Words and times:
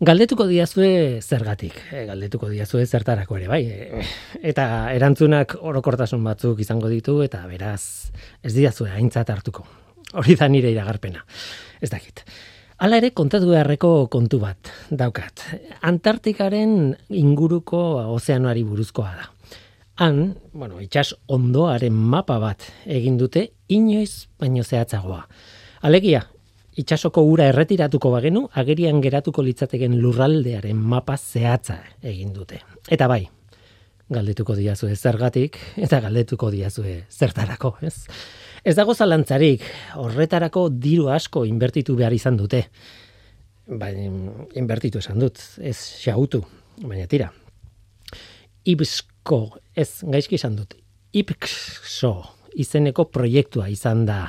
Galdetuko 0.00 0.46
diazue 0.48 1.20
zergatik, 1.20 1.74
e, 1.92 2.06
galdetuko 2.08 2.48
diazue 2.48 2.86
zertarako 2.86 3.36
ere, 3.36 3.48
bai. 3.52 3.58
E, 3.68 4.04
eta 4.48 4.64
erantzunak 4.96 5.58
orokortasun 5.60 6.22
batzuk 6.24 6.62
izango 6.64 6.88
ditu, 6.88 7.18
eta 7.20 7.42
beraz, 7.44 8.08
ez 8.40 8.54
diazue 8.54 8.88
aintzat 8.96 9.28
hartuko. 9.28 9.66
Hori 10.16 10.38
da 10.40 10.48
nire 10.48 10.72
iragarpena. 10.72 11.20
Ez 11.84 11.90
dakit. 11.92 12.24
Hala 12.80 12.96
ere 12.96 13.10
kontatu 13.12 13.52
beharreko 13.52 14.08
kontu 14.08 14.40
bat 14.40 14.72
daukat. 14.88 15.44
Antartikaren 15.84 16.96
inguruko 17.20 17.84
ozeanoari 18.16 18.64
buruzkoa 18.64 19.12
da. 19.18 19.28
Han, 20.00 20.22
bueno, 20.56 20.80
itxas 20.80 21.10
ondoaren 21.28 21.92
mapa 21.92 22.40
bat 22.40 22.64
egin 22.88 23.20
dute 23.20 23.50
inoiz 23.68 24.30
baino 24.40 24.64
zehatzagoa. 24.64 25.26
Alegia, 25.84 26.24
itxasoko 26.80 27.22
ura 27.26 27.48
erretiratuko 27.50 28.12
bagenu, 28.14 28.46
agerian 28.60 29.00
geratuko 29.04 29.44
litzateken 29.44 29.98
lurraldearen 30.00 30.76
mapa 30.76 31.16
zehatza 31.16 31.80
egin 32.02 32.32
dute. 32.36 32.60
Eta 32.90 33.08
bai, 33.10 33.22
galdetuko 34.10 34.56
diazue 34.58 34.96
zergatik, 34.96 35.58
eta 35.76 36.00
galdetuko 36.04 36.50
diazue 36.54 37.04
zertarako, 37.10 37.76
ez? 37.86 37.94
Ez 38.64 38.74
dago 38.76 38.94
zalantzarik, 38.94 39.64
horretarako 40.00 40.68
diru 40.70 41.08
asko 41.12 41.46
inbertitu 41.48 41.96
behar 41.96 42.12
izan 42.12 42.36
dute. 42.40 42.66
Baina, 43.70 44.10
inbertitu 44.58 45.00
esan 45.00 45.20
dut, 45.22 45.38
ez 45.62 45.76
xautu, 46.02 46.42
baina 46.82 47.06
tira. 47.08 47.30
Ibsko, 48.68 49.40
ez 49.78 50.02
gaizki 50.04 50.36
izan 50.36 50.58
dut, 50.58 50.76
Ipkso 51.10 52.12
izeneko 52.54 53.08
proiektua 53.10 53.66
izan 53.70 54.04
da 54.06 54.20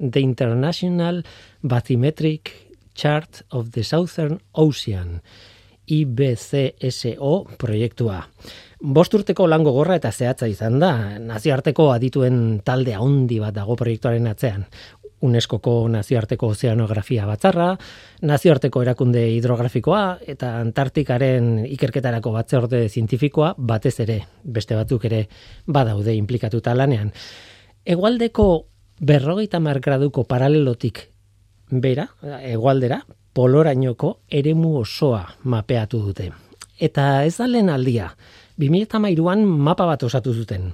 The 0.00 0.18
International 0.18 1.20
Bathymetric 1.64 2.50
Chart 2.94 3.42
of 3.50 3.70
the 3.72 3.82
Southern 3.82 4.38
Ocean, 4.52 5.22
IBCSO 5.86 7.56
proiektua. 7.56 8.18
Bost 8.80 9.14
urteko 9.16 9.46
lango 9.48 9.72
gorra 9.72 9.96
eta 9.96 10.10
zehatza 10.12 10.46
izan 10.46 10.76
da, 10.82 10.90
nazioarteko 11.18 11.86
adituen 11.94 12.60
talde 12.64 12.92
handi 12.92 13.38
bat 13.40 13.56
dago 13.56 13.78
proiektuaren 13.80 14.28
atzean. 14.28 14.66
UNESCOko 15.24 15.88
nazioarteko 15.88 16.50
ozeanografia 16.52 17.24
batzarra, 17.24 17.70
nazioarteko 18.28 18.82
erakunde 18.84 19.24
hidrografikoa 19.38 20.02
eta 20.34 20.58
Antartikaren 20.60 21.64
ikerketarako 21.64 22.34
batzorde 22.34 22.82
zientifikoa 22.90 23.54
batez 23.56 23.94
ere, 24.04 24.18
beste 24.44 24.76
batzuk 24.76 25.08
ere 25.08 25.24
badaude 25.64 26.12
implikatuta 26.12 26.76
lanean. 26.76 27.08
Egualdeko 27.88 28.50
berrogeita 29.00 29.64
mar 29.64 29.80
paralelotik 29.80 31.13
bera, 31.80 32.06
egualdera, 32.42 33.00
polorainoko 33.34 34.20
eremu 34.30 34.78
osoa 34.80 35.24
mapeatu 35.50 36.00
dute. 36.06 36.30
Eta 36.80 37.24
ez 37.26 37.36
da 37.38 37.48
lehen 37.50 37.70
aldia, 37.70 38.10
2008an 38.60 39.44
mapa 39.44 39.86
bat 39.86 40.02
osatu 40.06 40.34
zuten. 40.34 40.72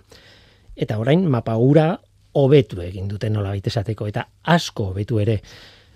Eta 0.76 0.98
orain 1.00 1.24
mapa 1.28 1.56
ura 1.56 1.94
hobetu 2.36 2.80
egin 2.84 3.08
duten 3.08 3.32
nola 3.34 3.54
esateko 3.56 4.06
eta 4.06 4.26
asko 4.44 4.90
hobetu 4.92 5.18
ere. 5.18 5.40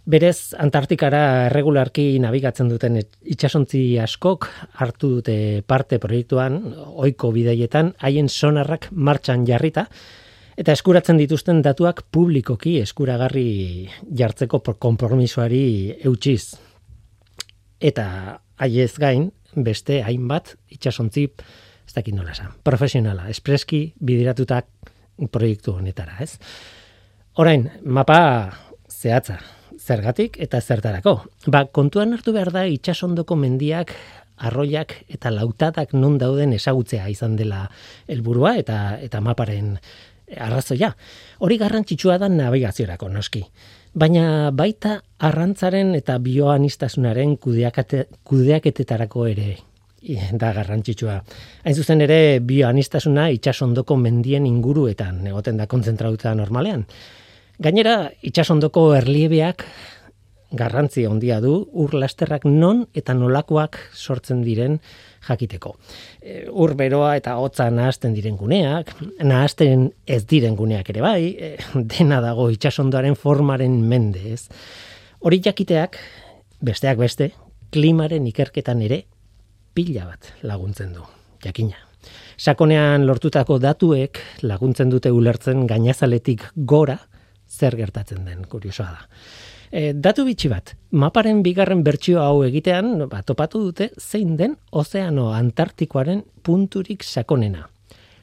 Berez, 0.05 0.53
Antartikara 0.61 1.49
regularki 1.49 2.19
nabigatzen 2.21 2.69
duten 2.69 2.99
itxasontzi 3.01 3.97
askok 3.99 4.51
hartu 4.77 5.15
dute 5.17 5.63
parte 5.67 5.99
proiektuan, 5.99 6.59
oiko 7.01 7.31
bideietan, 7.33 7.95
haien 8.05 8.29
sonarrak 8.29 8.91
martxan 8.93 9.47
jarrita, 9.49 9.87
eta 10.57 10.75
eskuratzen 10.75 11.19
dituzten 11.19 11.63
datuak 11.65 12.05
publikoki 12.13 12.79
eskuragarri 12.83 13.89
jartzeko 14.19 14.61
konpromisoari 14.79 15.65
eutxiz. 16.05 16.55
Eta 17.81 18.07
haiez 18.63 18.95
gain, 18.99 19.29
beste 19.55 20.01
hainbat 20.03 20.55
itxasontzi, 20.75 21.27
ez 21.85 21.95
dakit 21.95 22.15
nola 22.15 22.33
esan, 22.33 22.55
profesionala, 22.65 23.29
espreski 23.31 23.87
bidiratutak 24.01 24.67
proiektu 25.31 25.77
honetara, 25.79 26.17
ez? 26.23 26.39
Orain, 27.39 27.69
mapa 27.85 28.19
zehatza, 28.91 29.41
zergatik 29.79 30.39
eta 30.43 30.61
zertarako. 30.61 31.19
Ba, 31.51 31.67
kontuan 31.67 32.15
hartu 32.15 32.33
behar 32.35 32.53
da 32.55 32.65
itxasondoko 32.71 33.37
mendiak 33.37 33.93
arroiak 34.39 34.97
eta 35.15 35.31
lautadak 35.31 35.93
non 35.95 36.17
dauden 36.19 36.55
ezagutzea 36.57 37.07
izan 37.13 37.37
dela 37.39 37.69
helburua 38.11 38.57
eta 38.59 38.79
eta 39.03 39.21
maparen 39.23 39.77
arrazoia. 40.39 40.93
Hori 41.41 41.59
garrantzitsua 41.59 42.19
da 42.19 42.29
nabigaziorako 42.29 43.09
noski. 43.09 43.45
Baina 43.95 44.51
baita 44.51 44.99
arrantzaren 45.19 45.95
eta 45.95 46.19
bioanistasunaren 46.19 47.37
kudeaketetarako 47.39 49.27
ere 49.31 49.57
da 50.39 50.53
garrantzitsua. 50.53 51.19
Hain 51.65 51.77
zuzen 51.77 52.05
ere 52.05 52.41
bioanistasuna 52.45 53.29
itsasondoko 53.39 53.97
mendien 53.97 54.47
inguruetan 54.47 55.27
egoten 55.31 55.57
da 55.61 55.67
kontzentratuta 55.67 56.35
normalean. 56.35 56.85
Gainera 57.63 58.11
itsasondoko 58.23 58.89
erliebeak 58.99 59.65
garrantzi 60.55 61.05
handia 61.09 61.41
du 61.43 61.55
ur 61.73 61.95
lasterrak 61.95 62.45
non 62.47 62.85
eta 62.95 63.15
nolakoak 63.15 63.79
sortzen 63.95 64.43
diren 64.47 64.81
jakiteko. 65.29 65.75
E, 66.21 66.45
ur 66.51 66.75
beroa 66.79 67.15
eta 67.19 67.37
hotza 67.41 67.69
nahasten 67.71 68.15
diren 68.17 68.37
guneak, 68.37 68.93
nahasten 69.23 69.91
ez 70.07 70.23
diren 70.31 70.57
guneak 70.57 70.91
ere 70.91 71.05
bai, 71.05 71.35
e, 71.35 71.55
dena 71.97 72.21
dago 72.25 72.51
itsasondoaren 72.55 73.17
formaren 73.17 73.81
mende, 73.89 74.35
ez. 74.35 74.49
Hori 75.25 75.41
jakiteak 75.45 75.99
besteak 76.65 77.01
beste 77.01 77.33
klimaren 77.75 78.27
ikerketan 78.31 78.83
ere 78.87 79.05
pila 79.75 80.07
bat 80.07 80.31
laguntzen 80.47 80.93
du. 80.95 81.03
Jakina. 81.45 81.81
Sakonean 82.39 83.07
lortutako 83.07 83.59
datuek 83.63 84.21
laguntzen 84.43 84.91
dute 84.93 85.11
ulertzen 85.15 85.67
gainazaletik 85.71 86.45
gora 86.57 86.99
zer 87.49 87.77
gertatzen 87.79 88.25
den, 88.27 88.45
kuriosoa 88.51 88.87
da. 88.91 89.09
E, 89.75 89.91
datu 89.91 90.23
bitxi 90.23 90.47
bat, 90.53 90.71
maparen 90.95 91.41
bigarren 91.43 91.81
bertsio 91.83 92.21
hau 92.23 92.45
egitean, 92.47 93.09
ba, 93.11 93.25
topatu 93.27 93.59
dute 93.65 93.89
zein 93.99 94.37
den 94.39 94.53
ozeano 94.71 95.33
antartikoaren 95.35 96.21
punturik 96.47 97.03
sakonena. 97.03 97.65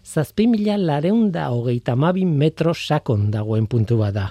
Zazpi 0.01 0.45
mila 0.47 0.77
lareunda 0.79 1.49
hogeita 1.51 1.97
mabi 1.99 2.23
metro 2.23 2.71
sakon 2.73 3.27
dagoen 3.33 3.67
puntu 3.67 3.99
bat 3.99 4.15
da. 4.15 4.29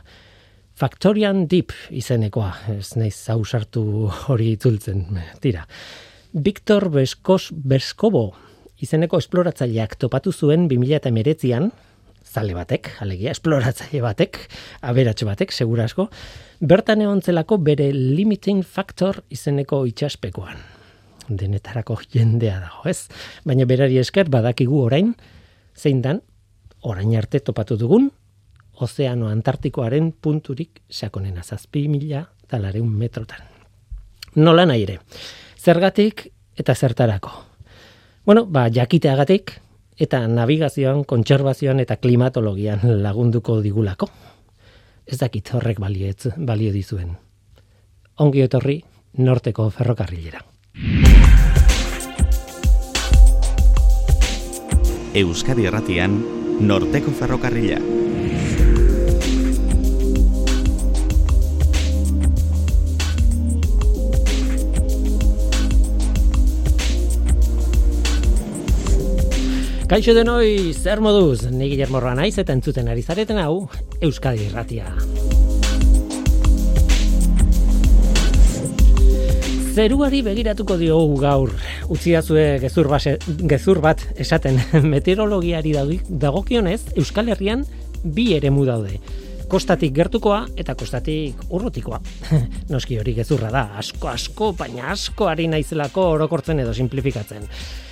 Factorian 0.80 1.44
Deep 1.44 1.74
izenekoa, 1.92 2.54
ez 2.78 2.96
naiz 2.96 3.18
zausartu 3.20 3.84
hori 4.32 4.54
itzultzen, 4.54 5.04
tira. 5.44 5.66
Victor 6.32 6.88
Beskos 6.88 7.50
Beskobo 7.52 8.30
izeneko 8.80 9.20
esploratzaileak 9.20 9.98
topatu 10.00 10.32
zuen 10.32 10.70
2008an, 10.72 11.68
zale 12.30 12.54
batek, 12.54 12.92
alegia, 13.02 13.32
esploratzaile 13.34 14.02
batek, 14.04 14.38
aberatxe 14.86 15.26
batek, 15.26 15.52
segura 15.52 15.88
asko, 15.88 16.08
bertan 16.60 17.02
egontzelako 17.02 17.58
bere 17.66 17.90
limiting 17.92 18.62
factor 18.62 19.24
izeneko 19.34 19.82
itxaspekoan. 19.90 20.60
Denetarako 21.28 21.98
jendea 22.10 22.58
dago, 22.62 22.86
ez? 22.90 23.08
Baina 23.46 23.66
berari 23.66 23.98
esker 23.98 24.30
badakigu 24.30 24.80
orain, 24.84 25.14
zein 25.76 26.02
dan, 26.02 26.22
orain 26.82 27.14
arte 27.18 27.42
topatu 27.44 27.76
dugun, 27.78 28.10
ozeano 28.80 29.28
antartikoaren 29.28 30.12
punturik 30.12 30.80
sakonen 30.88 31.38
azazpi 31.38 31.86
mila 31.88 32.24
talareun 32.48 32.90
metrotan. 32.96 33.42
Nola 34.36 34.64
nahi 34.66 34.86
ere, 34.86 34.98
zergatik 35.58 36.28
eta 36.58 36.74
zertarako. 36.74 37.32
Bueno, 38.26 38.44
ba, 38.46 38.68
jakiteagatik, 38.70 39.56
eta 40.00 40.22
navigazioan, 40.28 41.04
kontserbazioan 41.04 41.82
eta 41.84 41.96
klimatologian 42.00 42.80
lagunduko 43.04 43.60
digulako. 43.60 44.08
Ez 45.06 45.18
dakit 45.20 45.52
horrek 45.54 45.80
balietz, 45.82 46.30
balio 46.36 46.72
dizuen. 46.72 47.16
Ongi 48.20 48.44
etorri 48.46 48.80
norteko 49.18 49.68
ferrokarrilera. 49.74 50.40
Euskadi 55.20 55.66
Erratian, 55.66 56.20
norteko 56.60 57.10
ferrokarrila. 57.10 57.80
Kaixo 69.90 70.12
denoi, 70.14 70.70
zer 70.70 71.00
moduz, 71.02 71.48
ni 71.50 71.66
Guillermo 71.66 71.98
naiz 72.14 72.36
eta 72.38 72.54
entzuten 72.54 72.86
ari 72.86 73.02
zareten 73.02 73.40
hau, 73.42 73.64
Euskadi 73.98 74.44
Irratia. 74.46 74.92
Zeruari 79.74 80.22
begiratuko 80.22 80.76
dio 80.78 81.00
gaur, 81.18 81.50
utziazue 81.90 82.60
gezur, 82.62 82.86
base, 82.86 83.16
gezur 83.50 83.82
bat 83.82 84.06
esaten 84.14 84.62
meteorologiari 84.94 85.74
dagokionez, 86.06 86.94
Euskal 86.94 87.34
Herrian 87.34 87.66
bi 88.04 88.30
eremu 88.38 88.64
daude. 88.70 89.00
kostatik 89.50 89.90
gertukoa 89.92 90.44
eta 90.54 90.76
kostatik 90.78 91.34
urrutikoa. 91.50 91.98
Noski 92.70 93.00
hori 93.00 93.14
gezurra 93.14 93.50
da, 93.50 93.72
asko 93.74 94.06
asko, 94.08 94.52
baina 94.52 94.92
asko 94.92 95.26
ari 95.26 95.48
naizelako 95.48 96.12
orokortzen 96.14 96.60
edo 96.60 96.72
simplifikatzen. 96.72 97.42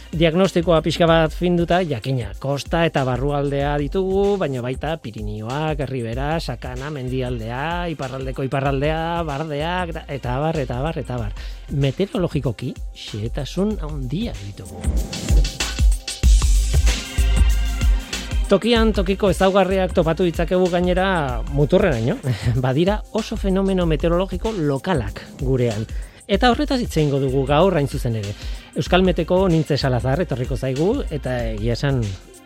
Diagnostikoa 0.09 0.79
pixka 0.81 1.05
bat 1.05 1.35
finduta, 1.37 1.83
jakina, 1.85 2.31
kosta 2.41 2.87
eta 2.89 3.03
barrualdea 3.05 3.75
ditugu, 3.77 4.39
baina 4.41 4.63
baita 4.65 4.95
Pirinioak, 4.97 5.83
Ribera, 5.91 6.41
Sakana, 6.41 6.89
Mendialdea, 6.89 7.91
Iparraldeko 7.93 8.47
Iparraldea, 8.47 9.21
Bardeak, 9.29 9.93
eta 10.09 10.39
bar, 10.41 10.57
eta 10.65 10.81
bar, 10.81 10.97
eta 11.05 11.19
bar. 11.21 11.37
Meteorologikoki, 11.77 12.73
xietasun 12.97 13.77
handia 13.85 14.33
ditugu. 14.47 14.81
Tokian 18.49 18.95
tokiko 18.97 19.29
ezaugarriak 19.29 19.93
topatu 19.93 20.25
ditzakegu 20.25 20.71
gainera 20.73 21.43
muturreraino. 21.53 22.17
Badira 22.65 23.03
oso 23.13 23.37
fenomeno 23.37 23.85
meteorologiko 23.85 24.55
lokalak 24.57 25.21
gurean. 25.43 25.85
Eta 26.29 26.51
horretaz 26.53 26.81
hitze 26.81 27.05
dugu 27.09 27.45
gaur 27.49 27.77
hain 27.77 27.89
zuzen 27.89 28.17
ere. 28.17 28.33
Euskal 28.79 29.03
Meteko 29.03 29.41
nintze 29.51 29.75
salazar 29.75 30.21
etorriko 30.23 30.55
zaigu 30.55 31.01
eta 31.11 31.33
egia 31.49 31.75
esan 31.75 31.97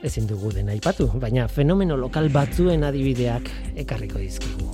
ezin 0.00 0.24
dugu 0.24 0.48
dena 0.54 0.72
aipatu, 0.72 1.04
baina 1.20 1.44
fenomeno 1.44 1.98
lokal 2.00 2.30
batzuen 2.32 2.86
adibideak 2.88 3.50
ekarriko 3.82 4.16
dizkigu. 4.16 4.70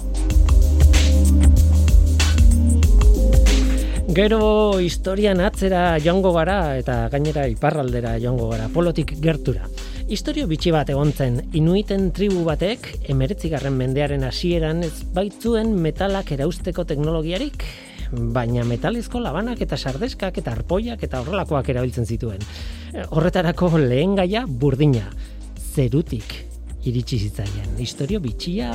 Gero 4.15 4.39
historian 4.79 5.43
atzera 5.43 5.83
joango 5.99 6.31
gara 6.39 6.61
eta 6.79 7.01
gainera 7.11 7.49
iparraldera 7.51 8.15
joango 8.23 8.53
gara, 8.55 8.71
polotik 8.71 9.17
gertura. 9.19 9.67
Historio 10.07 10.47
bitxi 10.47 10.71
bat 10.71 10.95
egontzen, 10.95 11.43
inuiten 11.59 12.13
tribu 12.15 12.47
batek, 12.47 12.87
emeretzigarren 13.11 13.75
mendearen 13.75 14.23
hasieran 14.31 14.87
ez 14.87 14.95
baitzuen 15.11 15.75
metalak 15.83 16.31
erausteko 16.39 16.87
teknologiarik, 16.87 17.67
baina 18.13 18.65
metalizko 18.65 19.21
labanak 19.21 19.61
eta 19.65 19.77
sardeskak 19.77 20.39
eta 20.41 20.53
arpoiak 20.57 21.03
eta 21.03 21.21
horrelakoak 21.23 21.69
erabiltzen 21.69 22.07
zituen. 22.07 22.43
Eh, 22.95 23.05
horretarako 23.11 23.77
lehen 23.79 24.17
gaia 24.17 24.45
burdina, 24.49 25.11
zerutik 25.75 26.35
iritsi 26.89 27.19
zitzaien. 27.19 27.77
Historio 27.79 28.21
bitxia, 28.21 28.73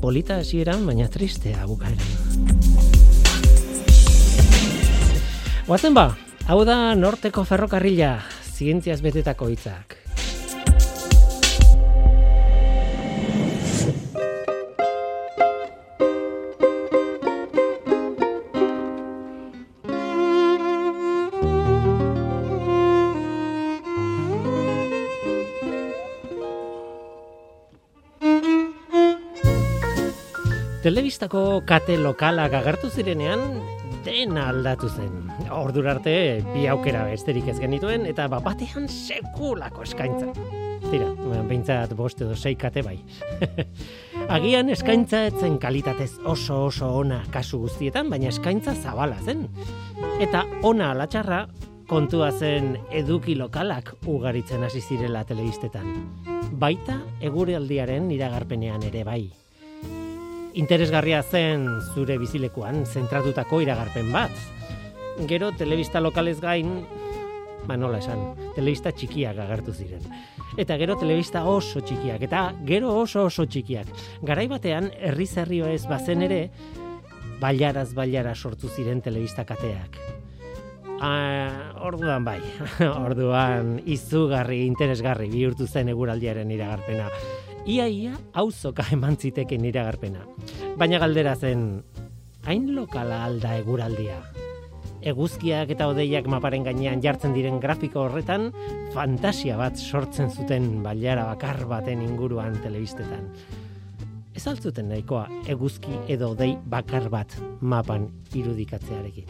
polita 0.00 0.40
hasieran, 0.42 0.86
baina 0.86 1.08
tristea 1.08 1.66
bukaeran. 1.66 1.98
Oazen 5.70 5.94
ba, 5.94 6.08
hau 6.50 6.62
da 6.66 6.94
norteko 6.98 7.44
ferrokarrila, 7.46 8.16
zientziaz 8.56 9.00
betetako 9.04 9.52
hitzak. 9.52 10.01
Telebistako 30.82 31.62
kate 31.62 31.94
lokalak 31.94 32.56
agertu 32.58 32.88
zirenean 32.90 33.42
dena 34.02 34.48
aldatu 34.50 34.88
zen. 34.90 35.28
Ordura 35.54 35.92
arte 35.92 36.14
bi 36.48 36.64
aukera 36.66 37.04
besterik 37.06 37.46
ez 37.52 37.60
genituen 37.62 38.02
eta 38.10 38.24
bat 38.26 38.42
batean 38.42 38.88
sekulako 38.90 39.84
eskaintza. 39.86 40.32
Tira, 40.88 41.06
behintzat 41.46 41.92
bost 41.94 42.24
edo 42.26 42.34
sei 42.34 42.56
kate 42.58 42.82
bai. 42.82 42.96
Agian 44.36 44.72
eskaintza 44.74 45.20
etzen 45.28 45.60
kalitatez 45.62 46.16
oso 46.26 46.64
oso 46.64 46.88
ona 46.98 47.20
kasu 47.30 47.60
guztietan, 47.62 48.10
baina 48.10 48.32
eskaintza 48.32 48.74
zabala 48.74 49.20
zen. 49.22 49.44
Eta 50.18 50.42
ona 50.66 50.90
alatxarra 50.96 51.44
kontua 51.86 52.32
zen 52.32 52.74
eduki 52.90 53.38
lokalak 53.38 53.94
ugaritzen 54.02 54.66
hasi 54.66 54.82
zirela 54.82 55.22
telebistetan. 55.30 55.94
Baita 56.58 56.98
eguraldiaren 57.22 58.10
iragarpenean 58.18 58.82
ere 58.90 59.06
bai 59.06 59.22
interesgarria 60.54 61.22
zen 61.22 61.66
zure 61.94 62.18
bizilekuan 62.20 62.84
zentratutako 62.86 63.60
iragarpen 63.64 64.10
bat. 64.12 64.32
Gero 65.28 65.50
telebista 65.56 66.00
lokalez 66.00 66.38
gain, 66.40 66.82
ba 67.68 67.76
nola 67.76 68.00
esan, 68.02 68.22
telebista 68.56 68.92
txikiak 68.92 69.38
agertu 69.44 69.74
ziren. 69.74 70.04
Eta 70.58 70.76
gero 70.80 70.96
telebista 71.00 71.44
oso 71.48 71.80
txikiak, 71.80 72.24
eta 72.28 72.44
gero 72.68 72.92
oso 73.02 73.26
oso 73.28 73.46
txikiak. 73.46 73.88
Garai 74.22 74.48
batean, 74.50 74.90
herri 75.00 75.26
zerrio 75.26 75.68
ez 75.68 75.84
bazen 75.88 76.24
ere, 76.28 76.42
bailaraz 77.40 77.92
bailara 77.96 78.34
sortu 78.34 78.68
ziren 78.68 79.00
telebista 79.02 79.46
kateak. 79.48 79.96
Ah, 81.02 81.72
orduan 81.82 82.22
bai, 82.24 82.38
orduan 83.06 83.80
izugarri, 83.90 84.60
interesgarri 84.68 85.26
bihurtu 85.32 85.66
zen 85.66 85.90
eguraldiaren 85.90 86.50
iragarpena 86.54 87.08
ia 87.66 87.86
ia 87.88 88.12
auzoka 88.32 88.84
eman 88.92 89.16
ziteken 89.16 89.64
iragarpena. 89.64 90.26
Baina 90.78 90.98
galdera 90.98 91.34
zen, 91.36 91.82
hain 92.46 92.74
lokala 92.74 93.24
alda 93.24 93.56
eguraldia. 93.60 94.18
Eguzkiak 95.02 95.70
eta 95.74 95.88
odeiak 95.90 96.28
maparen 96.30 96.62
gainean 96.66 97.02
jartzen 97.02 97.34
diren 97.34 97.58
grafiko 97.62 98.04
horretan, 98.04 98.52
fantasia 98.94 99.56
bat 99.58 99.76
sortzen 99.76 100.30
zuten 100.30 100.82
baliara 100.82 101.26
bakar 101.26 101.64
baten 101.66 102.02
inguruan 102.02 102.54
telebistetan. 102.62 103.30
Ez 104.32 104.46
altzuten 104.48 104.88
nahikoa 104.88 105.26
eguzki 105.52 105.92
edo 106.08 106.30
odei 106.32 106.54
bakar 106.64 107.10
bat 107.12 107.34
mapan 107.60 108.08
irudikatzearekin. 108.32 109.26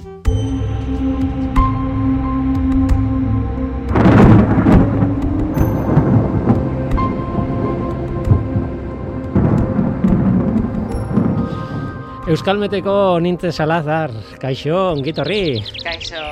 Euskalmeteko 12.33 12.93
nintze 13.21 13.51
salazar, 13.53 14.09
kaixo, 14.41 14.73
ongitorri. 14.95 15.59
Kaixo. 15.85 16.23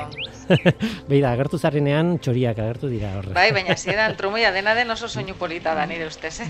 Beida, 1.11 1.35
agertu 1.35 1.59
zarrenean 1.61 2.15
txoriak 2.25 2.57
agertu 2.63 2.89
dira 2.89 3.11
horre. 3.19 3.35
Bai, 3.37 3.51
baina 3.53 3.77
zidan 3.77 4.15
trumoia 4.17 4.49
dena 4.55 4.73
den 4.79 4.89
oso 4.95 5.11
soinu 5.13 5.35
polita 5.37 5.75
da 5.77 5.85
nire 5.91 6.07
ustez, 6.09 6.33
eh? 6.47 6.49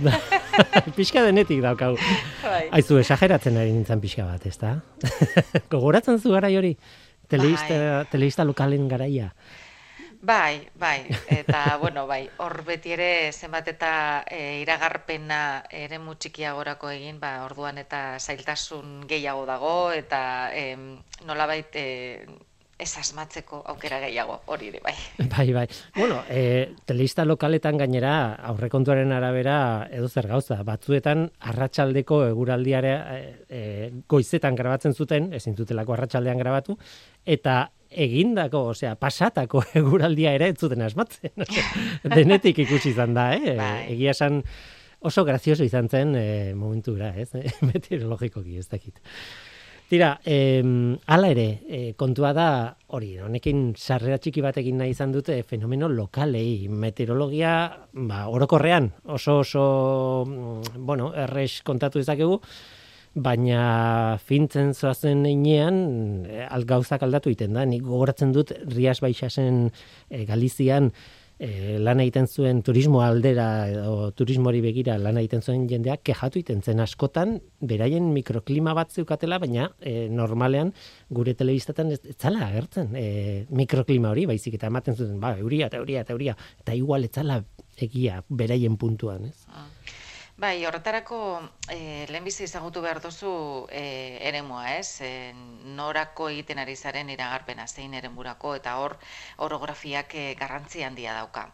pixka 0.98 1.24
denetik 1.26 1.64
daukau. 1.64 1.96
Bai. 2.44 2.68
Aizu, 2.78 3.00
esageratzen 3.02 3.58
ari 3.58 3.74
nintzen 3.74 3.98
pixka 4.04 4.28
bat, 4.28 4.46
ez? 4.46 4.54
Gogoratzen 5.74 6.22
zu 6.22 6.30
gara 6.36 6.52
hori? 6.54 6.76
Teleista, 7.26 7.74
bai. 7.74 8.06
teleista 8.12 8.46
lokalen 8.46 8.86
garaia. 8.86 9.32
Bai, 10.22 10.68
bai, 10.76 11.06
eta, 11.28 11.76
bueno, 11.80 12.06
bai, 12.06 12.28
hor 12.44 12.60
beti 12.66 12.92
ere 12.92 13.32
zenbat 13.32 13.70
eta 13.72 13.92
e, 14.28 14.60
iragarpena 14.60 15.64
ere 15.72 15.98
mutxikiagorako 15.98 16.90
egin, 16.92 17.16
ba, 17.22 17.38
orduan 17.46 17.80
eta 17.80 18.18
zailtasun 18.20 19.06
gehiago 19.08 19.46
dago, 19.48 19.74
eta 19.96 20.20
e, 20.52 20.76
nola 21.24 21.48
baita 21.48 21.80
e, 21.80 22.26
ez 22.80 22.90
asmatzeko 23.00 23.62
aukera 23.72 23.98
gehiago, 24.04 24.38
hori 24.52 24.68
ere, 24.74 24.80
bai. 24.84 24.94
Bai, 25.32 25.48
bai. 25.56 25.66
Bueno, 25.96 26.20
e, 26.28 26.76
telista 26.84 27.24
lokaletan 27.24 27.80
gainera, 27.80 28.36
aurrekontuaren 28.52 29.12
arabera, 29.16 29.88
edo 29.88 30.08
zer 30.08 30.28
gauza, 30.28 30.60
batzuetan 30.68 31.30
arratsaldeko 31.48 32.26
eguraldiare 32.28 32.92
e, 32.92 33.18
e, 33.48 33.66
goizetan 34.08 34.56
grabatzen 34.56 34.92
zuten, 34.96 35.32
ezin 35.36 35.56
zutelako 35.56 35.96
arratsaldean 35.96 36.40
grabatu, 36.40 36.76
eta 37.24 37.70
egindako, 37.90 38.64
osea, 38.74 38.94
pasatako 39.00 39.64
eguraldia 39.80 40.34
ere 40.38 40.50
ez 40.52 40.58
zuten 40.58 40.82
asmatzen. 40.86 41.34
Denetik 42.16 42.62
ikusi 42.66 42.94
izan 42.94 43.14
da, 43.18 43.32
eh? 43.34 43.56
Bai. 43.58 43.74
Egia 43.96 44.14
esan 44.16 44.42
oso 45.00 45.24
grazioso 45.24 45.64
izan 45.64 45.88
zen 45.88 46.14
e, 46.16 46.26
momentura, 46.54 47.14
ez? 47.16 47.30
Meteorologikoki 47.70 48.58
ez 48.60 48.68
dakit. 48.68 49.00
Tira, 49.90 50.12
eh, 50.22 50.62
ala 51.10 51.28
ere, 51.32 51.46
eh, 51.66 51.94
kontua 51.98 52.30
da, 52.30 52.76
hori, 52.94 53.16
honekin 53.18 53.72
sarrera 53.74 54.20
txiki 54.22 54.44
bat 54.44 54.60
egin 54.62 54.76
nahi 54.78 54.92
izan 54.94 55.10
dute 55.10 55.40
fenomeno 55.42 55.88
lokalei, 55.90 56.68
meteorologia, 56.70 57.54
ba, 58.06 58.20
orokorrean, 58.30 58.86
oso 59.10 59.40
oso, 59.42 59.64
mm, 60.28 60.84
bueno, 60.86 61.10
errex 61.24 61.64
kontatu 61.66 61.98
dezakegu, 61.98 62.38
baina 63.14 64.18
fintzen 64.22 64.74
zoazen 64.74 65.24
einean 65.26 65.80
eh, 66.26 66.46
algauzak 66.46 67.02
aldatu 67.02 67.30
egiten 67.32 67.56
da. 67.58 67.64
Nik 67.66 67.82
gogoratzen 67.86 68.32
dut 68.36 68.52
Rias 68.70 69.00
Baixasen 69.02 69.66
e, 70.08 70.24
Galizian 70.28 70.92
e, 71.40 71.78
lan 71.82 72.00
egiten 72.04 72.28
zuen 72.28 72.60
turismo 72.62 73.00
aldera 73.02 73.46
edo 73.70 74.10
turismori 74.16 74.60
begira 74.62 74.96
lan 75.00 75.18
egiten 75.18 75.42
zuen 75.42 75.66
jendeak 75.70 76.04
kejatu 76.06 76.38
egiten 76.38 76.62
zen 76.62 76.82
askotan 76.84 77.38
beraien 77.60 78.12
mikroklima 78.14 78.76
bat 78.78 78.92
zeukatela, 78.92 79.40
baina 79.42 79.70
e, 79.80 80.06
normalean 80.08 80.70
gure 81.10 81.34
telebistatan 81.34 81.90
ez, 81.96 82.00
ez 82.04 82.16
zala 82.18 82.46
agertzen 82.46 82.94
e, 82.94 83.08
mikroklima 83.50 84.12
hori, 84.14 84.28
baizik 84.30 84.60
eta 84.60 84.70
ematen 84.70 84.94
zuten, 84.98 85.18
ba, 85.22 85.34
euria 85.40 85.66
eta 85.72 85.82
euria 85.82 86.06
eta 86.06 86.14
euria, 86.14 86.36
eta 86.62 86.78
igual 86.78 87.08
ez 87.08 87.14
zala 87.14 87.42
egia 87.80 88.22
beraien 88.28 88.76
puntuan, 88.76 89.30
ez? 89.32 89.46
Ah. 89.48 89.66
Bai, 90.40 90.64
horretarako 90.64 91.16
e, 91.74 92.06
lehenbizi 92.08 92.44
ezagutu 92.46 92.80
behar 92.84 93.00
duzu 93.04 93.32
e, 93.80 93.82
eremua, 94.28 94.62
ez? 94.78 95.02
E, 95.04 95.10
norako 95.80 96.28
egiten 96.32 96.62
ari 96.62 96.76
zaren 96.76 97.10
iragarpena 97.14 97.66
zein 97.68 97.96
eremurako 97.98 98.54
eta 98.60 98.76
hor 98.80 98.94
orografiak 99.48 100.14
e, 100.22 100.24
garrantzi 100.40 100.86
handia 100.86 101.18
dauka. 101.18 101.44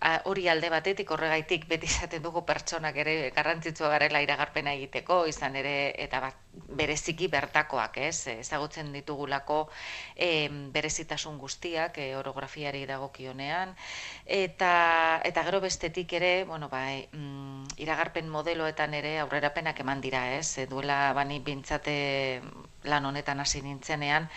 A, 0.00 0.12
hori 0.32 0.44
alde 0.52 0.68
batetik 0.74 1.14
horregaitik 1.16 1.64
beti 1.72 1.88
izaten 1.88 2.26
dugu 2.28 2.44
pertsonak 2.52 3.00
ere 3.06 3.16
garrantzitsua 3.40 3.94
garela 3.94 4.20
iragarpena 4.28 4.76
egiteko, 4.82 5.22
izan 5.32 5.56
ere 5.62 5.76
eta 6.08 6.20
bat, 6.26 6.45
bereziki 6.76 7.28
bertakoak, 7.32 7.98
ez? 7.98 8.26
Ezagutzen 8.32 8.92
ditugulako 8.94 9.66
e, 10.14 10.48
berezitasun 10.72 11.38
guztiak 11.38 11.98
e, 11.98 12.08
orografiari 12.16 12.84
dagokionean 12.88 13.74
eta 14.26 14.72
eta 15.24 15.44
gero 15.46 15.60
bestetik 15.60 16.12
ere, 16.18 16.32
bueno, 16.44 16.68
bai, 16.72 17.06
mm, 17.12 17.76
iragarpen 17.82 18.28
modeloetan 18.32 18.94
ere 18.94 19.18
aurrerapenak 19.20 19.80
eman 19.84 20.00
dira, 20.00 20.24
ez? 20.36 20.58
E, 20.58 20.66
duela 20.66 21.12
bani 21.16 21.40
bintzate 21.40 21.96
lan 22.86 23.06
honetan 23.06 23.40
hasi 23.40 23.62
nintzenean, 23.62 24.28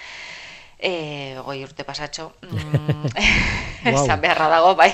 e, 0.80 1.36
goi 1.44 1.60
urte 1.64 1.84
pasatxo, 1.84 2.32
mm, 2.42 3.12
esan 3.94 4.22
beharra 4.22 4.50
dago, 4.50 4.76
bai. 4.80 4.92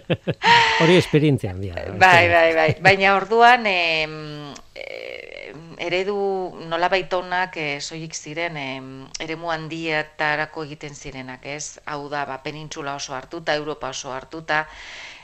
Hori 0.82 0.98
esperientzia 0.98 1.52
handia. 1.52 1.88
Bai, 1.98 2.28
bai, 2.28 2.50
bai. 2.54 2.70
Baina 2.84 3.16
orduan, 3.16 3.66
e, 3.66 4.06
eredu 5.78 6.16
nola 6.68 6.88
baitonak 6.90 7.56
e, 7.56 7.66
soilik 7.80 8.14
ziren 8.14 8.56
e, 8.58 8.66
eremu 9.24 9.52
handietarako 9.54 10.64
egiten 10.66 10.94
zirenak, 10.94 11.46
ez? 11.46 11.78
Hau 11.86 12.08
da, 12.12 12.24
ba, 12.26 12.40
penintzula 12.42 12.96
oso 12.98 13.14
hartuta, 13.14 13.54
Europa 13.54 13.92
oso 13.94 14.12
hartuta, 14.12 14.64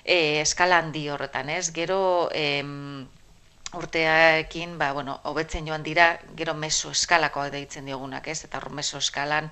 e, 0.05 0.41
eskala 0.41 0.79
handi 0.79 1.09
horretan, 1.11 1.51
ez? 1.51 1.73
Gero 1.75 2.31
em, 2.33 3.07
urteaekin, 3.75 4.79
ba, 4.79 4.93
bueno, 4.95 5.19
hobetzen 5.25 5.67
joan 5.67 5.83
dira, 5.83 6.15
gero 6.39 6.55
meso 6.55 6.95
eskalakoa 6.95 7.51
deitzen 7.51 7.91
diogunak, 7.91 8.29
ez? 8.31 8.45
Eta 8.47 8.63
hor 8.63 8.71
meso 8.71 9.03
eskalan, 9.03 9.51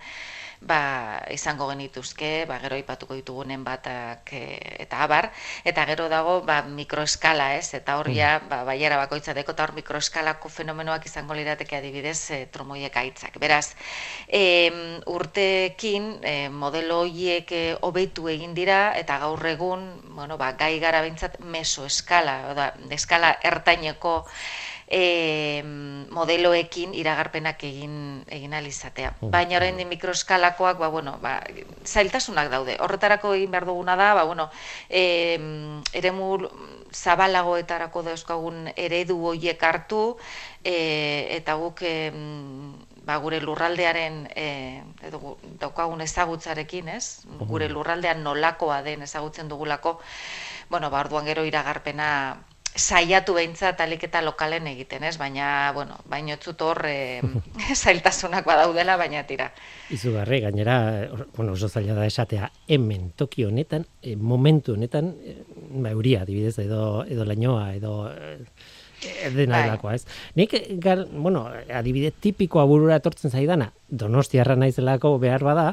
ba, 0.67 1.23
izango 1.35 1.67
genituzke, 1.71 2.45
ba, 2.47 2.59
gero 2.63 2.79
ipatuko 2.79 3.17
ditugunen 3.19 3.65
batak 3.67 4.33
e, 4.37 4.43
eta 4.85 5.03
abar, 5.05 5.31
eta 5.65 5.85
gero 5.91 6.09
dago 6.13 6.39
ba, 6.47 6.63
mikroeskala, 6.63 7.53
ez? 7.59 7.75
Eta 7.79 7.97
hor 7.99 8.11
ja, 8.15 8.37
mm. 8.39 8.49
ba, 8.51 8.63
baiara 8.69 8.99
bakoitza 9.01 9.35
deko, 9.35 9.57
eta 9.57 9.67
hor 9.67 9.75
mikroeskalako 9.79 10.51
fenomenoak 10.53 11.07
izango 11.11 11.35
lirateke 11.39 11.79
adibidez 11.79 12.19
e, 12.31 12.41
trumoiek 12.55 12.97
aitzak. 13.03 13.39
Beraz, 13.43 13.75
e, 14.29 14.71
urtekin 15.11 16.11
e, 16.23 16.37
modelo 16.49 17.03
horiek 17.07 17.53
e, 17.53 17.63
hobetu 17.83 18.29
egin 18.33 18.55
dira, 18.55 18.93
eta 18.99 19.19
gaur 19.23 19.47
egun, 19.53 19.89
bueno, 20.15 20.39
ba, 20.39 20.53
gai 20.59 20.77
gara 20.83 21.03
bintzat 21.03 21.41
meso 21.43 21.87
eskala, 21.89 22.39
oda, 22.55 22.73
eskala 22.95 23.35
ertaineko 23.43 24.23
e, 24.93 25.65
modeloekin 26.13 26.93
iragarpenak 26.95 27.65
egin 27.65 27.95
egin 28.29 28.53
alizatea. 28.55 29.15
Baina 29.33 29.57
orain 29.57 29.79
di 29.81 29.87
mikroskalakoak, 29.89 30.77
ba, 30.79 30.91
bueno, 30.93 31.17
ba, 31.23 31.41
zailtasunak 31.89 32.51
daude. 32.53 32.77
Horretarako 32.85 33.33
egin 33.39 33.51
behar 33.51 33.67
duguna 33.67 33.97
da, 33.97 34.13
ba, 34.15 34.27
bueno, 34.29 34.51
e, 34.91 35.41
eremu 35.97 36.29
zabalagoetarako 36.93 38.05
dauzkagun 38.11 38.69
eredu 38.77 39.17
hoiek 39.33 39.65
hartu, 39.65 40.03
e, 40.61 40.77
eta 41.39 41.57
guk 41.57 41.81
e, 41.89 42.13
ba, 43.09 43.17
gure 43.25 43.41
lurraldearen 43.41 44.27
e, 44.37 44.47
edo, 45.09 45.39
daukagun 45.59 46.05
ezagutzarekin, 46.05 46.93
ez? 46.93 47.25
Gure 47.49 47.73
lurraldean 47.73 48.23
nolakoa 48.23 48.83
den 48.85 49.09
ezagutzen 49.09 49.49
dugulako, 49.49 49.99
bueno, 50.69 50.93
ba, 50.93 51.01
orduan 51.01 51.25
gero 51.25 51.49
iragarpena 51.49 52.13
saiatu 52.77 53.35
behintzat 53.37 53.81
alik 53.85 54.07
eta 54.09 54.23
lokalen 54.25 54.67
egiten, 54.71 55.05
ez? 55.05 55.17
Baina, 55.21 55.73
bueno, 55.77 55.99
baino 56.09 56.37
txut 56.41 56.63
hor 56.65 56.81
e, 56.89 57.21
zailtasunak 57.83 58.47
badaudela, 58.49 58.97
baina 59.01 59.25
tira. 59.29 59.51
Izu 59.93 60.15
barri, 60.17 60.41
gainera, 60.45 60.77
bueno, 61.37 61.53
oso 61.53 61.69
zaila 61.69 61.97
da 61.99 62.07
esatea, 62.09 62.49
hemen 62.69 63.11
toki 63.17 63.45
honetan, 63.45 63.85
e, 64.01 64.17
momentu 64.17 64.77
honetan, 64.77 65.13
e, 65.21 65.37
ba, 65.83 65.93
euria, 65.93 66.25
dibidez, 66.29 66.59
edo, 66.65 67.05
edo 67.09 67.29
lainoa, 67.29 67.75
edo... 67.77 67.97
E, 69.03 69.31
dena 69.35 69.57
bai. 69.57 69.65
delakoa, 69.67 69.97
ez? 69.99 70.05
Nik, 70.39 70.53
gal, 70.81 71.09
bueno, 71.11 71.49
adibide 71.75 72.13
tipikoa 72.23 72.63
burura 72.71 73.01
etortzen 73.01 73.33
zaidana, 73.35 73.73
donostiarra 73.91 74.55
naizelako 74.57 75.17
behar 75.19 75.43
bada, 75.43 75.73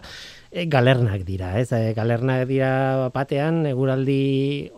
e, 0.51 0.65
galernak 0.65 1.23
dira, 1.27 1.51
ez? 1.59 1.71
E, 1.73 1.93
galernak 1.97 2.45
dira 2.49 3.09
batean 3.13 3.61
eguraldi 3.69 4.69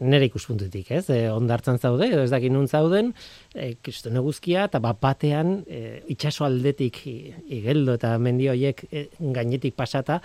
nere 0.00 0.28
ikuspuntutik, 0.28 0.90
ez? 0.98 1.04
E, 1.12 1.20
ondartzan 1.32 1.78
zaude 1.78 2.08
edo 2.10 2.24
ez 2.24 2.30
dakit 2.32 2.52
nun 2.52 2.68
zauden, 2.68 3.12
e, 3.54 3.74
kristone 3.82 4.22
guzkia 4.24 4.66
eta 4.70 4.80
bat 4.82 5.00
batean 5.02 5.62
e, 5.66 6.02
itsaso 6.12 6.46
aldetik 6.48 7.02
igeldo 7.06 7.96
eta 8.00 8.14
mendi 8.18 8.48
hoiek 8.52 8.84
e, 8.90 9.06
gainetik 9.20 9.76
pasata 9.76 10.20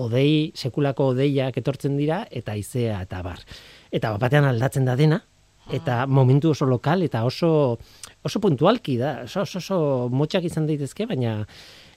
odei 0.00 0.52
sekulako 0.54 1.10
odeiak 1.14 1.58
etortzen 1.60 1.98
dira 2.00 2.24
eta 2.30 2.56
izea 2.56 3.02
eta 3.04 3.22
bar. 3.26 3.42
Eta 3.90 4.14
bat 4.14 4.28
batean 4.28 4.48
aldatzen 4.48 4.88
da 4.88 4.96
dena 4.96 5.20
eta 5.70 6.04
momentu 6.06 6.50
oso 6.50 6.66
lokal 6.66 7.04
eta 7.06 7.22
oso 7.24 7.78
oso 8.22 8.40
puntualki 8.40 8.96
da, 9.00 9.22
oso, 9.24 9.44
oso, 9.46 9.58
oso 9.58 9.76
motxak 10.12 10.44
izan 10.44 10.66
daitezke, 10.68 11.06
baina 11.08 11.46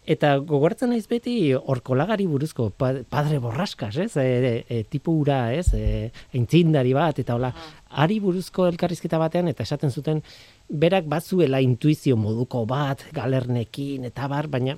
Eta 0.03 0.33
gogortzen 0.43 0.89
naiz 0.91 1.05
beti 1.07 1.53
orkolagari 1.55 2.25
buruzko 2.27 2.69
padre 2.75 3.37
borraskas, 3.39 3.95
ez? 4.03 4.09
E, 4.19 4.23
e, 4.23 4.53
e, 4.67 4.81
tipu 4.83 5.15
ura, 5.21 5.53
ez? 5.55 5.69
E, 5.77 6.09
eintzindari 6.35 6.91
bat, 6.97 7.21
eta 7.23 7.37
hola, 7.37 7.53
ari 8.03 8.19
buruzko 8.19 8.67
elkarrizketa 8.67 9.21
batean, 9.21 9.47
eta 9.53 9.63
esaten 9.63 9.91
zuten, 9.95 10.19
berak 10.67 11.07
batzuela 11.07 11.61
intuizio 11.63 12.17
moduko 12.19 12.65
bat, 12.67 13.05
galernekin, 13.15 14.09
eta 14.11 14.27
bar, 14.27 14.51
baina 14.51 14.75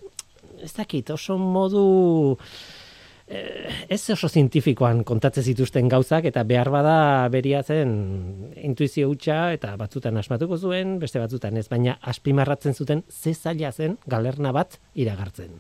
ez 0.62 0.74
dakit, 0.78 1.10
oso 1.12 1.38
modu 1.38 2.38
ez 3.28 4.10
oso 4.14 4.28
zientifikoan 4.30 5.00
kontatzen 5.04 5.44
zituzten 5.50 5.88
gauzak 5.90 6.28
eta 6.30 6.44
behar 6.46 6.70
bada 6.70 6.98
beria 7.34 7.64
zen 7.64 7.94
intuizio 8.62 9.10
hutsa 9.10 9.52
eta 9.56 9.72
batzutan 9.80 10.18
asmatuko 10.22 10.58
zuen, 10.58 11.00
beste 11.02 11.20
batzutan 11.20 11.58
ez, 11.58 11.66
baina 11.70 11.98
aspimarratzen 12.02 12.78
zuten 12.78 13.02
ze 13.10 13.34
zaila 13.34 13.72
zen 13.72 13.98
galerna 14.06 14.52
bat 14.54 14.78
iragartzen. 14.94 15.58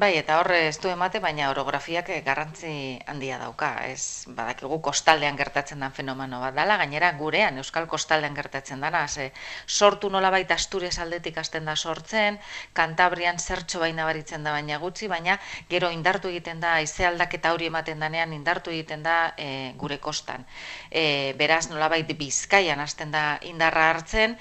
Bai, 0.00 0.14
eta 0.16 0.38
horre 0.40 0.58
ez 0.66 0.78
du 0.80 0.88
emate, 0.88 1.20
baina 1.20 1.50
orografiak 1.50 2.06
eh, 2.14 2.20
garrantzi 2.24 2.70
handia 3.12 3.36
dauka. 3.40 3.68
Ez 3.84 4.24
badakigu 4.38 4.78
kostaldean 4.86 5.36
gertatzen 5.36 5.84
den 5.84 5.92
fenomeno 5.92 6.38
bat 6.40 6.54
dala, 6.56 6.78
gainera 6.80 7.10
gurean 7.18 7.60
Euskal 7.60 7.88
Kostaldean 7.90 8.38
gertatzen 8.38 8.80
dana, 8.80 9.02
ze 9.08 9.26
sortu 9.66 10.08
nola 10.14 10.30
baita 10.32 10.56
Asturias 10.56 10.96
aldetik 11.04 11.36
hasten 11.42 11.68
da 11.68 11.74
sortzen, 11.76 12.40
Kantabrian 12.80 13.42
zertxo 13.44 13.82
baina 13.84 14.08
baritzen 14.08 14.48
da 14.48 14.56
baina 14.56 14.80
gutxi, 14.86 15.10
baina 15.12 15.36
gero 15.74 15.92
indartu 15.98 16.32
egiten 16.32 16.64
da, 16.64 16.72
aize 16.80 17.04
aldaketa 17.10 17.52
hori 17.52 17.68
ematen 17.68 18.00
danean 18.00 18.32
indartu 18.32 18.72
egiten 18.72 19.04
da 19.04 19.20
e, 19.36 19.74
gure 19.84 20.00
kostan. 20.00 20.48
E, 20.88 21.34
beraz 21.44 21.66
nola 21.68 21.92
baita 21.92 22.16
bizkaian 22.24 22.80
hasten 22.80 23.12
da 23.12 23.26
indarra 23.52 23.90
hartzen, 23.92 24.38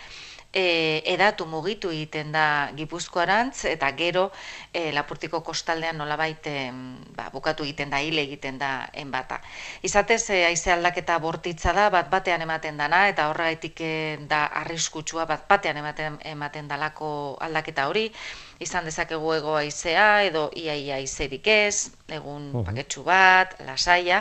e, 0.53 1.01
edatu 1.05 1.45
mugitu 1.45 1.91
egiten 1.93 2.31
da 2.33 2.71
Gipuzkoarantz 2.75 3.65
eta 3.69 3.91
gero 3.97 4.29
e, 4.73 4.91
Lapurtiko 4.95 5.41
kostaldean 5.45 5.97
nolabait 5.97 6.47
e, 6.49 6.71
ba, 7.15 7.29
bukatu 7.33 7.63
egiten 7.63 7.89
da 7.89 8.01
hile 8.01 8.23
egiten 8.25 8.57
da 8.57 8.89
enbata. 8.93 9.41
Izatez 9.83 10.29
e, 10.29 10.43
haize 10.47 10.73
aldaketa 10.73 11.19
bortitza 11.19 11.73
da 11.73 11.89
bat 11.93 12.09
batean 12.09 12.41
ematen 12.41 12.77
dana 12.77 13.07
eta 13.09 13.29
horregatik 13.29 13.81
e, 13.81 13.93
da 14.29 14.45
arriskutsua 14.63 15.25
bat 15.29 15.47
batean 15.49 15.77
ematen 15.77 16.19
ematen 16.25 16.67
dalako 16.67 17.37
aldaketa 17.41 17.87
hori 17.89 18.09
izan 18.59 18.83
dezakegu 18.83 19.31
ego 19.33 19.55
aizea 19.55 20.23
edo 20.27 20.49
iaia 20.59 20.97
aizerik 20.99 21.47
ez, 21.47 21.91
egun 22.11 22.49
uh 22.51 22.63
paketsu 22.67 23.05
bat, 23.07 23.53
lasaia, 23.65 24.19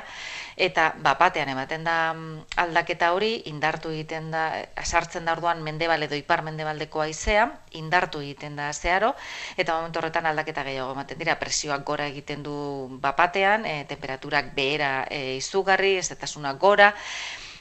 eta 0.57 0.93
bapatean 1.03 1.51
ematen 1.51 1.85
da 1.85 1.97
mm, 2.13 2.45
aldaketa 2.63 3.11
hori, 3.17 3.33
indartu 3.51 3.91
egiten 3.91 4.31
da, 4.31 4.45
sartzen 4.85 5.27
da 5.27 5.35
orduan 5.35 5.63
mendebal 5.67 6.07
edo 6.07 6.15
ipar 6.15 6.45
mendebaldeko 6.47 7.03
aizea, 7.03 7.49
indartu 7.83 8.23
egiten 8.23 8.57
da 8.57 8.71
zeharo, 8.73 9.13
eta 9.57 9.75
momentu 9.75 9.99
horretan 10.03 10.31
aldaketa 10.31 10.65
gehiago 10.71 10.95
ematen 10.95 11.19
dira, 11.19 11.39
presioak 11.43 11.85
gora 11.85 12.07
egiten 12.07 12.47
du 12.47 12.55
bapatean, 13.03 13.67
e, 13.67 13.85
temperaturak 13.91 14.55
behera 14.55 14.93
e, 15.11 15.37
izugarri, 15.43 15.97
ez 15.99 16.11
eta 16.15 16.31
gora, 16.55 16.95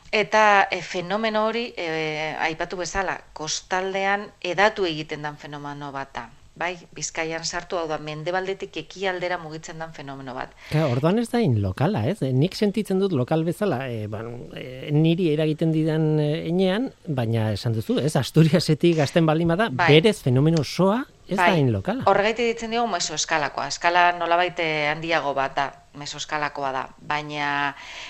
Eta 0.10 0.70
e, 0.72 0.82
fenomeno 0.82 1.42
hori, 1.48 1.74
e, 1.76 2.34
aipatu 2.40 2.78
bezala, 2.78 3.18
kostaldean 3.34 4.32
edatu 4.40 4.86
egiten 4.86 5.22
den 5.22 5.36
fenomeno 5.36 5.92
bata 5.92 6.30
bai, 6.58 6.74
bizkaian 6.96 7.46
sartu 7.46 7.78
hau 7.80 7.86
da, 7.90 8.00
mendebaldetik 8.02 8.78
ekialdera 8.84 9.38
mugitzen 9.42 9.80
den 9.82 9.94
fenomeno 9.96 10.34
bat. 10.38 10.56
Ka, 10.72 10.88
orduan 10.92 11.22
ez 11.22 11.28
da 11.32 11.42
in 11.44 11.60
lokala, 11.64 12.06
ez? 12.10 12.20
Nik 12.22 12.58
sentitzen 12.58 13.02
dut 13.02 13.14
lokal 13.18 13.46
bezala, 13.48 13.84
e, 13.90 14.08
ba, 14.12 14.24
e, 14.58 14.92
niri 14.96 15.30
eragiten 15.34 15.74
didan 15.76 16.16
enean, 16.20 16.90
baina 17.08 17.52
esan 17.56 17.78
duzu, 17.78 18.00
ez? 18.02 18.16
Asturiasetik 18.20 18.98
gazten 19.02 19.30
balima 19.30 19.60
da, 19.60 19.70
bai. 19.70 19.92
berez 19.98 20.18
fenomeno 20.26 20.64
soa 20.64 21.04
ez 21.28 21.38
da 21.38 21.50
hain 21.52 21.72
lokala. 21.74 22.06
Horregaitik 22.08 22.54
ditzen 22.54 22.72
dugu 22.76 22.88
mesoeskalakoa. 22.92 23.68
Eskala 23.74 24.12
nolabait 24.20 24.60
eh, 24.64 24.88
handiago 24.92 25.34
bat 25.38 25.56
da, 25.56 25.68
mesoeskalakoa 25.98 26.72
da. 26.72 26.84
Baina 27.10 27.50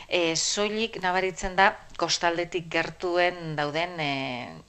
e, 0.08 0.36
soilik 0.36 1.00
nabaritzen 1.04 1.56
da 1.58 1.72
kostaldetik 1.98 2.68
gertuen 2.70 3.56
dauden 3.58 3.96
e, 4.00 4.10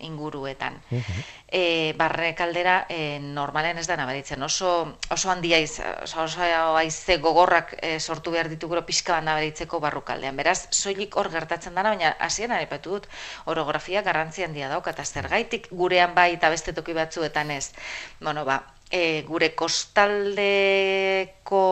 inguruetan. 0.07 0.79
Uh 0.91 0.99
-huh. 0.99 1.25
e, 1.49 1.93
barre 1.97 2.35
kaldera 2.35 2.87
e, 2.89 3.19
normalen 3.21 3.79
ez 3.79 3.87
da 3.87 3.97
nabaritzen. 3.97 4.43
Oso, 4.43 4.97
oso 5.11 5.31
handia 5.31 5.59
iz, 5.59 5.81
oso, 6.03 6.23
oso 6.23 6.43
aize 6.77 7.17
gogorrak 7.19 7.75
e, 7.83 8.01
sortu 8.01 8.31
behar 8.31 8.49
dituguro 8.49 8.87
pixka 8.87 9.13
bat 9.13 9.25
nabaritzeko 9.25 9.81
barrukaldean. 9.81 10.37
Beraz, 10.37 10.69
soilik 10.71 11.17
hor 11.17 11.31
gertatzen 11.31 11.75
dana, 11.75 11.91
baina 11.91 12.17
hasien 12.19 12.53
arepatu 12.53 12.91
dut, 12.91 13.09
orografia 13.45 14.03
garrantzi 14.03 14.45
handia 14.45 14.69
dauka, 14.69 14.91
eta 14.91 15.05
zergaitik 15.05 15.69
gurean 15.71 16.15
bai 16.15 16.33
eta 16.33 16.49
beste 16.49 16.73
toki 16.73 16.93
batzuetan 16.93 17.51
ez. 17.51 17.73
Bueno, 18.21 18.38
ba, 18.45 18.63
e, 18.91 19.23
gure 19.29 19.55
kostaldeko 19.55 21.63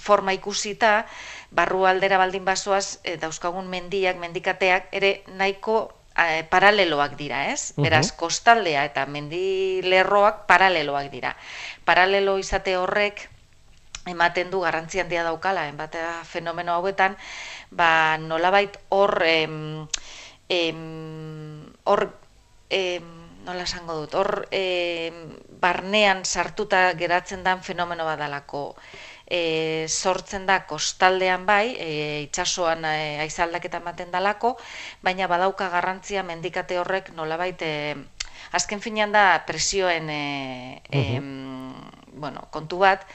forma 0.00 0.34
ikusita, 0.34 1.06
barru 1.50 1.86
aldera 1.86 2.18
baldin 2.18 2.44
basoaz, 2.44 3.00
e, 3.04 3.16
dauzkagun 3.16 3.68
mendiak, 3.70 4.16
mendikateak, 4.18 4.88
ere 4.92 5.22
nahiko 5.38 5.92
e, 6.16 6.44
paraleloak 6.50 7.16
dira, 7.18 7.46
ez? 7.52 7.72
Beraz, 7.78 8.12
kostaldea 8.12 8.84
eta 8.88 9.06
mendilerroak 9.06 10.46
paraleloak 10.50 11.10
dira. 11.12 11.36
Paralelo 11.84 12.38
izate 12.38 12.76
horrek, 12.76 13.28
ematen 14.10 14.50
du 14.50 14.62
garrantzi 14.64 15.00
handia 15.00 15.24
daukala, 15.26 15.68
enbatea 15.68 16.24
fenomeno 16.24 16.74
hauetan, 16.74 17.16
ba, 17.70 18.18
nolabait 18.18 18.78
hor, 18.88 19.22
em, 19.26 19.86
em, 20.48 21.64
hor, 21.84 22.10
em, 22.70 23.04
nola 23.44 23.64
esango 23.64 23.94
dut, 24.02 24.14
hor 24.14 24.48
e, 24.50 25.12
barnean 25.60 26.24
sartuta 26.24 26.92
geratzen 26.98 27.44
dan 27.44 27.62
fenomeno 27.62 28.04
badalako. 28.04 28.76
E, 29.30 29.86
sortzen 29.88 30.46
da 30.46 30.64
kostaldean 30.66 31.44
bai, 31.46 31.76
e, 31.78 31.90
itxasoan 32.26 32.84
e, 32.84 33.20
aizaldaketa 33.22 33.78
ematen 33.78 34.10
dalako, 34.10 34.56
baina 35.06 35.28
badauka 35.30 35.68
garrantzia 35.70 36.24
mendikate 36.26 36.80
horrek 36.80 37.12
nolabait 37.14 37.62
e, 37.62 37.94
azken 38.52 38.82
finean 38.82 39.12
da 39.14 39.44
presioen 39.46 40.10
e, 40.10 40.82
e, 40.90 41.20
bueno, 42.20 42.48
kontu 42.50 42.80
bat, 42.82 43.06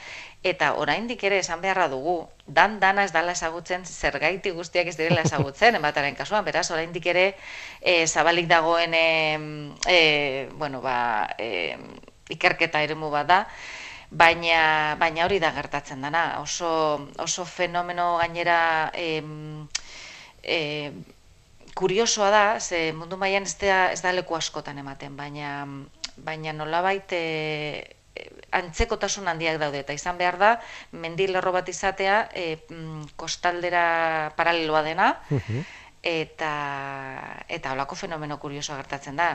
eta 0.46 0.72
oraindik 0.80 1.22
ere 1.26 1.40
esan 1.42 1.60
beharra 1.60 1.88
dugu, 1.92 2.16
dan 2.46 2.78
dana 2.80 3.04
ez 3.04 3.12
dala 3.12 3.34
ezagutzen, 3.36 3.84
zergaiti 3.84 4.52
guztiak 4.54 4.88
ez 4.88 4.96
direla 4.96 5.24
ezagutzen, 5.26 5.74
enbataren 5.78 6.16
kasuan, 6.18 6.44
beraz, 6.46 6.68
oraindik 6.74 7.06
ere 7.12 7.26
e, 7.80 8.06
zabalik 8.06 8.48
dagoen 8.50 8.94
e, 8.94 9.06
e, 9.90 10.00
bueno, 10.54 10.80
ba, 10.84 10.98
e, 11.38 11.76
ikerketa 12.30 12.82
eremu 12.82 13.10
bat 13.10 13.26
da, 13.26 13.40
baina, 14.10 14.96
baina 15.00 15.24
hori 15.24 15.38
da 15.42 15.52
gertatzen 15.52 16.00
dana, 16.02 16.40
oso, 16.40 16.70
oso 17.22 17.44
fenomeno 17.44 18.16
gainera 18.22 18.90
e, 18.94 19.22
e, 20.42 20.58
kuriosoa 21.74 22.30
da, 22.30 22.46
ze 22.60 22.92
mundu 22.96 23.18
mailan 23.20 23.44
ez 23.44 23.56
da, 23.60 23.92
ez 23.92 24.00
da 24.02 24.12
leku 24.12 24.36
askotan 24.36 24.78
ematen, 24.78 25.16
baina 25.16 25.66
baina 26.16 26.52
nolabait 26.52 27.12
e, 27.12 27.96
antzekotasun 28.56 29.28
handiak 29.28 29.58
daude. 29.60 29.82
Eta 29.84 29.96
izan 29.96 30.18
behar 30.18 30.38
da 30.40 30.52
mendilerro 30.92 31.52
bat 31.52 31.68
izatea 31.68 32.22
e, 32.32 32.46
kostaldera 33.20 34.32
paraleloa 34.36 34.82
dena 34.86 35.10
eta 36.06 37.42
eta 37.50 37.72
holako 37.74 37.96
fenomeno 37.98 38.38
kurioso 38.38 38.76
gertatzen 38.78 39.16
da. 39.18 39.28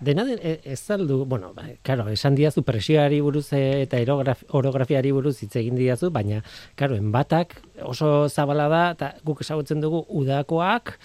Dena 0.00 0.24
den, 0.24 0.38
e, 0.38 0.60
ez 0.64 0.90
aldu, 0.94 1.24
bueno, 1.26 1.52
ba, 1.54 1.66
claro, 1.82 2.06
esan 2.14 2.36
diazu 2.38 2.62
presioari 2.62 3.20
buruz 3.20 3.48
e, 3.52 3.82
eta 3.82 3.98
orografiari 4.54 5.10
buruz 5.12 5.36
hitz 5.42 5.56
egin 5.58 5.74
diazu, 5.78 6.12
baina 6.14 6.42
claro, 6.76 6.96
enbatak 6.96 7.58
oso 7.82 8.28
zabala 8.28 8.68
da 8.70 8.82
eta 8.94 9.14
guk 9.24 9.42
ezagutzen 9.42 9.82
dugu 9.82 10.04
udakoak 10.08 10.98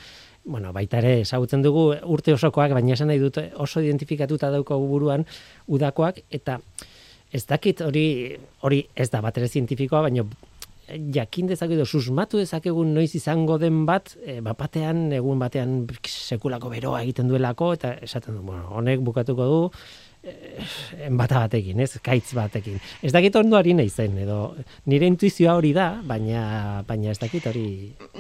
Bueno, 0.43 0.72
baita 0.74 0.98
ere, 0.98 1.20
ezagutzen 1.22 1.62
dugu 1.62 1.91
urte 2.10 2.34
osokoak, 2.34 2.72
baina 2.74 2.96
esan 2.96 3.12
nahi 3.12 3.20
dut 3.22 3.38
oso 3.62 3.81
identifikatuta 3.84 4.50
dauko 4.50 4.79
buruan 4.81 5.22
udakoak, 5.70 6.24
eta 6.34 6.55
ez 7.31 7.43
dakit 7.46 7.84
hori 7.86 8.05
hori 8.65 8.79
ez 8.96 9.12
da 9.13 9.22
bat 9.22 9.38
ere 9.38 9.48
zientifikoa, 9.48 10.01
baina 10.08 10.25
jakin 11.15 11.48
dezakegu 11.48 11.86
susmatu 11.86 12.41
dezakegun 12.41 12.93
noiz 12.93 13.15
izango 13.15 13.57
den 13.62 13.86
bat, 13.86 14.15
e, 14.25 14.39
bapatean 14.41 15.12
egun 15.17 15.39
batean 15.39 15.81
sekulako 16.07 16.69
beroa 16.69 17.01
egiten 17.04 17.32
duelako 17.32 17.73
eta 17.77 17.95
esaten 18.01 18.39
du, 18.39 18.45
bueno, 18.45 18.67
honek 18.77 19.04
bukatuko 19.06 19.49
du 19.51 19.62
Eh, 19.71 20.11
enbata 20.21 21.39
batekin, 21.41 21.79
ez, 21.81 21.95
kaitz 22.03 22.36
batekin. 22.38 22.77
Ez 23.01 23.10
dakit 23.13 23.36
ondo 23.39 23.57
ari 23.57 23.73
nahi 23.73 23.89
zen, 23.89 24.19
edo 24.21 24.53
nire 24.86 25.07
intuizioa 25.10 25.55
hori 25.57 25.71
da, 25.73 25.88
baina, 26.05 26.84
baina 26.86 27.10
ez 27.10 27.17
dakit 27.17 27.47
hori... 27.49 27.63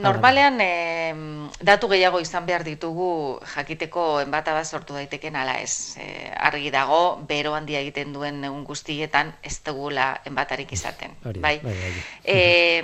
Normalean, 0.01 0.57
e, 0.65 1.13
datu 1.61 1.91
gehiago 1.91 2.21
izan 2.23 2.47
behar 2.47 2.65
ditugu 2.65 3.37
jakiteko 3.53 4.05
enbata 4.23 4.55
bat 4.57 4.65
sortu 4.65 4.97
daiteken 4.97 5.37
ala 5.37 5.59
ez. 5.61 5.97
E, 6.01 6.31
argi 6.33 6.71
dago, 6.73 7.21
bero 7.29 7.53
handia 7.53 7.83
egiten 7.85 8.15
duen 8.17 8.41
egun 8.49 8.63
guztietan 8.65 9.35
ez 9.45 9.59
dugula 9.65 10.15
enbatarik 10.25 10.73
izaten. 10.73 11.13
Hori, 11.23 11.43
bai? 11.43 11.59
bai, 11.61 11.75
bai, 11.83 11.93
E, 12.25 12.81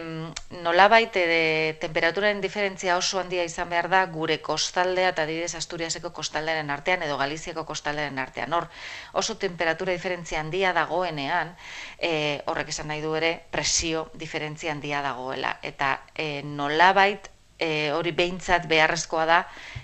nola 0.61 0.87
baite, 0.93 1.25
de, 1.25 1.41
temperaturaren 1.81 2.41
diferentzia 2.41 2.97
oso 2.97 3.17
handia 3.17 3.45
izan 3.47 3.69
behar 3.73 3.89
da, 3.89 4.05
gure 4.13 4.37
kostaldea 4.45 5.09
eta 5.15 5.25
didez 5.25 5.55
Asturiaseko 5.57 6.13
kostaldearen 6.13 6.69
artean, 6.69 7.01
edo 7.01 7.17
Galiziako 7.17 7.65
kostaldearen 7.65 8.19
artean. 8.21 8.53
Hor, 8.53 8.69
oso 9.13 9.37
temperatura 9.37 9.91
diferentzia 9.91 10.39
handia 10.39 10.73
dagoenean, 10.73 11.55
e, 11.97 12.41
horrek 12.45 12.69
esan 12.69 12.87
nahi 12.91 13.01
du 13.01 13.15
ere, 13.15 13.31
presio 13.51 14.09
diferentzia 14.13 14.71
handia 14.71 15.01
dagoela. 15.01 15.57
Eta 15.61 16.01
e, 16.15 16.43
nolabait 16.43 17.29
e, 17.59 17.91
hori 17.91 18.11
behintzat 18.11 18.67
beharrezkoa 18.67 19.25
da 19.25 19.39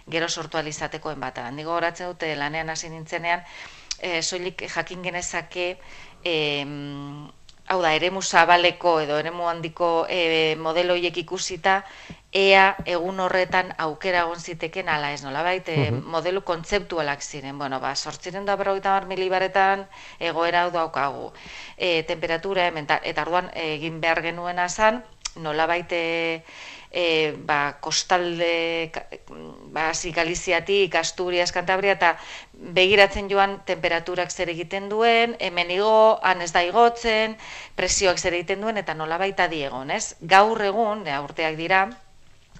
gero 0.09 0.29
sortu 0.29 0.57
alizateko 0.57 1.11
enbata. 1.11 1.47
Handigo 1.47 1.73
horatzen 1.75 2.11
dute 2.11 2.35
lanean 2.35 2.69
hasi 2.69 2.89
nintzenean, 2.89 3.43
e, 3.99 4.21
soilik 4.21 4.65
jakin 4.69 5.03
genezake, 5.03 5.77
e, 6.23 6.35
hau 7.67 7.79
da, 7.81 7.93
eremu 7.95 8.21
zabaleko 8.21 8.99
edo 9.01 9.17
eremu 9.19 9.47
handiko 9.47 10.05
e, 10.09 10.55
modeloiek 10.59 11.17
ikusita, 11.23 11.83
ea 12.33 12.75
egun 12.89 13.19
horretan 13.21 13.71
aukera 13.77 14.23
egon 14.25 14.39
ziteken 14.41 14.89
ala 14.89 15.11
ez 15.13 15.21
nola 15.23 15.43
baite, 15.45 15.75
uh 15.91 16.01
modelu 16.13 16.41
kontzeptualak 16.41 17.21
ziren. 17.21 17.57
Bueno, 17.57 17.79
ba, 17.79 17.95
sortziren 17.95 18.45
da 18.45 18.55
berroita 18.55 18.89
mar 18.89 19.05
milibaretan 19.07 19.85
egoera 20.19 20.63
hau 20.63 20.71
daukagu. 20.71 21.31
E, 21.77 22.03
temperatura, 22.03 22.67
eta 22.67 23.21
arduan 23.21 23.49
egin 23.53 23.99
behar 24.01 24.21
genuen 24.21 24.59
azan, 24.59 25.03
nola 25.35 25.65
baite 25.67 26.43
e, 26.93 27.33
ba, 27.45 27.77
kostalde, 27.81 28.91
ba, 29.73 29.93
zikaliziatik, 29.93 30.95
Asturias, 30.95 31.51
Kantabria, 31.51 31.97
eta 31.97 32.13
begiratzen 32.53 33.29
joan 33.29 33.57
temperaturak 33.65 34.31
zer 34.31 34.53
egiten 34.53 34.89
duen, 34.89 35.35
hemen 35.39 35.73
igo, 35.73 36.19
han 36.21 36.41
ez 36.45 36.51
da 36.53 36.61
igotzen, 36.63 37.35
presioak 37.75 38.21
zer 38.21 38.37
egiten 38.37 38.61
duen, 38.61 38.77
eta 38.77 38.93
nola 38.93 39.17
baita 39.17 39.49
diegon, 39.49 39.91
ez? 39.91 40.15
Gaur 40.21 40.61
egun, 40.61 41.05
urteak 41.25 41.57
dira, 41.57 41.87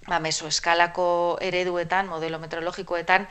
ba, 0.08 0.20
eskalako 0.28 1.38
ereduetan, 1.42 2.08
modelo 2.08 2.40
meteorologikoetan, 2.40 3.28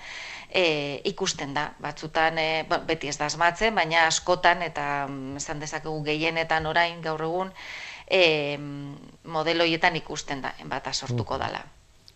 e, 0.51 1.01
ikusten 1.05 1.55
da. 1.55 1.73
Batzutan, 1.81 2.39
e, 2.39 2.65
beti 2.87 3.09
ez 3.09 3.19
da 3.19 3.27
asmatzen, 3.27 3.75
baina 3.75 4.07
askotan, 4.07 4.63
eta 4.63 5.07
mm, 5.09 5.37
esan 5.37 5.61
dezakegu 5.61 6.03
gehienetan 6.05 6.67
orain 6.67 7.01
gaur 7.03 7.23
egun, 7.23 7.53
e, 8.07 8.59
modeloietan 9.25 9.97
ikusten 9.97 10.43
da, 10.43 10.55
enbata 10.61 10.93
sortuko 10.93 11.39
dala. 11.39 11.65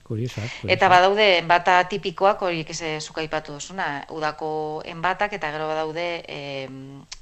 Kuriosa, 0.07 0.45
Eta 0.71 0.87
badaude 0.87 1.25
enbata 1.40 1.81
tipikoak, 1.90 2.45
horiek 2.47 2.69
ez 2.71 3.03
zuka 3.03 3.25
ipatu 3.27 3.57
duzuna, 3.57 4.05
udako 4.14 4.83
enbatak, 4.87 5.33
eta 5.35 5.51
gero 5.51 5.66
badaude 5.66 6.05
e, 6.29 6.38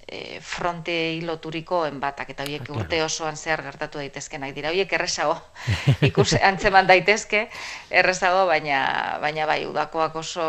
e, 0.06 0.40
fronte 0.40 0.94
hiloturiko 1.16 1.84
enbatak, 1.88 2.30
eta 2.34 2.44
horiek 2.44 2.68
ah, 2.68 2.76
urte 2.78 3.00
osoan 3.04 3.36
zer 3.36 3.62
gertatu 3.64 4.00
daitezke 4.00 4.38
nahi 4.38 4.52
dira. 4.56 4.70
Horiek 4.72 4.92
errezago, 4.96 5.36
ikus 6.08 6.34
antzeman 6.40 6.88
daitezke, 6.88 7.46
errezago, 7.90 8.44
baina, 8.50 8.80
baina 9.22 9.48
bai, 9.48 9.64
udakoak 9.68 10.16
oso, 10.20 10.48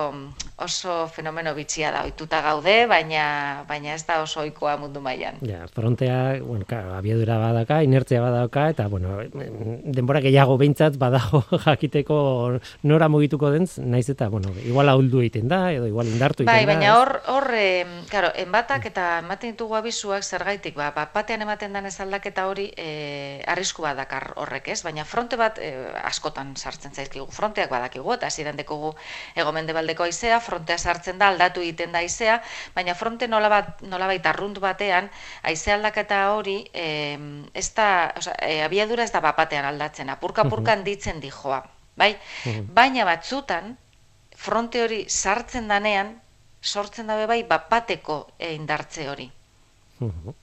oso 0.61 0.97
fenomeno 1.13 1.55
bitxia 1.55 1.91
da, 1.95 2.03
oituta 2.07 2.41
gaude, 2.45 2.75
baina, 2.91 3.63
baina 3.69 3.95
ez 3.95 4.03
da 4.07 4.21
oso 4.23 4.43
oikoa 4.43 4.75
mundu 4.81 5.01
mailan. 5.03 5.39
Ja, 5.45 5.65
frontea, 5.71 6.39
bueno, 6.43 6.67
claro, 6.67 6.93
abiadura 6.97 7.39
badaka, 7.41 7.81
inertzia 7.87 8.21
badaka, 8.23 8.69
eta, 8.75 8.87
bueno, 8.91 9.19
denbora 9.85 10.23
gehiago 10.25 10.57
behintzat 10.61 10.99
badago 11.01 11.43
jakiteko 11.67 12.19
nora 12.83 13.09
mugituko 13.11 13.51
den, 13.53 13.67
naiz 13.85 14.07
eta, 14.11 14.29
bueno, 14.29 14.51
igual 14.65 14.89
ahuldu 14.91 15.23
egiten 15.23 15.47
da, 15.51 15.65
edo 15.73 15.87
igual 15.87 16.09
indartu 16.11 16.43
egiten 16.43 16.51
bai, 16.51 16.65
da. 16.65 16.73
Bai, 16.73 16.75
baina 16.75 16.97
hor, 16.99 17.13
hor, 17.31 17.49
claro, 18.09 18.31
enbatak 18.35 18.89
eta 18.91 19.07
ematen 19.23 19.44
ematen 19.45 19.53
ditugu 19.53 19.75
abizuak 19.75 20.23
zergaitik, 20.23 20.75
ba, 20.75 20.91
bat 20.91 21.13
batean 21.13 21.41
ematen 21.41 21.73
den 21.73 21.85
ez 21.85 21.99
aldaketa 21.99 22.47
hori 22.47 22.71
e, 22.75 23.41
arriskua 23.45 23.93
dakar 23.93 24.33
horrek 24.35 24.69
ez, 24.69 24.81
baina 24.83 25.05
fronte 25.05 25.37
bat 25.37 25.59
e, 25.59 25.69
askotan 26.03 26.55
sartzen 26.55 26.93
zaizkigu, 26.93 27.27
fronteak 27.31 27.69
badakigu, 27.69 28.13
eta 28.13 28.29
ziren 28.29 28.55
dekogu 28.57 28.95
egomende 29.35 29.73
baldeko 29.73 30.03
aizea, 30.03 30.39
frontea 30.39 30.77
sartzen 30.77 31.19
da, 31.19 31.29
aldatu 31.29 31.61
egiten 31.61 31.91
da 31.91 31.99
aizea, 31.99 32.41
baina 32.75 32.95
fronte 32.95 33.27
nola, 33.27 33.49
bat, 33.49 33.81
nola 33.81 34.07
baita 34.07 34.31
arrunt 34.33 34.59
batean, 34.59 35.09
aizea 35.43 35.75
aldaketa 35.75 36.31
hori, 36.33 36.65
e, 36.73 37.17
ez 37.53 37.69
da, 37.75 38.11
oza, 38.17 38.35
e, 38.41 38.61
abiadura 38.65 39.03
ez 39.03 39.11
da 39.11 39.21
bat 39.21 39.37
batean 39.37 39.65
aldatzen, 39.65 40.09
apurka-apurka 40.09 40.75
ditzen 40.85 41.21
dijoa, 41.21 41.61
bai? 41.95 42.15
Baina 42.73 43.05
batzutan, 43.05 43.77
fronte 44.35 44.81
hori 44.83 45.05
sartzen 45.07 45.67
danean, 45.67 46.15
sortzen 46.65 47.07
dabe 47.07 47.27
bai 47.29 47.43
bapateko 47.47 48.19
indartze 48.51 49.09
hori. 49.09 49.29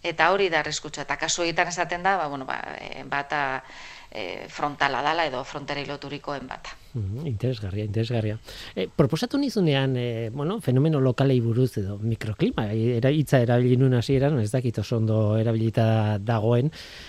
Eta 0.02 0.30
hori 0.32 0.48
da 0.48 0.62
arriskutza. 0.62 1.02
Eta 1.04 1.18
kasu 1.20 1.44
egiten 1.44 1.68
esaten 1.68 2.02
da, 2.06 2.16
ba, 2.16 2.28
bueno, 2.32 2.46
ba, 2.48 2.58
e, 2.80 3.04
bata 3.04 3.62
e, 4.12 4.46
frontala 4.48 5.02
dala 5.02 5.26
edo 5.26 5.42
fronterei 5.44 5.86
loturikoen 5.86 6.46
bata. 6.46 6.76
interesgarria, 7.24 7.86
interesgarria. 7.86 8.36
E, 8.76 8.86
proposatu 8.86 9.38
nizunean, 9.38 9.96
e, 9.96 10.28
bueno, 10.28 10.60
fenomeno 10.60 11.00
lokalei 11.00 11.40
buruz 11.40 11.78
edo 11.80 11.96
mikroklima, 11.98 12.66
era, 12.72 13.08
itza 13.10 13.40
erabili 13.40 13.78
nuen 13.80 13.94
hasieran, 13.96 14.38
ez 14.40 14.50
dakit 14.52 14.82
oso 14.82 14.98
ondo 14.98 15.38
erabilita 15.40 16.18
dagoen, 16.20 16.68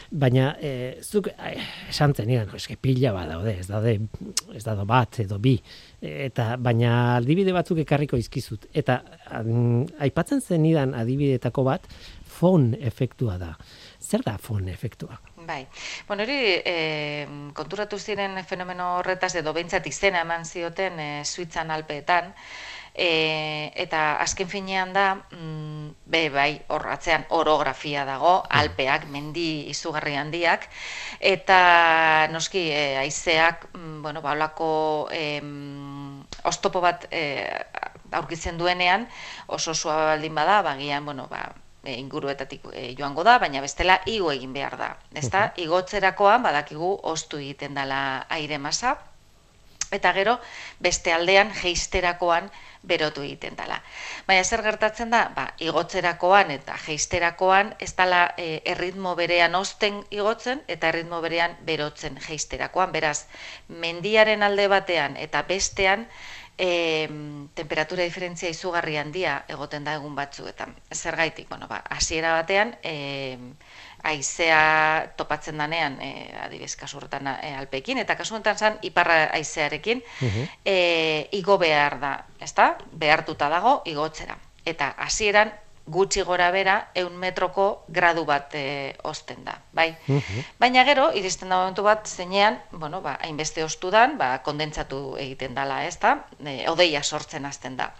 baina 0.09 0.53
e, 0.61 1.01
zuk 1.03 1.27
e, 1.33 1.57
esan 1.89 2.15
zen, 2.15 2.31
eske 2.55 2.77
pila 2.79 3.11
bat 3.11 3.27
daude, 3.33 3.57
ez 3.59 3.67
daude, 3.67 3.97
ez 4.55 4.63
daude 4.63 4.87
bat 4.87 5.19
edo 5.19 5.41
bi, 5.43 5.57
eta 5.99 6.55
baina 6.55 7.17
adibide 7.17 7.51
batzuk 7.51 7.83
ekarriko 7.83 8.15
izkizut. 8.15 8.69
Eta 8.73 9.01
aipatzen 9.99 10.39
zen 10.39 10.65
idan 10.65 10.95
adibidetako 10.95 11.67
bat, 11.67 11.91
fon 12.33 12.71
efektua 12.79 13.37
da. 13.41 13.53
Zer 14.03 14.23
da 14.25 14.37
fon 14.41 14.67
efektua? 14.71 15.19
Bai, 15.45 15.67
bueno, 16.08 16.23
hori 16.23 16.36
e, 16.63 17.27
konturatu 17.58 17.97
ziren 17.99 18.38
fenomeno 18.47 18.86
horretaz 18.99 19.34
edo 19.36 19.51
behintzat 19.56 19.88
izena 19.89 20.21
eman 20.23 20.45
zioten 20.45 20.99
e, 20.99 21.08
Suitzan 21.25 21.71
alpeetan, 21.73 22.29
e, 22.95 23.08
eta 23.84 24.03
azken 24.23 24.47
finean 24.47 24.93
da, 24.95 25.06
mm, 25.34 25.89
be, 26.06 26.21
bai, 26.29 26.51
hor 26.69 26.88
atzean 26.93 27.25
orografia 27.39 28.06
dago, 28.08 28.36
alpeak, 28.62 29.10
mendi 29.12 29.47
izugarri 29.73 30.15
handiak, 30.15 30.69
eta 31.19 31.60
noski 32.32 32.69
e, 32.71 32.86
aizeak, 33.01 33.67
mm, 33.73 34.01
bueno, 34.06 34.21
baulako 34.21 35.10
e, 35.12 35.25
ostopo 36.43 36.79
bat 36.88 37.10
e, 37.12 37.25
aurkitzen 38.13 38.58
duenean, 38.58 39.10
oso 39.47 39.73
sua 39.73 39.97
baldin 40.13 40.36
bada, 40.36 40.62
bagian, 40.62 41.03
bueno, 41.06 41.27
ba, 41.27 41.49
e, 41.84 41.93
inguruetatik 42.00 42.67
e, 42.74 42.96
joango 42.98 43.24
da, 43.28 43.38
baina 43.43 43.62
bestela 43.62 44.00
igo 44.06 44.32
egin 44.32 44.54
behar 44.56 44.78
da. 44.80 44.91
Ezta? 45.19 45.50
Igotzerakoan 45.60 46.43
badakigu 46.43 46.96
ostu 47.15 47.41
egiten 47.43 47.76
dela 47.76 48.00
aire 48.30 48.58
masa 48.58 48.98
eta 49.93 50.13
gero 50.13 50.39
beste 50.82 51.13
aldean 51.13 51.52
jeisterakoan 51.54 52.50
berotu 52.84 53.22
egiten 53.24 53.56
dela. 53.56 53.78
Baina 54.28 54.43
zer 54.43 54.63
gertatzen 54.65 55.13
da? 55.13 55.22
Ba, 55.36 55.46
igotzerakoan 55.63 56.52
eta 56.52 56.76
jeisterakoan 56.86 57.74
ez 57.80 57.93
dela 57.96 58.24
e, 58.38 58.62
erritmo 58.74 59.15
berean 59.19 59.56
osten 59.56 60.02
igotzen 60.12 60.63
eta 60.67 60.89
erritmo 60.89 61.22
berean 61.24 61.56
berotzen 61.67 62.19
jeisterakoan. 62.28 62.91
Beraz, 62.91 63.26
mendiaren 63.69 64.43
alde 64.43 64.67
batean 64.67 65.15
eta 65.28 65.46
bestean 65.48 66.08
e, 66.57 67.09
temperatura 67.55 68.03
diferentzia 68.03 68.49
izugarri 68.53 68.97
handia 68.97 69.43
egoten 69.49 69.83
da 69.83 69.95
egun 69.97 70.15
batzuetan. 70.15 70.75
Zergaitik, 70.93 71.49
bueno, 71.49 71.67
ba, 71.67 71.81
hasiera 71.89 72.33
batean, 72.37 72.75
e, 72.83 73.37
aizea 74.03 75.13
topatzen 75.17 75.57
danean, 75.57 75.97
e, 76.01 76.29
adibidez, 76.43 76.75
kasurretan 76.79 77.27
e, 77.33 77.53
alpekin, 77.57 78.01
eta 78.03 78.17
kasu 78.19 78.35
honetan 78.35 78.57
zan, 78.57 78.79
iparra 78.83 79.29
aizearekin, 79.39 80.03
e, 80.65 80.77
igo 81.39 81.57
behar 81.57 81.99
da, 82.01 82.15
ezta? 82.43 82.73
Behartuta 82.91 83.49
dago, 83.49 83.81
igotzera. 83.89 84.37
Eta 84.65 84.93
hasieran 85.03 85.51
gutxi 85.86 86.24
gora 86.24 86.50
bera, 86.52 86.76
eun 86.96 87.17
metroko 87.19 87.84
gradu 87.89 88.24
bat 88.26 88.54
e, 88.56 88.96
osten 89.04 89.43
da, 89.43 89.58
bai? 89.76 89.89
Baina 90.60 90.86
gero, 90.88 91.10
iristen 91.12 91.52
da 91.52 91.60
momentu 91.60 91.84
bat, 91.84 92.08
zeinean, 92.08 92.62
bueno, 92.72 93.02
ba, 93.02 93.17
hainbeste 93.22 93.63
ostudan, 93.63 94.17
ba, 94.17 94.38
kondentsatu 94.46 95.17
egiten 95.19 95.54
dala, 95.56 95.84
ez 95.86 95.98
da? 96.00 96.15
E, 96.39 96.63
odeia 96.72 97.04
sortzen 97.04 97.46
hasten 97.46 97.78
da. 97.78 97.91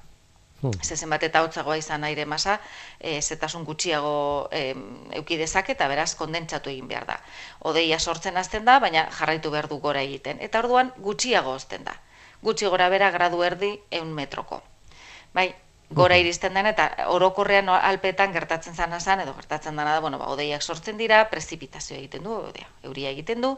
Uh 0.64 0.72
-huh. 0.72 1.10
bat 1.10 1.24
eta 1.24 1.42
hotzagoa 1.44 1.76
izan 1.78 2.04
aire 2.06 2.26
masa, 2.26 2.62
e, 3.00 3.22
zetasun 3.22 3.66
gutxiago 3.66 4.48
e, 4.52 4.74
euki 5.12 5.38
dezake 5.38 5.74
eta 5.74 5.88
beraz 5.88 6.16
kondentsatu 6.16 6.70
egin 6.70 6.88
behar 6.88 7.06
da. 7.06 7.20
Odeia 7.60 8.00
sortzen 8.00 8.38
hasten 8.38 8.66
da, 8.66 8.80
baina 8.80 9.10
jarraitu 9.12 9.52
behar 9.52 9.68
du 9.68 9.80
gora 9.80 10.02
egiten. 10.02 10.38
Eta 10.40 10.60
orduan 10.60 10.94
gutxiago 10.98 11.52
osten 11.52 11.84
da. 11.84 12.00
Gutxi 12.42 12.66
gora 12.66 12.90
bera 12.90 13.12
gradu 13.12 13.44
erdi 13.44 13.80
eun 13.92 14.14
metroko. 14.14 14.62
Bai, 15.34 15.54
gora 15.94 16.18
iristen 16.18 16.54
den 16.58 16.68
eta 16.70 16.90
orokorrean 17.14 17.70
alpetan 17.70 18.34
gertatzen 18.34 18.76
zana 18.76 19.00
zan 19.00 19.22
edo 19.24 19.34
gertatzen 19.38 19.78
dena 19.78 19.94
da, 19.94 20.02
bueno, 20.02 20.20
ba, 20.20 20.30
odeiak 20.34 20.62
sortzen 20.62 20.98
dira, 20.98 21.24
prezipitazio 21.30 21.98
egiten 21.98 22.24
du, 22.24 22.34
odea, 22.50 22.68
euria 22.84 23.14
egiten 23.14 23.42
du, 23.42 23.56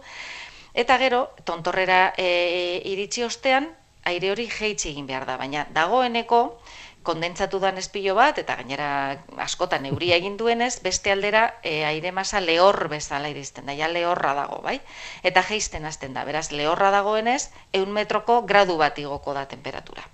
eta 0.74 0.98
gero, 1.02 1.30
tontorrera 1.48 2.14
e, 2.18 2.82
iritsi 2.92 3.24
ostean, 3.24 3.70
aire 4.06 4.32
hori 4.32 4.50
jeitsi 4.52 4.92
egin 4.92 5.08
behar 5.08 5.26
da, 5.26 5.38
baina 5.42 5.66
dagoeneko, 5.74 6.42
kondentsatu 7.06 7.60
dan 7.62 7.78
espilo 7.78 8.16
bat, 8.18 8.40
eta 8.42 8.58
gainera 8.60 8.90
askotan 9.46 9.86
euria 9.86 10.18
egin 10.18 10.36
duenez, 10.42 10.80
beste 10.84 11.14
aldera 11.14 11.46
e, 11.62 11.86
aire 11.86 12.12
masa 12.12 12.42
lehor 12.42 12.88
bezala 12.90 13.30
iristen 13.30 13.70
da, 13.70 13.78
ja 13.78 13.88
lehorra 13.92 14.34
dago, 14.34 14.60
bai? 14.66 14.80
Eta 15.24 15.46
jeisten 15.46 15.86
hasten 15.86 16.18
da, 16.18 16.26
beraz, 16.26 16.50
lehorra 16.52 16.92
dagoenez, 16.92 17.52
eun 17.74 17.94
metroko 17.94 18.42
gradu 18.50 18.78
bat 18.82 18.98
igoko 19.00 19.38
da 19.38 19.46
temperatura. 19.46 20.10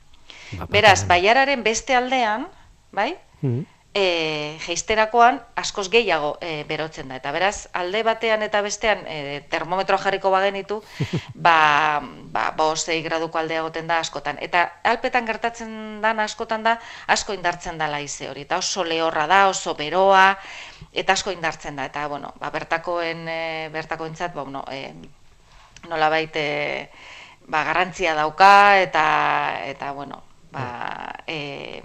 Ba, 0.58 0.68
Beraz, 0.70 1.06
baiararen 1.08 1.64
beste 1.64 1.96
aldean, 1.96 2.48
bai? 2.92 3.14
Mm 3.42 3.82
E, 3.92 4.56
geisterakoan 4.64 5.42
askoz 5.60 5.90
gehiago 5.92 6.38
e, 6.40 6.64
berotzen 6.64 7.10
da. 7.12 7.18
Eta 7.20 7.34
beraz, 7.36 7.68
alde 7.76 8.06
batean 8.08 8.46
eta 8.46 8.62
bestean 8.64 9.02
e, 9.04 9.42
termometroa 9.52 10.00
jarriko 10.00 10.32
bagenitu, 10.32 10.78
ba, 11.48 12.00
ba, 12.32 12.46
ba 12.56 12.70
graduko 13.04 13.38
aldea 13.38 13.66
goten 13.68 13.92
da 13.92 14.00
askotan. 14.00 14.40
Eta 14.40 14.80
alpetan 14.88 15.28
gertatzen 15.28 16.00
dan 16.00 16.24
askotan 16.24 16.64
da, 16.64 16.78
asko 17.08 17.36
indartzen 17.36 17.78
da 17.78 17.90
laize 17.92 18.30
hori. 18.30 18.48
Eta 18.48 18.64
oso 18.64 18.86
lehorra 18.88 19.28
da, 19.28 19.50
oso 19.50 19.76
beroa, 19.76 20.38
eta 20.94 21.12
asko 21.12 21.36
indartzen 21.36 21.76
da. 21.76 21.92
Eta, 21.92 22.08
bueno, 22.08 22.32
ba, 22.40 22.50
bertakoen, 22.50 23.28
e, 23.28 23.70
bertakoentzat, 23.76 24.34
ba, 24.34 24.48
bueno, 24.48 24.64
e, 24.72 24.88
nola 25.92 26.08
baite, 26.08 26.90
ba, 27.44 27.66
garrantzia 27.68 28.16
dauka, 28.16 28.80
eta, 28.80 29.06
eta 29.68 29.92
bueno, 29.92 30.31
ba, 30.52 30.66
e, 31.28 31.82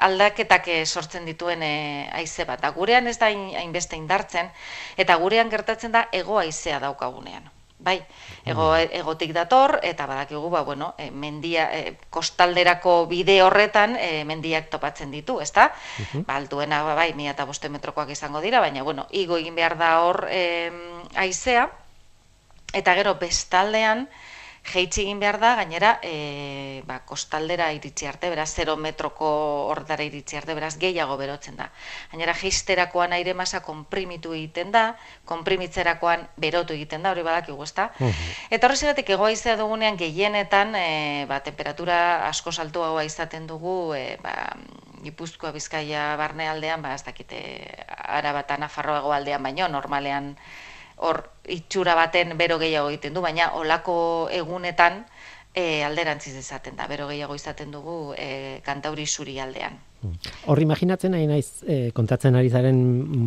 aldaketak 0.00 0.70
sortzen 0.86 1.26
dituen 1.26 1.62
e, 1.62 2.08
haize 2.12 2.46
bat. 2.48 2.62
Da, 2.62 2.72
gurean 2.76 3.06
ez 3.06 3.18
da 3.18 3.30
hainbeste 3.30 3.96
indartzen, 3.96 4.50
eta 4.96 5.16
gurean 5.20 5.50
gertatzen 5.50 5.94
da 5.94 6.08
ego 6.12 6.38
haizea 6.38 6.80
daukagunean. 6.82 7.50
Bai, 7.78 8.00
ego, 8.42 8.72
mm. 8.74 8.90
egotik 8.98 9.30
dator, 9.30 9.76
eta 9.86 10.08
badakigu, 10.10 10.48
ba, 10.50 10.64
bueno, 10.66 10.94
e, 10.98 11.12
mendia, 11.14 11.68
e, 11.70 11.94
kostalderako 12.10 13.06
bide 13.06 13.36
horretan 13.44 13.94
e, 13.94 14.24
mendiak 14.26 14.66
topatzen 14.72 15.14
ditu, 15.14 15.38
ezta? 15.40 15.68
Uh 16.02 16.24
ba, 16.26 16.40
altuena, 16.42 16.82
ba, 16.82 16.96
bai, 16.98 17.12
mila 17.14 17.36
eta 17.36 17.46
boste 17.46 17.70
metrokoak 17.70 18.10
izango 18.10 18.42
dira, 18.42 18.58
baina, 18.58 18.82
bueno, 18.82 19.06
igo 19.14 19.38
egin 19.38 19.54
behar 19.54 19.78
da 19.78 19.92
hor 20.02 20.26
e, 20.26 20.72
haizea, 21.14 21.68
eta 22.74 22.96
gero 22.98 23.14
bestaldean, 23.22 24.08
jeitsi 24.68 25.02
egin 25.02 25.20
behar 25.20 25.38
da, 25.40 25.54
gainera, 25.58 25.94
e, 26.04 26.82
ba, 26.86 27.00
kostaldera 27.08 27.70
iritsi 27.72 28.06
arte, 28.06 28.30
beraz, 28.30 28.48
0 28.54 28.76
metroko 28.80 29.28
ordara 29.72 30.04
iritsi 30.04 30.38
arte, 30.38 30.54
beraz, 30.54 30.76
gehiago 30.80 31.16
berotzen 31.20 31.56
da. 31.56 31.70
Gainera, 32.12 32.34
jeisterakoan 32.36 33.14
aire 33.16 33.34
masa 33.34 33.62
komprimitu 33.64 34.34
egiten 34.36 34.72
da, 34.74 34.84
komprimitzerakoan 35.28 36.26
berotu 36.36 36.76
egiten 36.76 37.02
da, 37.02 37.14
hori 37.14 37.24
badak 37.26 37.50
ezta? 37.64 37.90
Uh 38.00 38.12
Eta 38.50 38.66
horrez 38.66 38.82
egatik, 38.82 39.10
egoa 39.10 39.56
dugunean 39.56 39.96
gehienetan, 39.96 40.74
e, 40.74 41.24
ba, 41.28 41.40
temperatura 41.40 42.28
asko 42.28 42.52
saltu 42.52 42.82
hau 42.82 43.00
izaten 43.00 43.46
dugu, 43.46 43.94
e, 43.94 44.18
ba, 44.22 44.54
Gipuzkoa 45.02 45.52
Bizkaia 45.54 46.16
barnealdean, 46.18 46.82
ba, 46.82 46.94
ez 46.94 47.04
dakite, 47.06 47.38
arabatan 48.18 48.64
afarroago 48.66 49.12
aldean 49.14 49.42
baino, 49.42 49.68
normalean, 49.68 50.36
hor 50.98 51.22
itxura 51.44 51.94
baten 51.94 52.36
bero 52.38 52.58
gehiago 52.58 52.90
egiten 52.92 53.14
du, 53.14 53.22
baina 53.24 53.52
olako 53.60 53.96
egunetan 54.32 55.04
e, 55.54 55.82
alderantziz 55.84 56.34
izaten 56.36 56.76
da, 56.76 56.86
bero 56.86 57.08
gehiago 57.08 57.36
izaten 57.38 57.70
dugu 57.74 58.14
e, 58.16 58.60
kantauri 58.66 59.06
zuri 59.06 59.38
aldean. 59.40 59.78
Hor 60.46 60.60
imaginatzen 60.62 61.10
nahi 61.10 61.26
naiz 61.26 61.64
e, 61.66 61.90
kontatzen 61.94 62.36
ari 62.38 62.50
zaren 62.54 62.78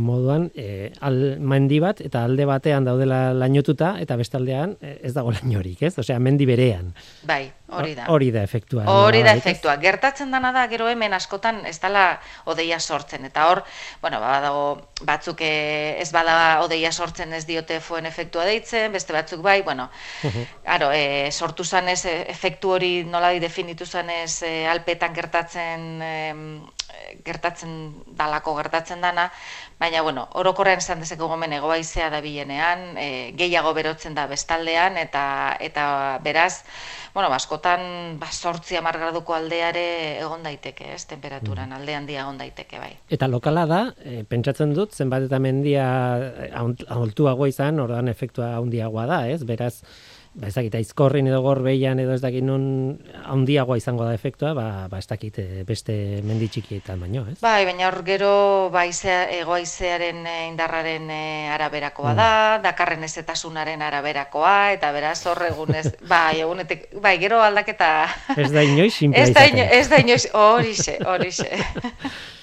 moduan 0.05 0.47
e, 0.55 0.91
al, 1.03 1.17
mendi 1.38 1.81
bat 1.84 1.99
eta 1.99 2.23
alde 2.23 2.45
batean 2.47 2.88
daudela 2.88 3.34
lainotuta 3.36 3.97
eta 3.99 4.15
bestaldean 4.15 4.77
e, 4.79 4.93
ez 5.03 5.12
dago 5.17 5.34
lainorik, 5.36 5.81
ez? 5.84 5.97
Osea, 5.99 6.19
mendi 6.23 6.47
berean. 6.47 6.93
Bai, 7.27 7.43
hori 7.75 7.95
da. 7.97 8.05
Hori 8.13 8.29
da 8.31 8.45
efektua. 8.47 8.86
Hori 8.88 9.19
da 9.25 9.34
efektua. 9.36 9.75
Gertatzen 9.84 10.31
dana 10.31 10.53
da 10.55 10.63
gero 10.71 10.88
hemen 10.88 11.12
askotan 11.17 11.60
ez 11.67 11.75
dela 11.84 12.05
odeia 12.47 12.79
sortzen 12.79 13.27
eta 13.27 13.49
hor, 13.51 13.63
bueno, 14.01 14.23
ba, 14.23 14.39
dago 14.43 14.63
batzuk 15.03 15.43
ez 15.43 16.07
bada 16.15 16.62
odeia 16.63 16.91
sortzen 16.91 17.36
ez 17.36 17.43
diote 17.49 17.81
foen 17.84 18.07
efektua 18.07 18.47
deitzen, 18.47 18.95
beste 18.95 19.12
batzuk 19.13 19.43
bai, 19.43 19.60
bueno. 19.67 19.89
Claro, 20.63 20.91
e, 20.95 21.27
sortu 21.31 21.67
zanez 21.67 22.05
efektu 22.07 22.77
hori 22.77 22.93
nola 23.03 23.34
definitu 23.43 23.86
zanez 23.86 24.41
e, 24.47 24.65
alpetan 24.71 25.13
gertatzen 25.15 25.88
e, 25.99 26.15
gertatzen 27.26 28.04
dalako 28.17 28.56
gertatzen 28.58 29.02
dana, 29.02 29.30
baina 29.80 30.02
bueno, 30.06 30.28
orokorrean 30.38 30.82
esan 30.82 31.02
dezeko 31.04 31.28
gomen 31.32 31.54
egoaizea 31.58 32.10
da 32.13 32.21
bilenean, 32.24 32.97
e, 32.97 33.08
gehiago 33.38 33.74
berotzen 33.78 34.15
da 34.17 34.28
bestaldean 34.32 34.97
eta 35.02 35.24
eta 35.60 35.86
beraz, 36.24 36.63
bueno, 37.13 37.30
baskotan 37.30 38.17
ba 38.19 38.30
8 38.32 38.82
graduko 38.97 39.36
aldeare 39.36 40.19
egon 40.19 40.43
daiteke, 40.43 40.93
ez, 40.95 41.06
temperaturan 41.10 41.69
mm. 41.69 41.80
alde 41.80 41.95
handia 41.95 42.21
egon 42.24 42.39
daiteke 42.39 42.80
bai. 42.80 42.93
Eta 43.10 43.28
lokala 43.28 43.65
da, 43.65 43.82
e, 44.04 44.24
pentsatzen 44.24 44.74
dut 44.78 44.95
zenbat 44.95 45.28
eta 45.28 45.39
mendia 45.39 45.86
altuago 46.88 47.47
izan, 47.47 47.80
ordan 47.80 48.08
efektua 48.12 48.56
handiagoa 48.58 49.08
da, 49.10 49.21
ez? 49.28 49.43
Beraz, 49.47 49.82
ba 50.34 50.48
ez 50.48 50.56
dakit 50.56 50.76
aizkorrin 50.80 51.28
edo 51.28 51.41
gorbeian 51.44 52.00
edo 52.00 52.13
ez 52.15 52.22
dakit 52.24 52.46
nun 52.48 52.63
handiagoa 53.28 53.76
izango 53.78 54.06
da 54.08 54.13
efektua, 54.15 54.54
ba, 54.56 54.88
ba 54.88 55.02
ez 55.02 55.08
dakit 55.10 55.39
eh, 55.44 55.63
beste 55.67 55.94
mendi 56.24 56.48
txikietan 56.48 57.04
baino, 57.04 57.26
ez? 57.28 57.38
Bai, 57.44 57.65
baina 57.67 57.89
hor 57.89 58.00
gero 58.08 58.32
ba 58.72 58.86
egoaizearen 58.88 60.24
eh, 60.26 60.48
indarraren 60.48 61.10
eh, 61.12 61.52
araberakoa 61.52 62.15
da, 62.15 62.32
mm. 62.32 62.63
dakarren 62.63 63.04
ezetasunaren 63.04 63.84
araberakoa 63.84 64.58
eta 64.78 64.91
beraz 64.96 65.20
hor 65.28 65.44
egunez, 65.52 65.88
bai, 66.13 66.39
egunetik, 66.39 66.88
bai, 67.04 67.17
gero 67.20 67.44
aldaketa 67.44 67.91
Ez 68.38 68.52
da 68.56 68.63
inoiz 68.63 68.94
sinpla 68.96 69.26
Ez 69.26 69.34
da 69.36 69.48
inoiz, 69.52 69.72
ez 69.82 69.88
da 69.91 70.00
inoiz, 70.00 70.28
horixe, 70.32 71.00
horixe. 71.04 71.52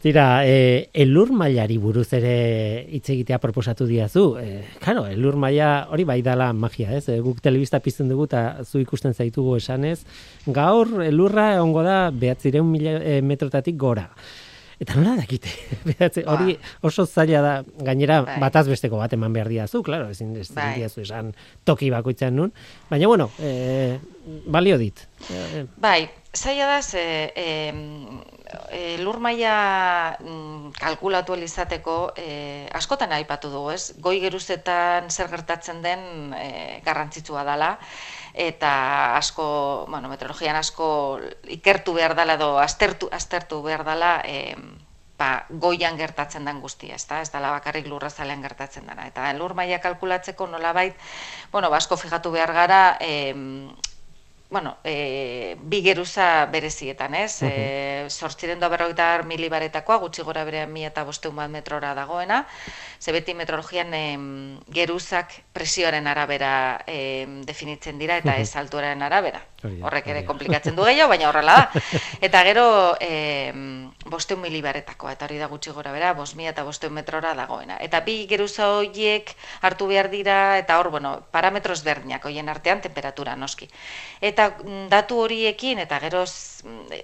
Tira, 0.00 0.46
e, 0.48 0.88
elur 0.96 1.28
mailari 1.36 1.74
buruz 1.76 2.06
ere 2.16 2.86
hitz 2.88 3.10
egitea 3.12 3.36
proposatu 3.38 3.84
diazu. 3.84 4.22
E, 4.40 4.62
claro, 4.80 5.02
elur 5.04 5.36
maila 5.36 5.90
hori 5.92 6.06
bai 6.08 6.22
dala 6.24 6.46
magia, 6.56 6.94
ez? 6.96 7.04
E, 7.12 7.18
guk 7.20 7.42
telebista 7.44 7.82
pizten 7.84 8.08
dugu 8.08 8.24
eta 8.24 8.64
zu 8.64 8.80
ikusten 8.80 9.12
zaitugu 9.12 9.58
esanez. 9.58 9.98
Gaur 10.46 11.02
elurra 11.04 11.50
egongo 11.58 11.84
da 11.84 11.98
behatzireun 12.16 12.70
mila 12.72 12.96
e, 12.96 13.18
metrotatik 13.20 13.76
gora. 13.76 14.06
Eta 14.80 14.96
nola 14.96 15.12
dakite? 15.18 15.50
Behatze, 15.88 16.24
hori 16.24 16.54
ba. 16.56 16.70
oso 16.88 17.04
zaila 17.04 17.42
da, 17.44 17.52
gainera 17.84 18.22
bai. 18.24 18.38
bataz 18.40 18.64
besteko 18.70 18.96
bat 19.00 19.12
eman 19.12 19.34
behar 19.36 19.50
diazu, 19.52 19.82
claro, 19.84 20.08
ezin 20.14 20.32
ez 20.40 20.48
bai. 20.56 20.72
diazu 20.78 21.02
esan 21.04 21.34
toki 21.68 21.90
bakoitzan 21.92 22.36
nun. 22.40 22.54
Baina, 22.88 23.10
bueno, 23.10 23.28
e, 23.38 23.98
balio 24.48 24.78
dit. 24.80 25.04
E, 25.28 25.66
bai, 25.76 26.08
zaila 26.32 26.70
da, 26.72 26.78
ze, 26.80 27.04
e, 27.36 27.46
e, 28.72 28.80
lur 29.04 29.20
maila 29.20 30.16
mm, 30.16 30.72
kalkulatu 30.80 31.36
elizateko 31.36 31.98
e, 32.16 32.30
askotan 32.80 33.12
aipatu 33.18 33.52
dugu, 33.52 33.74
ez? 33.76 33.92
Goi 34.00 34.16
geruzetan 34.24 35.12
zer 35.12 35.28
gertatzen 35.28 35.84
den 35.84 36.32
e, 36.40 36.80
garrantzitsua 36.88 37.44
dela 37.44 37.74
eta 38.34 39.16
asko, 39.16 39.86
bueno, 39.88 40.08
meteorologian 40.08 40.56
asko 40.56 41.20
ikertu 41.48 41.94
behar 41.94 42.14
dela 42.18 42.38
edo 42.38 42.58
aztertu, 42.58 43.08
aztertu 43.12 43.62
behar 43.62 43.84
dela 43.84 44.20
e, 44.24 44.56
ba, 45.20 45.44
goian 45.50 45.98
gertatzen 46.00 46.48
den 46.48 46.60
guztia, 46.64 46.96
ez 46.96 47.06
da? 47.06 47.20
Ez 47.20 47.30
dela 47.32 47.52
bakarrik 47.52 47.86
lurra 47.90 48.10
zalean 48.10 48.42
gertatzen 48.42 48.86
dena. 48.88 49.06
Eta 49.10 49.28
lur 49.36 49.54
maila 49.54 49.80
kalkulatzeko 49.84 50.46
nolabait, 50.48 50.96
bueno, 51.52 51.70
ba, 51.70 51.80
fijatu 51.80 52.32
behar 52.32 52.52
gara, 52.56 52.82
e, 53.00 53.34
bueno, 54.50 54.78
e, 54.84 55.56
bi 55.62 55.80
geruza 55.82 56.46
berezietan, 56.46 57.14
ez? 57.14 57.42
Uh 57.42 57.46
-huh. 57.46 58.06
e, 58.06 58.10
sortziren 58.10 58.60
doa 58.60 58.68
berroita 58.68 59.22
milibaretakoa, 59.22 59.98
gutxi 60.02 60.22
gora 60.22 60.44
bere 60.44 60.66
mi 60.66 60.84
eta 60.84 61.04
bosteun 61.04 61.36
bat 61.36 61.50
metrora 61.50 61.94
dagoena, 61.94 62.46
ze 62.98 63.12
beti 63.12 63.34
metrologian 63.34 63.94
e, 63.94 64.18
geruzak 64.72 65.32
presioaren 65.52 66.06
arabera 66.06 66.82
e, 66.86 67.26
definitzen 67.46 67.98
dira 67.98 68.16
eta 68.16 68.36
ez 68.36 68.56
altuaren 68.56 69.02
arabera. 69.02 69.40
Horrek 69.60 70.06
ere 70.08 70.22
komplikatzen 70.24 70.76
du 70.76 70.84
gehiago, 70.88 71.10
baina 71.12 71.28
horrela 71.28 71.56
da. 71.58 71.82
Eta 72.26 72.42
gero 72.46 72.64
e, 73.00 73.52
bosteun 74.10 74.40
milibaretakoa, 74.40 75.12
eta 75.12 75.26
hori 75.26 75.38
da 75.40 75.48
gutxi 75.50 75.74
gora 75.76 75.92
bera, 75.92 76.14
bost 76.16 76.36
mi 76.38 76.46
eta 76.48 76.64
bosteun 76.64 76.94
metrora 76.96 77.34
dagoena. 77.36 77.76
Eta 77.84 78.00
bi 78.06 78.24
geruza 78.30 78.70
horiek 78.78 79.34
hartu 79.66 79.88
behar 79.90 80.08
dira, 80.10 80.58
eta 80.58 80.78
hor, 80.80 80.90
bueno, 80.94 81.12
parametros 81.30 81.82
berdinak, 81.84 82.24
hoien 82.24 82.48
artean 82.48 82.80
temperatura 82.80 83.36
noski. 83.36 83.68
Eta 84.20 84.50
mm, 84.56 84.88
datu 84.92 85.20
horiekin 85.26 85.82
eta 85.84 86.00
gero 86.00 86.24
mm, 86.24 86.96
e, 86.96 87.02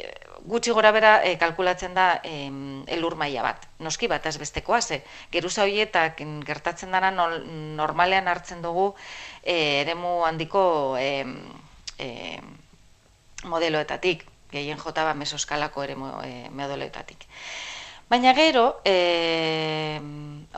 gutxi 0.49 0.73
gora 0.73 0.92
bera 0.97 1.12
e, 1.25 1.37
kalkulatzen 1.38 1.95
da 1.95 2.09
e, 2.25 2.49
elur 2.97 3.19
maila 3.21 3.45
bat. 3.51 3.69
Noski 3.85 4.09
bat 4.09 4.25
ez 4.27 4.37
bestekoa 4.40 4.81
ze 4.81 5.03
geruza 5.33 5.62
horietak 5.66 6.23
gertatzen 6.47 6.90
dana 6.90 7.12
normalean 7.12 8.29
hartzen 8.29 8.62
dugu 8.62 8.95
e, 9.42 9.83
eremu 9.83 10.25
handiko 10.25 10.97
e, 10.99 11.25
e, 11.98 12.40
modeloetatik, 13.44 14.26
gehien 14.52 14.78
jota 14.78 15.04
ba 15.04 15.14
mesoskalako 15.14 15.85
eremu 15.85 16.12
e, 16.24 16.50
modeloetatik. 16.50 17.26
Baina 18.06 18.30
gero, 18.38 18.82
e, 18.87 19.98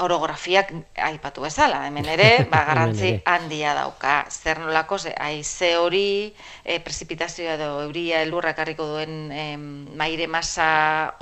orografiak 0.04 0.72
aipatu 1.00 1.46
bezala, 1.46 1.86
hemen 1.86 2.04
ere, 2.12 2.28
ba, 2.52 2.60
garantzi 2.68 3.14
handia 3.24 3.72
dauka. 3.78 4.18
Zer 4.28 4.60
nolako, 4.60 4.98
ze, 4.98 5.14
aize 5.16 5.70
hori, 5.80 6.34
e, 6.64 6.74
eh, 6.74 6.78
prezipitazioa 6.84 7.56
edo 7.56 7.70
euria 7.86 8.20
elurrak 8.26 8.60
harriko 8.60 8.90
duen 8.92 9.32
e, 9.32 9.46
maire 9.56 10.28
masa 10.28 10.68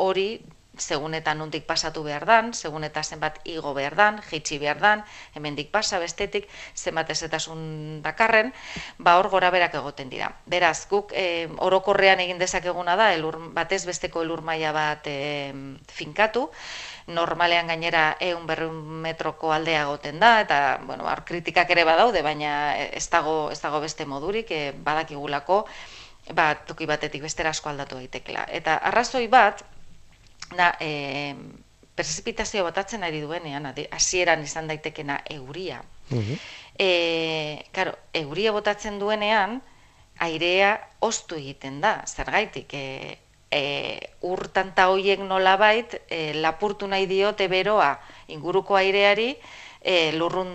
hori, 0.02 0.40
segun 0.76 1.14
eta 1.14 1.34
nundik 1.34 1.66
pasatu 1.66 2.02
behar 2.04 2.26
dan, 2.28 2.52
segun 2.54 2.84
eta 2.84 3.02
zenbat 3.02 3.40
igo 3.44 3.72
behar 3.74 3.96
dan, 3.96 4.20
jitsi 4.30 4.58
behar 4.58 4.80
dan, 4.80 5.04
hemendik 5.34 5.70
pasa 5.72 5.98
bestetik, 5.98 6.48
zenbat 6.76 7.10
ezetasun 7.10 8.02
dakarren, 8.04 8.52
ba 8.98 9.16
hor 9.18 9.28
gora 9.32 9.50
berak 9.50 9.74
egoten 9.74 10.10
dira. 10.12 10.30
Beraz, 10.46 10.86
guk 10.90 11.12
e, 11.16 11.48
orokorrean 11.58 12.20
egin 12.20 12.38
dezakeguna 12.38 12.96
da, 12.96 13.12
elur, 13.14 13.38
batez 13.56 13.84
besteko 13.86 14.22
elur 14.22 14.42
maila 14.42 14.72
bat 14.76 15.06
e, 15.08 15.52
finkatu, 15.92 16.48
normalean 17.06 17.68
gainera 17.70 18.16
eun 18.20 18.46
berreun 18.46 18.80
metroko 19.04 19.52
aldea 19.54 19.84
egoten 19.86 20.18
da, 20.20 20.40
eta, 20.42 20.80
bueno, 20.86 21.06
ar, 21.08 21.24
kritikak 21.24 21.70
ere 21.70 21.86
badaude, 21.86 22.22
baina 22.22 22.76
ez 22.76 23.06
dago, 23.10 23.50
ez 23.52 23.60
dago 23.62 23.80
beste 23.80 24.06
modurik, 24.06 24.50
e, 24.50 24.72
badakigulako, 24.72 25.64
ba, 26.34 26.54
toki 26.66 26.86
batetik 26.90 27.22
bestera 27.22 27.54
asko 27.54 27.70
aldatu 27.70 28.00
daitekela. 28.00 28.46
Eta 28.50 28.76
arrazoi 28.90 29.26
bat, 29.30 29.62
na, 30.54 30.74
e, 30.80 31.34
prezipitazio 31.96 32.62
botatzen 32.64 33.02
ari 33.02 33.20
duenean, 33.24 33.72
hasieran 33.90 34.42
izan 34.44 34.68
daitekena 34.68 35.22
euria. 35.30 35.82
Uh 36.10 36.36
e, 36.78 37.64
karo, 37.72 37.94
euria 38.12 38.52
botatzen 38.52 38.98
duenean, 39.00 39.60
airea 40.20 40.76
ostu 41.00 41.36
egiten 41.36 41.80
da, 41.80 42.02
zergaitik, 42.06 42.72
e, 42.74 43.18
e, 43.50 43.62
urtanta 44.22 44.88
hoiek 44.92 45.22
nolabait, 45.24 45.98
e, 46.08 46.34
lapurtu 46.34 46.88
nahi 46.88 47.06
diote 47.10 47.48
beroa 47.48 47.96
inguruko 48.32 48.76
aireari, 48.76 49.34
e, 49.86 50.10
lurrun, 50.18 50.50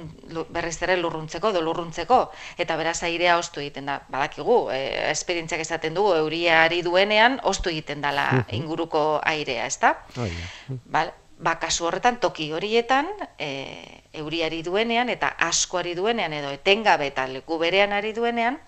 berriz 0.51 0.75
ere 0.83 0.97
lurruntzeko, 0.99 1.53
do 1.55 1.61
lurruntzeko, 1.63 2.19
eta 2.59 2.75
beraz 2.75 2.97
airea 3.07 3.37
ostu 3.39 3.63
egiten 3.63 3.87
da. 3.87 4.01
Badakigu, 4.11 4.57
e, 4.75 4.81
esperientziak 5.13 5.63
esaten 5.63 5.95
dugu, 5.95 6.11
euriari 6.19 6.81
duenean, 6.83 7.39
ostu 7.47 7.71
egiten 7.71 8.03
dala 8.03 8.27
inguruko 8.51 9.21
airea, 9.23 9.65
ezta? 9.71 9.95
Oh, 10.19 10.27
yeah. 10.27 11.07
Ba, 11.41 11.55
kasu 11.57 11.87
horretan, 11.87 12.19
toki 12.21 12.51
horietan, 12.53 13.07
e, 13.39 14.03
euriari 14.19 14.59
duenean, 14.67 15.09
eta 15.09 15.31
askoari 15.47 15.95
duenean, 15.97 16.35
edo 16.37 16.51
etengabe 16.53 17.07
eta 17.09 17.25
leku 17.31 17.57
berean 17.57 17.95
ari 17.97 18.11
duenean, 18.13 18.59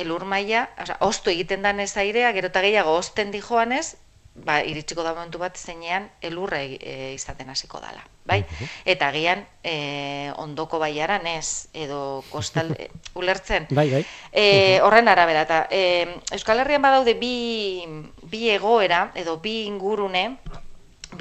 elur 0.00 0.24
maila, 0.24 0.68
ostu 1.04 1.34
egiten 1.34 1.66
danez 1.66 1.90
airea, 2.00 2.30
gero 2.32 2.48
eta 2.48 2.62
gehiago 2.64 2.94
osten 2.96 3.34
di 3.34 3.42
joanez, 3.42 3.98
ba, 4.34 4.60
iritsiko 4.64 5.02
da 5.04 5.12
momentu 5.14 5.38
bat 5.38 5.56
zeinean 5.58 6.08
elurra 6.24 6.62
e, 6.62 7.12
izaten 7.14 7.50
hasiko 7.52 7.80
dala. 7.80 8.04
Bai? 8.24 8.38
Eta 8.86 9.08
agian 9.10 9.42
e, 9.66 10.30
ondoko 10.38 10.78
baiaran 10.78 11.26
ez, 11.26 11.68
edo 11.74 12.22
kostal 12.30 12.72
e, 12.78 12.88
ulertzen. 13.18 13.68
Bai, 13.70 13.88
bai. 13.90 14.02
E, 14.32 14.80
horren 14.82 15.10
arabera, 15.12 15.44
eta 15.48 15.66
e, 15.70 16.20
Euskal 16.32 16.62
Herrian 16.62 16.82
badaude 16.82 17.14
bi, 17.18 17.84
bi 18.30 18.48
egoera, 18.54 19.08
edo 19.18 19.38
bi 19.42 19.62
ingurune, 19.66 20.26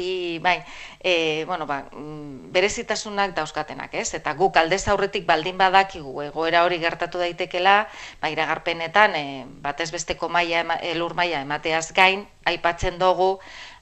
bi, 0.02 0.40
bai, 0.40 0.64
e, 1.00 1.46
bueno, 1.46 1.66
ba, 1.70 1.86
mm, 1.92 2.52
berezitasunak 2.54 3.36
dauzkatenak, 3.38 3.94
ez? 3.94 4.14
Eta 4.18 4.34
guk 4.40 4.58
aldez 4.58 4.84
aurretik 4.92 5.26
baldin 5.30 5.58
badakigu 5.62 6.22
egoera 6.26 6.64
hori 6.66 6.80
gertatu 6.82 7.22
daitekela, 7.22 7.76
ba, 8.22 8.32
iragarpenetan, 8.34 9.16
e, 9.16 9.26
batez 9.66 9.92
besteko 9.94 10.30
maia, 10.30 10.64
elur 10.94 11.14
maia 11.18 11.44
emateaz 11.46 11.92
gain, 11.98 12.26
aipatzen 12.50 12.98
dugu, 13.02 13.36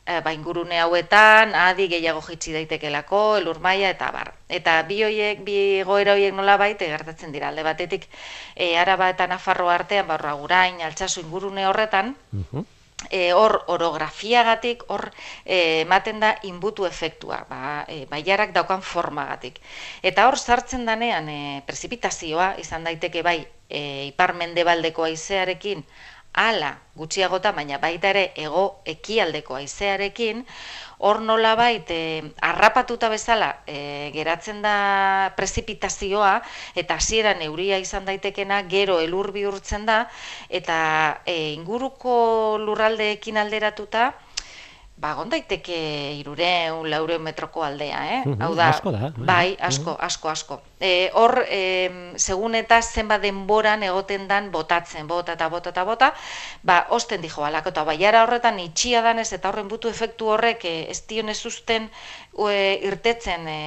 e, 0.05 0.19
ba, 0.25 0.33
ingurune 0.35 0.79
hauetan, 0.83 1.55
adi 1.55 1.87
gehiago 1.91 2.23
jitsi 2.25 2.55
daitekelako, 2.57 3.21
elur 3.43 3.61
maia, 3.63 3.93
eta 3.95 4.11
bar. 4.15 4.33
Eta 4.49 4.79
bi 4.89 5.03
hoiek, 5.05 5.45
bi 5.45 5.59
egoera 5.83 6.17
hoiek 6.17 6.35
nola 6.35 6.57
baite 6.61 6.89
gertatzen 6.91 7.31
dira, 7.35 7.53
alde 7.53 7.63
batetik, 7.67 8.09
e, 8.55 8.75
araba 8.77 9.11
eta 9.15 9.29
nafarro 9.31 9.69
artean, 9.69 10.07
barra 10.09 10.35
gurain, 10.41 10.81
altsasu 10.89 11.23
ingurune 11.27 11.67
horretan, 11.69 12.15
e, 13.09 13.31
hor 13.33 13.63
orografiagatik 13.67 14.83
hor 14.91 15.09
e, 15.45 15.81
ematen 15.85 16.19
da 16.19 16.33
inbutu 16.43 16.85
efektua, 16.85 17.45
ba, 17.49 17.85
e, 17.87 18.05
baiarak 18.11 18.53
daukan 18.55 18.83
formagatik. 18.83 19.59
Eta 20.03 20.27
hor 20.27 20.37
sartzen 20.37 20.85
danean 20.89 21.29
e, 21.29 21.39
prezipitazioa 21.67 22.55
izan 22.59 22.83
daiteke 22.83 23.23
bai 23.23 23.39
e, 23.69 24.11
ipar 24.11 24.35
mendebaldeko 24.35 25.07
haizearekin 25.07 25.85
ala 26.33 26.77
gutxiagota, 26.95 27.51
baina 27.55 27.77
baita 27.79 28.09
ere 28.09 28.31
ego 28.35 28.81
ekialdeko 28.85 29.55
haizearekin, 29.55 30.45
hor 30.99 31.21
nola 31.23 31.55
bait, 31.55 31.89
e, 31.89 32.23
arrapatuta 32.43 33.09
bezala 33.09 33.49
e, 33.65 34.11
geratzen 34.13 34.61
da 34.61 35.33
prezipitazioa, 35.37 36.41
eta 36.75 36.99
hasieran 36.99 37.41
euria 37.41 37.79
izan 37.79 38.05
daitekena 38.05 38.61
gero 38.67 38.99
elur 38.99 39.31
bihurtzen 39.31 39.85
da, 39.87 39.99
eta 40.49 40.79
e, 41.25 41.53
inguruko 41.53 42.57
lurraldeekin 42.65 43.39
alderatuta, 43.39 44.11
ba, 44.99 45.13
gondaiteke 45.15 45.77
irureun, 46.19 46.89
laureun 46.91 47.23
metroko 47.23 47.63
aldea, 47.63 47.99
eh? 48.17 48.19
Hau 48.43 48.51
da, 48.57 48.67
asko 48.73 48.91
da. 48.91 49.11
Bai, 49.15 49.25
bai 49.29 49.47
asko, 49.69 49.95
asko, 49.95 50.31
asko. 50.31 50.57
E, 50.79 51.09
hor, 51.15 51.37
e, 51.47 51.61
segun 52.19 52.57
eta 52.59 52.81
zenba 52.83 53.19
denboran 53.23 53.83
egoten 53.87 54.27
dan 54.27 54.51
botatzen, 54.51 55.07
bota 55.07 55.37
eta 55.39 55.47
bota 55.51 55.71
eta 55.71 55.85
bota, 55.87 56.11
ba, 56.67 56.81
osten 56.95 57.23
dijo 57.23 57.45
alako, 57.47 57.71
eta 57.71 57.85
baiara 57.87 58.25
horretan 58.25 58.59
itxia 58.59 59.03
danez, 59.05 59.29
eta 59.33 59.53
horren 59.53 59.71
butu 59.71 59.91
efektu 59.91 60.33
horrek 60.35 60.67
e, 60.67 60.75
ez 60.91 60.99
dion 61.07 61.31
ez 61.31 61.39
usten 61.47 61.87
e, 61.87 62.59
irtetzen 62.91 63.47
e, 63.47 63.59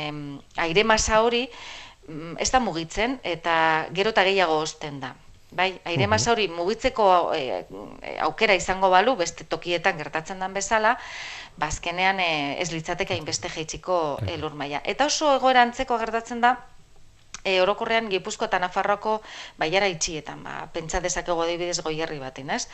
aire 0.69 0.85
masa 0.85 1.25
hori, 1.25 1.47
mm, 2.09 2.37
ez 2.45 2.51
da 2.53 2.61
mugitzen, 2.61 3.21
eta 3.25 3.89
gero 3.97 4.13
eta 4.13 4.29
gehiago 4.29 4.61
osten 4.61 5.01
da. 5.01 5.17
Bai, 5.53 5.69
aire 5.85 6.07
masa 6.09 6.33
hori 6.33 6.47
mugitzeko 6.49 7.07
e, 7.37 7.65
aukera 8.25 8.57
izango 8.57 8.89
balu, 8.93 9.17
beste 9.21 9.45
tokietan 9.45 9.99
gertatzen 10.01 10.41
den 10.41 10.55
bezala, 10.57 10.95
bazkenean 11.61 12.23
ba, 12.23 12.25
e, 12.25 12.61
ez 12.63 12.71
litzateke 12.73 13.13
hainbeste 13.13 13.53
jeitsiko 13.53 13.99
elur 14.33 14.57
maila. 14.57 14.81
Eta 14.89 15.11
oso 15.13 15.35
egoera 15.37 15.65
antzeko 15.69 15.99
gertatzen 16.01 16.41
da, 16.41 16.55
e, 17.45 17.61
orokorrean 17.61 18.09
Gipuzko 18.11 18.49
eta 18.49 18.61
Nafarroko 18.63 19.19
baiara 19.61 19.91
itxietan, 19.93 20.43
ba, 20.47 20.57
pentsa 20.73 21.03
dezakego 21.05 21.45
adibidez 21.45 21.81
goierri 21.85 22.21
batin, 22.23 22.51
ez? 22.57 22.65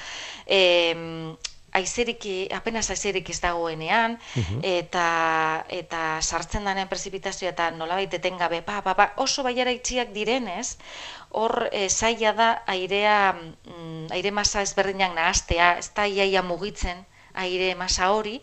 E, 0.47 0.61
aizerik, 1.73 2.25
apenas 2.55 2.89
aizerik 2.91 3.29
ez 3.31 3.41
dagoenean, 3.41 4.17
eta, 4.63 5.65
eta 5.69 6.01
sartzen 6.23 6.65
danean 6.65 6.89
prezipitazioa 6.89 7.53
eta 7.53 7.71
nolabait 7.77 8.15
etengabe, 8.15 8.63
ba, 8.67 8.81
ba, 8.83 8.95
ba, 8.95 9.13
oso 9.17 9.45
baiara 9.47 9.75
itxiak 9.75 10.15
direnez, 10.15 10.79
hor 11.31 11.69
e, 11.73 11.89
zaila 11.89 12.33
da 12.33 12.49
airea, 12.67 13.35
mm, 13.35 14.09
aire 14.17 14.33
masa 14.33 14.63
ezberdinak 14.65 15.15
nahaztea, 15.15 15.77
ez 15.79 15.91
da 15.95 16.09
iaia 16.09 16.43
mugitzen 16.43 17.05
aire 17.39 17.75
masa 17.75 18.11
hori, 18.13 18.41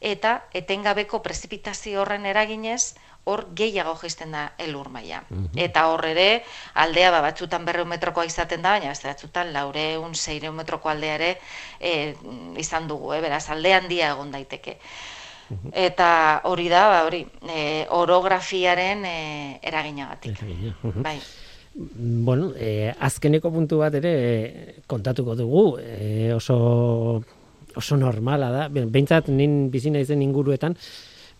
eta 0.00 0.44
etengabeko 0.54 1.22
prezipitazio 1.24 2.02
horren 2.02 2.26
eraginez, 2.26 2.94
hor 3.28 3.44
gehiago 3.56 3.94
jisten 4.00 4.32
da 4.32 4.44
elur 4.58 4.88
maila. 4.92 5.22
Mhm. 5.28 5.58
Eta 5.68 5.86
hor 5.92 6.04
ere, 6.08 6.28
aldea 6.74 7.10
ba, 7.14 7.20
batzutan 7.28 7.64
berreun 7.68 7.88
metrokoa 7.90 8.26
izaten 8.28 8.64
da, 8.64 8.76
baina 8.76 8.92
ez 8.92 9.02
batzutan 9.04 9.52
laureun, 9.52 10.14
zeireun 10.14 10.56
metroko 10.56 10.90
aldea 10.92 11.14
ere 11.18 11.30
e, 11.80 12.14
izan 12.58 12.88
dugu, 12.88 13.12
eh? 13.16 13.22
beraz, 13.24 13.44
alde 13.54 13.74
handia 13.74 14.12
egon 14.14 14.32
daiteke. 14.34 14.78
Mhm. 15.48 15.72
Eta 15.72 16.08
hori 16.44 16.68
da, 16.72 16.86
ba, 16.92 17.02
hori, 17.08 17.24
e, 17.48 17.86
orografiaren 17.96 19.04
e, 19.04 19.18
eraginagatik. 19.62 20.42
Mhm. 20.42 21.02
Bai. 21.02 21.18
Bueno, 21.78 22.52
e, 22.56 22.92
azkeneko 22.98 23.52
puntu 23.54 23.78
bat 23.78 23.94
ere 23.94 24.80
kontatuko 24.90 25.36
dugu, 25.38 25.66
e, 25.78 26.32
oso 26.34 26.56
oso 27.78 27.96
normala 27.96 28.50
da. 28.50 28.66
Beintzat 28.68 29.28
nin 29.30 29.68
bizina 29.70 30.00
izen 30.02 30.22
inguruetan, 30.24 30.76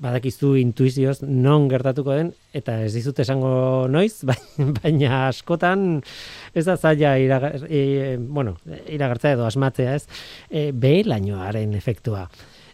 badakizu 0.03 0.55
intuizioz 0.61 1.19
non 1.23 1.67
gertatuko 1.71 2.15
den 2.15 2.31
eta 2.55 2.79
ez 2.85 2.93
dizut 2.95 3.19
esango 3.25 3.89
noiz 3.91 4.23
baina 4.79 5.27
askotan 5.29 6.01
ez 6.55 6.65
da 6.69 6.77
zaila 6.77 7.17
iraga, 7.23 7.53
e, 7.67 8.17
bueno, 8.19 8.57
iragartza 8.89 9.35
edo 9.35 9.47
asmatzea 9.49 9.99
ez? 9.99 10.07
E, 10.51 10.71
behelainoaren 10.73 11.75
efektua. 11.79 12.29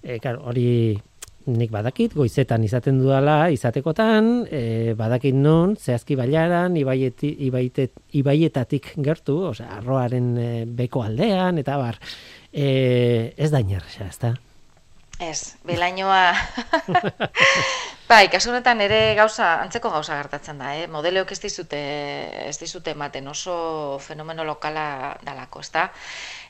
E, 0.05 0.21
hori 0.21 0.69
nik 1.45 1.73
badakit 1.73 2.15
goizetan 2.17 2.65
izaten 2.65 3.01
dudala 3.03 3.51
izatekotan 3.53 4.31
e, 4.49 4.95
badakit 4.97 5.37
non 5.37 5.75
zehazki 5.77 6.17
bailaran 6.17 6.77
ibaieti, 6.81 7.35
ibaitet, 7.49 7.93
ibaietatik 8.17 8.95
gertu 9.05 9.41
osea 9.51 9.77
arroaren 9.79 10.33
e, 10.41 10.49
beko 10.65 11.05
aldean 11.05 11.61
eta 11.61 11.77
bar 11.81 12.01
e, 12.53 13.33
ez 13.37 13.51
da 13.53 13.61
inerxa 13.61 14.09
ez 14.09 14.19
da 14.23 14.35
Ez, 15.21 15.55
belainoa... 15.63 16.35
bai, 18.11 18.27
kasu 18.33 18.51
honetan 18.51 18.81
ere 18.83 19.15
gauza, 19.15 19.61
antzeko 19.63 19.93
gauza 19.95 20.17
gertatzen 20.19 20.59
da, 20.59 20.73
eh? 20.75 20.89
Modeleok 20.91 21.31
ez 21.31 21.39
dizute, 21.39 21.79
ez 22.49 22.57
dizute 22.59 22.91
ematen 22.97 23.29
oso 23.31 23.55
fenomeno 24.03 24.45
lokala 24.45 25.15
dalako, 25.23 25.63
ez 25.63 25.71
da? 25.71 25.87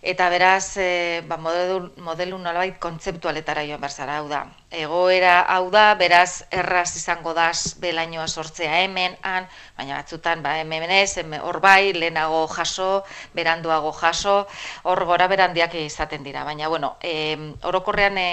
Eta 0.04 0.26
beraz, 0.28 0.76
e, 0.76 1.22
ba, 1.24 1.38
modelu, 1.40 1.88
modelu 2.04 2.36
nolabait 2.36 2.74
kontzeptualetara 2.76 3.62
joan 3.64 3.80
berzara, 3.80 4.18
hau 4.20 4.26
da. 4.28 4.42
Egoera 4.68 5.38
hau 5.54 5.70
da, 5.72 5.84
beraz, 5.96 6.44
erraz 6.52 6.90
izango 6.98 7.32
daz 7.32 7.78
belainoa 7.80 8.26
sortzea 8.28 8.82
hemen, 8.82 9.16
han, 9.24 9.48
baina 9.78 9.96
batzutan, 10.02 10.42
ba, 10.44 10.58
hemen 10.60 10.92
ez, 10.92 11.16
hor 11.40 11.60
bai, 11.64 11.94
lehenago 11.96 12.42
jaso, 12.52 12.90
beranduago 13.32 13.94
jaso, 13.96 14.36
hor 14.82 15.04
gora 15.08 15.30
berandiak 15.32 15.78
izaten 15.80 16.22
dira. 16.28 16.44
Baina, 16.44 16.68
bueno, 16.68 16.98
e, 17.00 17.54
orokorrean, 17.64 18.20
e, 18.20 18.28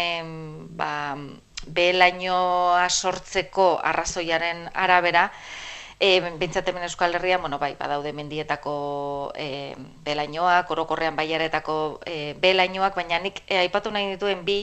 ba, 0.75 0.91
belainoa 1.67 2.89
sortzeko 2.89 3.77
arrazoiaren 3.79 4.67
arabera, 4.75 5.29
E, 6.02 6.18
Bintzat 6.42 6.66
hemen 6.66 6.82
Euskal 6.82 7.14
Herria, 7.14 7.38
bueno, 7.38 7.60
bai, 7.62 7.76
badaude 7.78 8.10
mendietako 8.18 8.72
e, 9.38 9.76
belainoak, 10.02 10.72
orokorrean 10.74 11.14
baiaretako 11.14 11.76
e, 12.10 12.34
belainoak, 12.42 12.96
baina 12.98 13.20
nik 13.22 13.44
e, 13.46 13.60
aipatu 13.62 13.92
nahi 13.94 14.08
dituen 14.16 14.42
bi, 14.42 14.56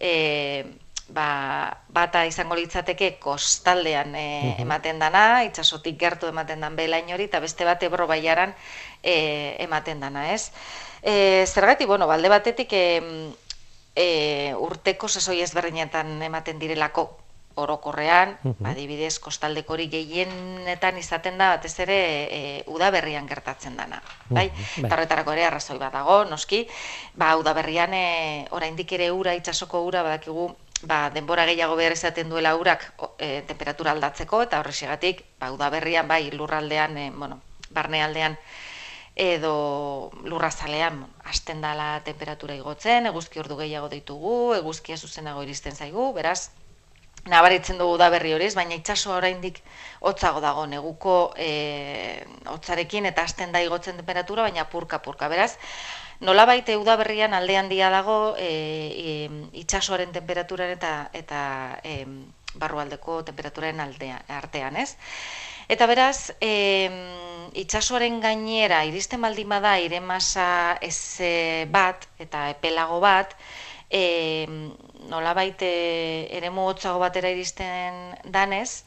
e, 0.00 0.64
ba, 1.12 1.28
bata 1.92 2.24
izango 2.24 2.56
litzateke 2.56 3.18
kostaldean 3.20 4.16
e, 4.16 4.24
ematen 4.64 5.04
dana, 5.04 5.44
itsasotik 5.44 6.00
gertu 6.00 6.32
ematen 6.32 6.64
dan 6.64 6.80
belainori, 6.80 7.28
eta 7.28 7.44
beste 7.44 7.68
bat 7.68 7.84
ebro 7.84 8.08
baiaran 8.08 8.56
e, 9.02 9.60
ematen 9.68 10.00
dana, 10.00 10.30
ez? 10.32 10.48
E, 11.04 11.44
zergatik, 11.44 11.92
bueno, 11.92 12.08
balde 12.08 12.32
batetik 12.32 12.72
e, 12.72 12.84
e, 13.92 14.08
urteko 14.56 15.12
sasoi 15.12 15.42
ezberdinetan 15.44 16.16
ematen 16.32 16.56
direlako 16.56 17.10
orokorrean, 17.62 18.36
adibidez, 18.70 19.18
kostaldeko 19.22 19.74
hori 19.74 19.88
gehienetan 19.92 20.98
izaten 21.00 21.38
da, 21.40 21.50
batez 21.56 21.74
ere, 21.84 21.98
e, 22.28 22.40
udaberrian 22.70 23.26
gertatzen 23.30 23.76
dana. 23.76 24.00
Bai? 24.28 24.48
Uh 24.50 24.88
Tarretarako 24.88 25.34
ere, 25.34 25.44
arrazoi 25.48 25.78
bat 25.80 25.92
dago, 25.92 26.22
noski, 26.30 26.64
ba, 27.18 27.34
udaberrian, 27.40 27.94
e, 27.94 28.46
oraindik 28.50 28.92
ere 28.98 29.10
ura, 29.12 29.34
itxasoko 29.38 29.82
ura, 29.86 30.04
badakigu, 30.06 30.48
ba, 30.82 31.08
denbora 31.14 31.46
gehiago 31.48 31.76
behar 31.76 31.96
izaten 31.96 32.30
duela 32.30 32.54
urak 32.56 32.86
e, 33.18 33.42
temperatura 33.48 33.92
aldatzeko, 33.96 34.42
eta 34.46 34.62
horrexegatik, 34.62 35.24
ba, 35.40 35.52
udaberrian, 35.52 36.08
bai, 36.08 36.30
lurraldean, 36.30 36.96
e, 36.96 37.10
bueno, 37.10 37.40
barnealdean, 37.70 38.38
edo 39.18 40.12
lurrazalean 40.22 41.02
hasten 41.26 41.60
dala 41.60 42.00
temperatura 42.06 42.54
igotzen, 42.54 43.10
eguzki 43.10 43.42
ordu 43.42 43.58
gehiago 43.58 43.90
ditugu, 43.90 44.54
eguzkia 44.54 44.96
zuzenago 44.96 45.42
iristen 45.42 45.74
zaigu, 45.74 46.12
beraz, 46.14 46.50
nabaritzen 47.26 47.78
dugu 47.78 47.96
da 47.98 48.08
berri 48.10 48.32
hori, 48.34 48.48
baina 48.54 48.76
itsaso 48.76 49.12
oraindik 49.16 49.60
hotzago 50.00 50.40
dago 50.40 50.66
neguko 50.66 51.34
e, 51.36 52.24
hotzarekin 52.46 53.06
eta 53.10 53.24
hasten 53.26 53.52
da 53.52 53.62
igotzen 53.62 53.96
temperatura, 53.96 54.42
baina 54.42 54.68
purka 54.70 55.00
purka. 55.02 55.28
Beraz, 55.28 55.56
nola 56.20 56.46
baite 56.46 56.76
udaberrian 56.76 57.34
alde 57.34 57.56
handia 57.56 57.90
dago 57.90 58.34
e, 58.38 58.48
e, 58.48 59.14
itsasoaren 59.60 60.12
temperaturaren 60.12 60.76
eta 60.78 60.94
eta 61.12 61.40
e, 61.84 62.04
barrualdeko 62.58 63.22
temperaturaren 63.28 63.80
aldea, 63.80 64.22
artean, 64.28 64.76
ez? 64.76 64.96
Eta 65.68 65.86
beraz, 65.86 66.32
e, 66.40 66.88
itsasoaren 67.60 68.22
gainera 68.24 68.80
iristen 68.88 69.20
baldin 69.20 69.48
bada 69.52 69.74
aire 69.76 70.00
masa 70.00 70.78
ez 70.80 71.20
bat 71.70 72.08
eta 72.18 72.48
epelago 72.54 73.00
bat, 73.04 73.36
e, 73.90 74.46
nolabait 75.08 75.62
e, 75.62 76.28
ere 76.30 76.48
hotzago 76.48 76.98
batera 76.98 77.30
iristen 77.30 78.14
danez, 78.24 78.84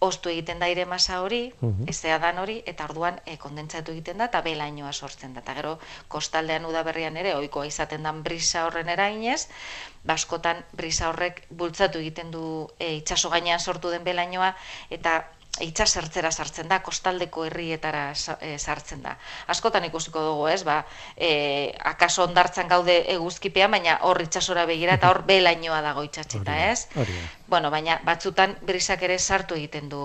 ostu 0.00 0.30
egiten 0.30 0.60
da 0.62 0.68
ire 0.70 0.84
masa 0.86 1.22
hori, 1.22 1.52
uh 1.60 2.20
dan 2.20 2.38
hori, 2.38 2.62
eta 2.66 2.84
orduan 2.84 3.20
e, 3.26 3.36
kondentsatu 3.36 3.92
egiten 3.92 4.18
da, 4.18 4.26
eta 4.26 4.42
belainoa 4.42 4.92
sortzen 4.92 5.34
da. 5.34 5.40
Eta 5.40 5.54
gero, 5.54 5.78
kostaldean 6.08 6.66
udaberrian 6.66 7.16
ere, 7.16 7.34
ohikoa 7.34 7.66
izaten 7.66 8.02
dan 8.02 8.22
brisa 8.22 8.66
horren 8.66 8.88
erainez, 8.88 9.48
baskotan 10.04 10.64
brisa 10.72 11.08
horrek 11.08 11.46
bultzatu 11.50 11.98
egiten 11.98 12.30
du 12.30 12.68
e, 12.78 12.94
itsaso 12.96 13.30
gainean 13.30 13.58
sortu 13.58 13.90
den 13.90 14.04
belainoa, 14.04 14.54
eta 14.90 15.24
itxasertzera 15.64 16.30
sartzen 16.30 16.68
da, 16.68 16.80
kostaldeko 16.84 17.44
herrietara 17.48 18.12
eh, 18.40 18.56
sartzen 18.58 19.02
da. 19.02 19.16
Askotan 19.54 19.84
ikusiko 19.88 20.22
dugu, 20.22 20.48
ez, 20.52 20.62
ba, 20.66 20.80
e, 21.16 21.74
akaso 21.92 22.24
ondartzan 22.28 22.68
gaude 22.68 23.00
eguzkipean, 23.14 23.70
baina 23.76 23.98
hor 24.08 24.22
itxasora 24.22 24.66
begira 24.68 24.98
eta 24.98 25.10
hor 25.10 25.22
belainoa 25.28 25.80
dago 25.82 26.04
itxatxeta, 26.06 26.56
ez? 26.70 26.88
Bueno, 27.46 27.70
baina 27.70 28.00
batzutan 28.04 28.56
brisak 28.62 29.02
ere 29.08 29.18
sartu 29.18 29.58
egiten 29.58 29.88
du 29.88 30.02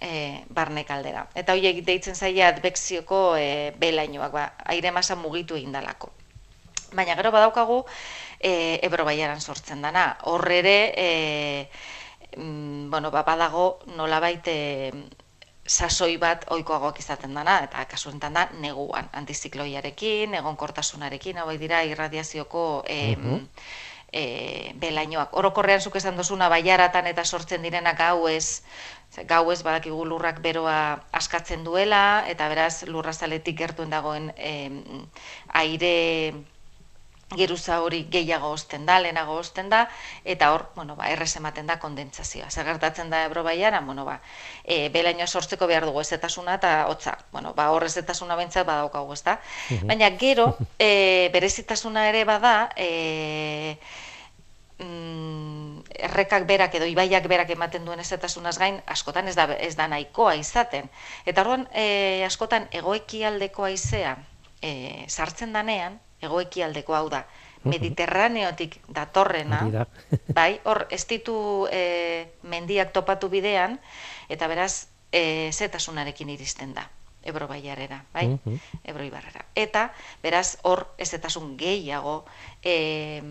e, 0.00 0.44
barne 0.48 0.84
kaldera. 0.84 1.26
Eta 1.34 1.54
hori 1.56 1.80
deitzen 1.86 2.14
zaila 2.14 2.50
adbekzioko 2.52 3.22
e, 3.38 3.72
belainoak, 3.80 4.32
ba, 4.32 4.44
aire 4.74 4.92
masa 4.92 5.16
mugitu 5.16 5.58
egin 5.58 5.72
dalako. 5.72 6.12
Baina 6.94 7.16
gero 7.18 7.32
badaukagu, 7.34 7.82
e, 8.38 8.78
ebro 8.86 9.04
baiaran 9.04 9.40
sortzen 9.40 9.82
dana. 9.82 10.16
Hor 10.30 10.46
ere, 10.52 10.78
e, 10.96 11.08
bueno, 12.36 13.10
ba, 13.10 13.22
badago 13.22 13.80
nolabait 13.96 14.46
e, 14.48 14.92
sasoi 15.66 16.16
bat 16.20 16.44
ohikoagoak 16.52 16.98
izaten 17.00 17.34
dana, 17.34 17.58
eta 17.64 17.84
kasu 17.88 18.10
enten 18.12 18.36
da, 18.36 18.48
neguan, 18.60 19.08
antizikloiarekin, 19.16 20.34
egonkortasunarekin, 20.40 21.40
hau 21.40 21.48
dira 21.58 21.82
irradiazioko 21.88 22.84
e, 22.86 22.98
e, 24.12 24.24
belainoak. 24.80 25.32
Orokorrean 25.40 25.80
zuk 25.80 25.96
esan 25.96 26.16
dozuna 26.20 26.50
baiaratan 26.52 27.08
eta 27.10 27.24
sortzen 27.24 27.62
direnak 27.64 27.98
gau 27.98 28.28
ez, 28.28 28.62
gau 29.30 29.50
ez 29.52 29.62
badakigu 29.62 30.04
lurrak 30.04 30.40
beroa 30.44 31.00
askatzen 31.12 31.64
duela, 31.64 32.24
eta 32.28 32.48
beraz 32.52 32.84
lurrazaletik 32.86 33.56
gertuen 33.58 33.90
dagoen 33.90 34.32
e, 34.36 34.54
aire 35.64 35.94
geruza 37.36 37.80
hori 37.82 38.04
gehiago 38.10 38.50
osten 38.54 38.86
da, 38.86 38.98
lehenago 39.02 39.36
osten 39.40 39.68
da, 39.70 39.84
eta 40.24 40.52
hor, 40.54 40.68
bueno, 40.76 40.96
ba, 40.96 41.10
errez 41.12 41.32
ematen 41.36 41.66
da 41.66 41.78
kondentsazioa. 41.82 42.50
Zer 42.50 42.66
gertatzen 42.68 43.10
da 43.10 43.24
ebro 43.28 43.44
baiara, 43.46 43.80
bueno, 43.80 44.04
ba, 44.04 44.20
e, 44.64 44.88
belainoa 44.94 45.26
sortzeko 45.26 45.66
behar 45.70 45.86
dugu 45.88 46.00
ezetasuna 46.00 46.58
eta 46.60 46.74
hotza. 46.88 47.18
Bueno, 47.32 47.54
ba, 47.54 47.70
hor 47.74 47.84
ezetasuna 47.84 48.36
bentsat 48.36 48.66
badaukagu, 48.66 49.12
ez 49.12 49.22
da? 49.26 49.38
Baina 49.84 50.10
gero, 50.18 50.56
e, 50.78 51.30
berezitasuna 51.32 52.08
ere 52.08 52.24
bada, 52.28 52.70
e, 52.76 53.78
mm, 54.78 55.84
errekak 56.08 56.46
berak 56.46 56.74
edo 56.78 56.86
ibaiak 56.90 57.26
berak 57.30 57.50
ematen 57.54 57.84
duen 57.86 58.00
ezetasunaz 58.00 58.56
gain, 58.58 58.80
askotan 58.86 59.28
ez 59.28 59.36
da, 59.38 59.46
ez 59.54 59.74
da 59.76 59.88
nahikoa 59.88 60.34
izaten. 60.40 60.90
Eta 61.26 61.44
orduan, 61.44 61.68
e, 61.72 62.24
askotan, 62.26 62.68
egoeki 62.72 63.24
aldeko 63.24 63.68
aizea, 63.70 64.16
e, 64.62 65.04
sartzen 65.08 65.52
danean, 65.52 66.00
egoekialdeko 66.28 66.96
hau 66.96 67.08
da, 67.12 67.24
mediterraneotik 67.64 68.78
datorrena, 68.92 69.62
bai, 70.38 70.60
hor, 70.64 70.84
ez 70.92 71.04
ditu 71.08 71.36
e, 71.72 72.28
mendiak 72.42 72.92
topatu 72.92 73.30
bidean, 73.32 73.78
eta 74.28 74.48
beraz, 74.50 74.88
e, 75.12 75.50
zetasunarekin 75.52 76.30
iristen 76.34 76.74
da, 76.76 76.86
ebro 77.24 77.48
baiarera, 77.48 78.02
bai, 78.12 78.26
ebro 78.84 79.04
ibarrera. 79.06 79.46
Eta, 79.56 79.88
beraz, 80.22 80.58
hor, 80.62 80.86
ez 80.98 81.08
zetasun 81.16 81.56
gehiago 81.60 82.24
e, 82.62 83.22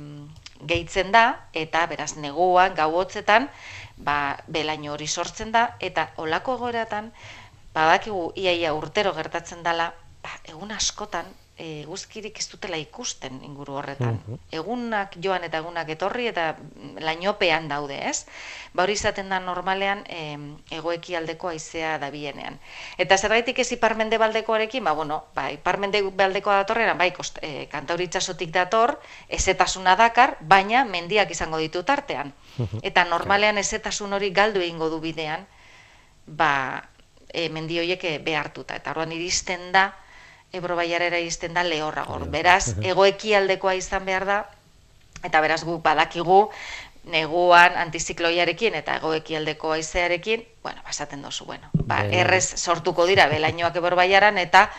gehitzen 0.65 1.13
da, 1.13 1.47
eta 1.53 1.85
beraz, 1.91 2.15
neguan, 2.17 2.73
gau 2.75 2.89
hotzetan, 2.97 3.49
ba, 3.97 4.39
belaino 4.47 4.95
hori 4.95 5.07
sortzen 5.07 5.53
da, 5.53 5.75
eta 5.79 6.09
olako 6.17 6.57
egoeratan, 6.57 7.11
badakigu 7.73 8.31
iaia 8.37 8.73
urtero 8.73 9.13
gertatzen 9.13 9.63
dela, 9.65 9.91
ba, 10.25 10.33
egun 10.49 10.73
askotan, 10.73 11.29
e, 11.57 11.83
guzkirik 11.85 12.39
ez 12.39 12.47
dutela 12.49 12.77
ikusten 12.81 13.37
inguru 13.45 13.77
horretan. 13.77 14.17
Egunak 14.53 15.15
joan 15.21 15.45
eta 15.45 15.59
egunak 15.61 15.89
etorri 15.93 16.27
eta 16.31 16.53
lainopean 17.03 17.67
daude, 17.69 17.99
ez? 18.09 18.25
Ba 18.73 18.83
hori 18.83 18.95
izaten 18.97 19.29
da 19.29 19.39
normalean 19.39 20.03
e, 20.09 20.23
egoeki 20.73 21.15
aldeko 21.19 21.51
aizea 21.53 21.97
da 22.01 22.09
bienean. 22.13 22.57
Eta 22.97 23.17
zerbaitik 23.17 23.59
ez 23.59 23.69
iparmende 23.77 24.17
baldekoarekin, 24.17 24.83
ba, 24.83 24.95
bueno, 24.97 25.23
ba, 25.35 25.49
iparmende 25.53 26.01
baldekoa 26.09 26.63
datorrera, 26.63 26.97
bai, 26.97 27.11
kost, 27.13 27.37
e, 27.41 27.67
kantauritzasotik 27.71 28.53
dator, 28.53 28.97
ezetasuna 29.29 29.95
dakar, 29.99 30.37
baina 30.41 30.85
mendiak 30.85 31.31
izango 31.31 31.61
ditu 31.61 31.83
tartean. 31.83 32.33
Eta 32.81 33.05
normalean 33.05 33.57
ezetasun 33.57 34.13
hori 34.13 34.29
galdu 34.33 34.61
egingo 34.61 34.89
du 34.89 34.99
bidean, 35.01 35.45
ba, 36.25 36.81
e, 37.29 37.49
mendi 37.49 37.77
horiek 37.81 38.05
behartuta. 38.25 38.77
Eta 38.81 38.93
horren 38.93 39.13
iristen 39.13 39.71
da, 39.73 39.91
Ebro 40.53 40.75
baiarera 40.77 41.19
izten 41.19 41.55
da 41.57 41.63
lehorra 41.65 42.05
gor. 42.05 42.27
Beraz, 42.29 42.75
egoeki 42.91 43.33
aldekoa 43.35 43.73
izan 43.79 44.05
behar 44.05 44.25
da, 44.29 44.39
eta 45.23 45.41
beraz 45.41 45.63
gu 45.65 45.79
badakigu, 45.83 46.45
neguan 47.13 47.75
antizikloiarekin 47.81 48.77
eta 48.79 48.95
egoeki 49.01 49.35
aldeko 49.35 49.73
aizearekin, 49.75 50.45
bueno, 50.63 50.83
basaten 50.85 51.21
dozu, 51.25 51.45
bueno, 51.49 51.67
ba, 51.73 52.03
errez 52.05 52.45
sortuko 52.55 53.05
dira 53.09 53.27
belainoak 53.27 53.75
ebro 53.81 53.97
baiaran, 53.99 54.37
eta 54.39 54.69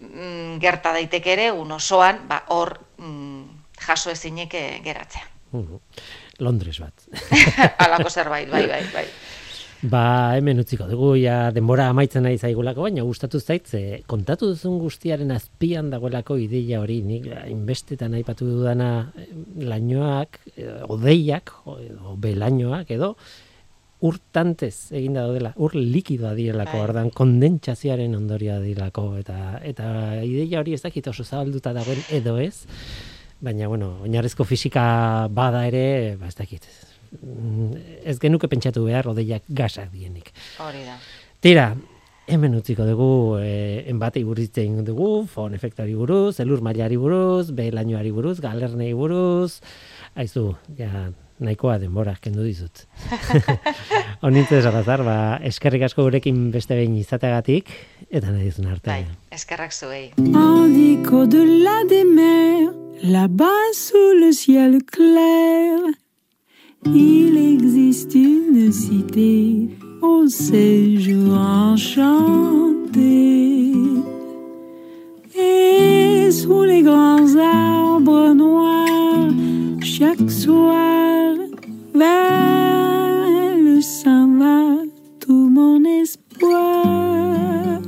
mm, 0.00 0.58
gerta 0.62 0.94
daiteke 0.96 1.36
ere, 1.36 1.50
un 1.52 1.70
osoan, 1.76 2.24
ba, 2.28 2.42
hor 2.56 2.78
mm, 2.98 3.44
jaso 3.86 4.10
ezinik 4.10 4.56
geratzea. 4.84 5.28
Londres 6.40 6.80
bat. 6.80 7.06
Alako 7.84 8.10
zerbait, 8.10 8.50
bai, 8.50 8.66
bai, 8.66 8.82
bai. 8.94 9.06
Ba, 9.80 10.36
hemen 10.36 10.58
utziko 10.60 10.84
dugu, 10.84 11.14
ja, 11.16 11.48
denbora 11.56 11.86
amaitzen 11.88 12.26
nahi 12.26 12.36
zaigulako, 12.36 12.84
baina 12.84 13.00
gustatu 13.06 13.38
zait, 13.40 13.64
ze, 13.64 14.02
kontatu 14.10 14.50
duzun 14.50 14.76
guztiaren 14.82 15.30
azpian 15.32 15.88
dagoelako 15.88 16.36
ideia 16.36 16.82
hori, 16.82 16.98
nik 17.00 17.24
inbestetan 17.48 18.18
aipatu 18.18 18.44
dudana 18.44 18.90
eh, 19.16 19.30
lainoak, 19.64 20.36
odeiak, 20.92 21.54
edo 21.86 22.12
belainoak, 22.20 22.92
edo, 22.92 23.14
urtantez 24.04 24.92
egin 24.96 25.16
da 25.16 25.24
dela, 25.32 25.54
ur 25.56 25.72
likidoa 25.76 26.34
direlako, 26.36 26.76
Ai. 26.76 26.84
ordan 26.90 27.10
kondentsazioaren 27.16 28.20
ondoria 28.20 28.58
direlako, 28.60 29.06
eta, 29.22 29.62
eta 29.64 29.88
ideia 30.26 30.60
hori 30.60 30.76
ez 30.76 30.84
dakit 30.84 31.08
oso 31.08 31.24
zabalduta 31.24 31.72
dagoen 31.76 32.04
edo 32.20 32.36
ez, 32.36 32.66
baina, 33.40 33.72
bueno, 33.72 33.94
oinarrezko 34.04 34.44
fisika 34.44 34.84
bada 35.32 35.64
ere, 35.72 36.18
ba, 36.20 36.28
ez 36.28 36.36
dakit, 36.36 36.68
ez 38.04 38.18
genuke 38.22 38.48
pentsatu 38.48 38.84
behar 38.86 39.08
odeiak 39.10 39.46
gasak 39.48 39.90
dienik. 39.92 40.30
Hori 40.62 40.84
da. 40.86 40.98
Tira, 41.40 41.70
hemen 42.30 42.54
utziko 42.54 42.86
dugu 42.86 43.10
eh, 43.42 43.86
enbatei 43.90 44.22
burritzen 44.24 44.84
dugu, 44.86 45.26
fon 45.30 45.54
efektari 45.56 45.96
buruz, 45.98 46.38
elur 46.42 46.62
mailari 46.64 46.98
buruz, 47.00 47.50
behelainoari 47.56 48.12
buruz, 48.14 48.38
galernei 48.44 48.92
buruz, 48.94 49.58
aizu, 50.14 50.52
ja, 50.78 51.08
nahikoa 51.40 51.78
denbora, 51.80 52.14
kendu 52.22 52.44
dizut. 52.44 52.84
Onintz 54.26 54.50
ez 54.52 54.64
alazar, 54.68 55.02
ba, 55.06 55.16
eskerrik 55.50 55.86
asko 55.88 56.04
gurekin 56.06 56.50
beste 56.54 56.76
behin 56.78 56.98
izateagatik, 57.00 57.72
eta 58.10 58.28
nahi 58.28 58.50
dizun 58.50 58.68
arte. 58.70 58.92
Bai, 58.92 59.34
eskerrak 59.34 59.74
zuei. 59.74 60.10
Andiko 60.20 61.24
de 61.30 61.46
la 61.64 61.80
demer, 61.90 62.70
la 63.02 63.26
bas 63.28 63.74
sous 63.88 64.14
le 64.20 64.32
ciel 64.36 64.80
clair, 64.84 65.96
il 66.86 67.36
existe 67.36 68.14
une 68.14 68.72
cité 68.72 69.68
au 70.02 70.26
séjour 70.26 71.34
enchanté. 71.34 72.00
Et 75.38 76.30
sous 76.30 76.62
les 76.62 76.82
grands 76.82 77.36
arbres 77.36 78.32
noirs, 78.32 79.30
chaque 79.82 80.30
soir, 80.30 81.34
vers 81.94 83.56
le 83.58 83.80
s'en 83.80 84.38
va 84.38 84.76
tout 85.20 85.48
mon 85.48 85.84
espoir. 85.84 87.80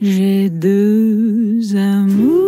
J'ai 0.00 0.48
deux 0.48 1.76
amours. 1.76 2.47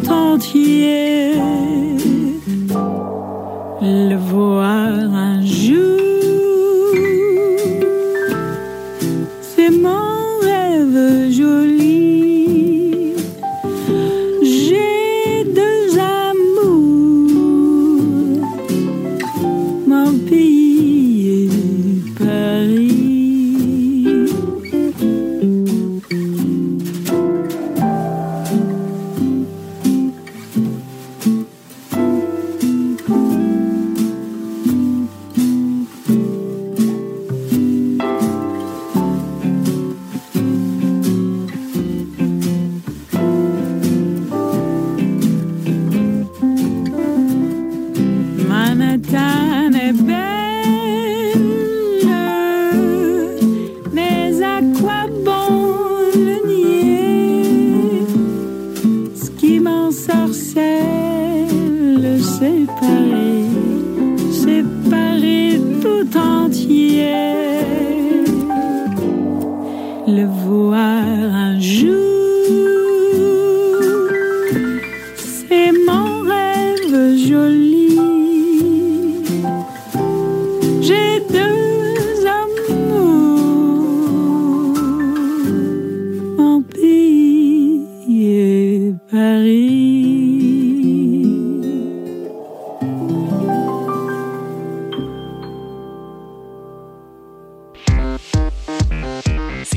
tout 0.00 0.10
entier. 0.10 1.34
Le 3.80 4.16
voile. 4.16 4.77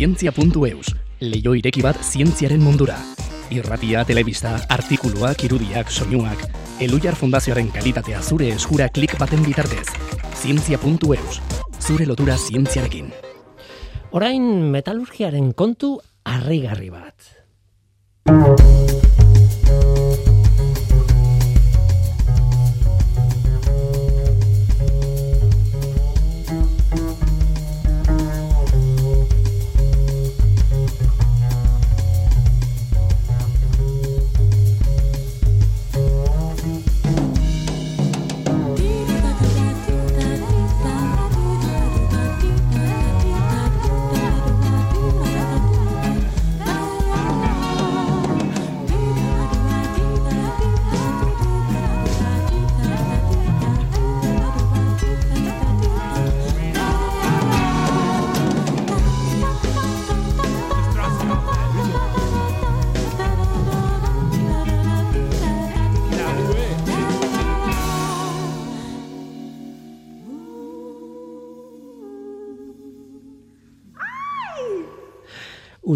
Zientzia.eus, 0.01 0.95
leio 1.21 1.51
ireki 1.53 1.83
bat 1.85 1.99
zientziaren 2.01 2.57
mundura. 2.65 2.95
Irratia, 3.53 4.01
telebista, 4.01 4.55
artikuluak, 4.73 5.43
irudiak, 5.45 5.91
soinuak, 5.93 6.41
Elujar 6.81 7.13
Fundazioaren 7.19 7.69
kalitatea 7.69 8.23
zure 8.23 8.47
eskura 8.49 8.87
klik 8.89 9.13
baten 9.21 9.45
bitartez. 9.45 9.85
Zientzia.eus, 10.41 11.37
zure 11.77 12.07
lotura 12.09 12.39
zientziarekin. 12.39 13.13
Orain 14.17 14.49
metalurgiaren 14.73 15.53
kontu 15.53 15.99
harrigarri 16.25 16.89
bat. 16.89 17.13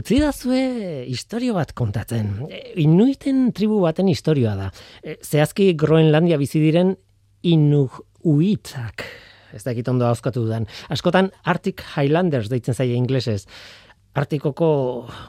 Utzi 0.06 0.20
dazue 0.22 0.60
historio 1.10 1.56
bat 1.56 1.72
kontatzen. 1.74 2.44
E, 2.46 2.60
Inuiten 2.84 3.48
tribu 3.58 3.80
baten 3.82 4.06
historioa 4.12 4.52
da. 4.54 4.68
E, 5.02 5.16
Zehazki 5.26 5.72
Groenlandia 5.74 6.38
bizi 6.38 6.62
diren 6.62 6.92
Inuitak. 7.42 9.02
Ez 9.50 9.64
dakit 9.66 9.90
ondo 9.90 10.06
hauzkatu 10.06 10.46
dudan. 10.46 10.70
Askotan 10.94 11.32
Arctic 11.42 11.82
Highlanders 11.96 12.54
deitzen 12.54 12.78
zaie 12.78 12.94
inglesez. 12.94 13.48
Artikoko 14.14 14.70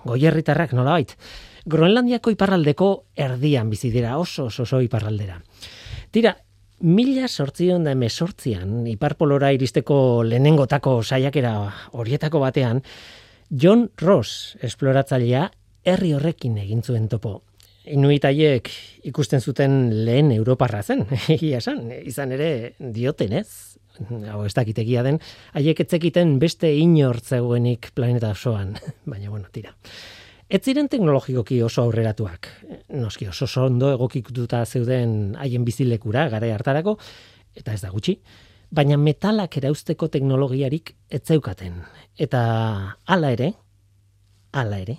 goierritarrak 0.04 0.76
nolabait. 0.76 1.16
Groenlandiako 1.64 2.36
iparraldeko 2.36 2.92
erdian 3.16 3.72
bizi 3.72 3.88
dira 3.96 4.18
oso 4.20 4.50
oso, 4.50 4.68
oso 4.68 4.84
iparraldera. 4.84 5.40
Tira, 6.12 6.36
mila 6.84 7.32
sortzion 7.32 7.88
da 7.88 7.96
emesortzian, 7.96 8.82
iparpolora 8.92 9.56
iristeko 9.56 10.20
lehenengotako 10.28 10.98
saiakera 11.00 11.62
horietako 11.96 12.44
batean, 12.44 12.84
John 13.50 13.90
Ross 14.02 14.56
esploratzailea 14.66 15.44
herri 15.86 16.12
horrekin 16.16 16.56
egin 16.58 16.82
zuen 16.82 17.06
topo. 17.08 17.44
Inuit 17.86 18.24
haiek 18.26 18.70
ikusten 19.06 19.40
zuten 19.40 19.76
lehen 20.06 20.32
Europarra 20.34 20.82
zen, 20.82 21.04
egia 21.36 21.60
esan, 21.62 21.84
izan 22.02 22.34
ere 22.34 22.48
dioten 22.80 23.36
ez, 23.38 23.78
hau 24.32 24.42
ez 24.44 24.52
dakitegia 24.56 25.04
den, 25.06 25.20
haiek 25.54 25.84
etzekiten 25.86 26.40
beste 26.42 26.72
inor 26.74 27.20
zegoenik 27.22 27.92
planeta 27.94 28.32
osoan, 28.34 28.74
baina 29.10 29.30
bueno, 29.30 29.46
tira. 29.54 29.76
Ez 30.50 30.62
ziren 30.62 30.90
teknologikoki 30.90 31.60
oso 31.62 31.84
aurreratuak, 31.86 32.50
noski 32.98 33.30
oso 33.30 33.46
ondo 33.62 33.92
egokituta 33.94 34.64
zeuden 34.66 35.36
haien 35.38 35.64
bizilekura 35.66 36.26
gare 36.34 36.52
hartarako, 36.54 36.98
eta 37.54 37.74
ez 37.74 37.80
da 37.82 37.94
gutxi, 37.94 38.18
baina 38.70 38.96
metalak 38.96 39.56
erauzteko 39.58 40.08
teknologiarik 40.08 40.94
ez 41.10 41.22
zeukaten. 41.24 41.82
Eta 42.18 42.40
hala 43.06 43.32
ere, 43.32 43.52
hala 44.52 44.80
ere, 44.82 44.98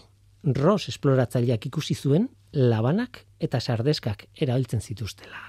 Ross 0.55 0.87
esploratzaileak 0.87 1.65
ikusi 1.67 1.95
zuen 1.95 2.29
labanak 2.53 3.25
eta 3.39 3.59
sardeskak 3.59 4.27
erabiltzen 4.39 4.81
zituztela. 4.81 5.41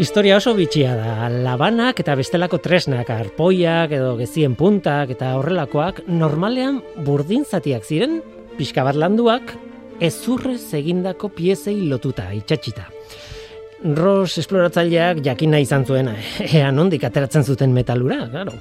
Historia 0.00 0.38
oso 0.40 0.54
bitxia 0.56 0.94
da. 0.96 1.28
Labanak 1.44 1.98
eta 2.00 2.14
bestelako 2.16 2.56
tresnak, 2.64 3.10
arpoiak 3.12 3.92
edo 3.92 4.14
gezien 4.16 4.54
puntak 4.56 5.12
eta 5.12 5.34
horrelakoak 5.36 6.06
normalean 6.08 6.80
burdin 7.04 7.44
zatiak 7.44 7.84
ziren, 7.84 8.22
pixka 8.56 8.84
bat 8.86 8.96
landuak, 8.96 9.52
ezurrez 10.00 10.72
egindako 10.78 11.30
piezei 11.36 11.76
lotuta, 11.88 12.30
itxatxita. 12.36 12.88
Ross 13.96 14.36
esploratzaileak 14.42 15.22
jakina 15.24 15.60
izan 15.62 15.86
zuen, 15.88 16.10
ea 16.48 16.70
nondik 16.72 17.04
ateratzen 17.08 17.44
zuten 17.44 17.72
metalura, 17.76 18.24
claro. 18.32 18.58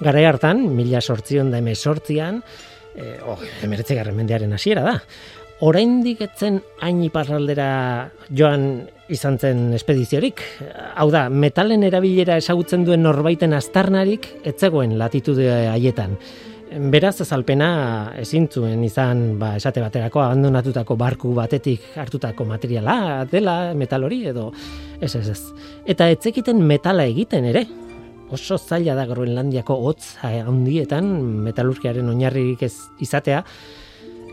Garai 0.00 0.24
hartan, 0.28 0.62
mila 0.76 1.00
sortzion 1.00 1.50
da 1.50 1.58
emesortzian, 1.58 2.40
e, 2.94 3.16
oh, 3.26 3.38
emeretzegarren 3.66 4.16
mendearen 4.16 4.54
hasiera 4.56 4.86
da. 4.86 4.96
Oraindik 5.60 6.22
etzen 6.24 6.62
hain 6.80 7.02
iparraldera 7.04 7.66
joan 8.32 8.86
izan 9.12 9.36
zen 9.36 9.74
espediziorik. 9.76 10.40
Hau 10.96 11.10
da, 11.12 11.26
metalen 11.28 11.84
erabilera 11.84 12.38
ezagutzen 12.40 12.86
duen 12.86 13.02
norbaiten 13.04 13.52
aztarnarik 13.52 14.30
etzegoen 14.48 14.96
latitude 14.98 15.50
haietan. 15.68 16.16
Beraz 16.70 17.16
azalpena 17.24 18.12
ezin 18.20 18.44
zuen 18.46 18.84
izan 18.86 19.40
ba, 19.40 19.56
esate 19.58 19.82
baterako 19.82 20.20
abandonatutako 20.22 20.94
barku 20.94 21.32
batetik 21.34 21.82
hartutako 21.98 22.46
materiala 22.46 23.24
dela 23.30 23.74
metal 23.74 24.06
hori 24.06 24.20
edo 24.30 24.52
ez 25.02 25.16
ez 25.18 25.26
ez. 25.32 25.40
Eta 25.84 26.06
etzekiten 26.14 26.62
metala 26.62 27.08
egiten 27.10 27.44
ere. 27.44 27.66
oso 28.30 28.56
zaila 28.58 28.94
da 28.94 29.06
Groenlandiako 29.06 29.74
hotz 29.74 30.14
handietan 30.22 31.04
metalurgiaren 31.42 32.08
oinarririk 32.08 32.62
ez 32.62 32.76
izatea, 33.00 33.42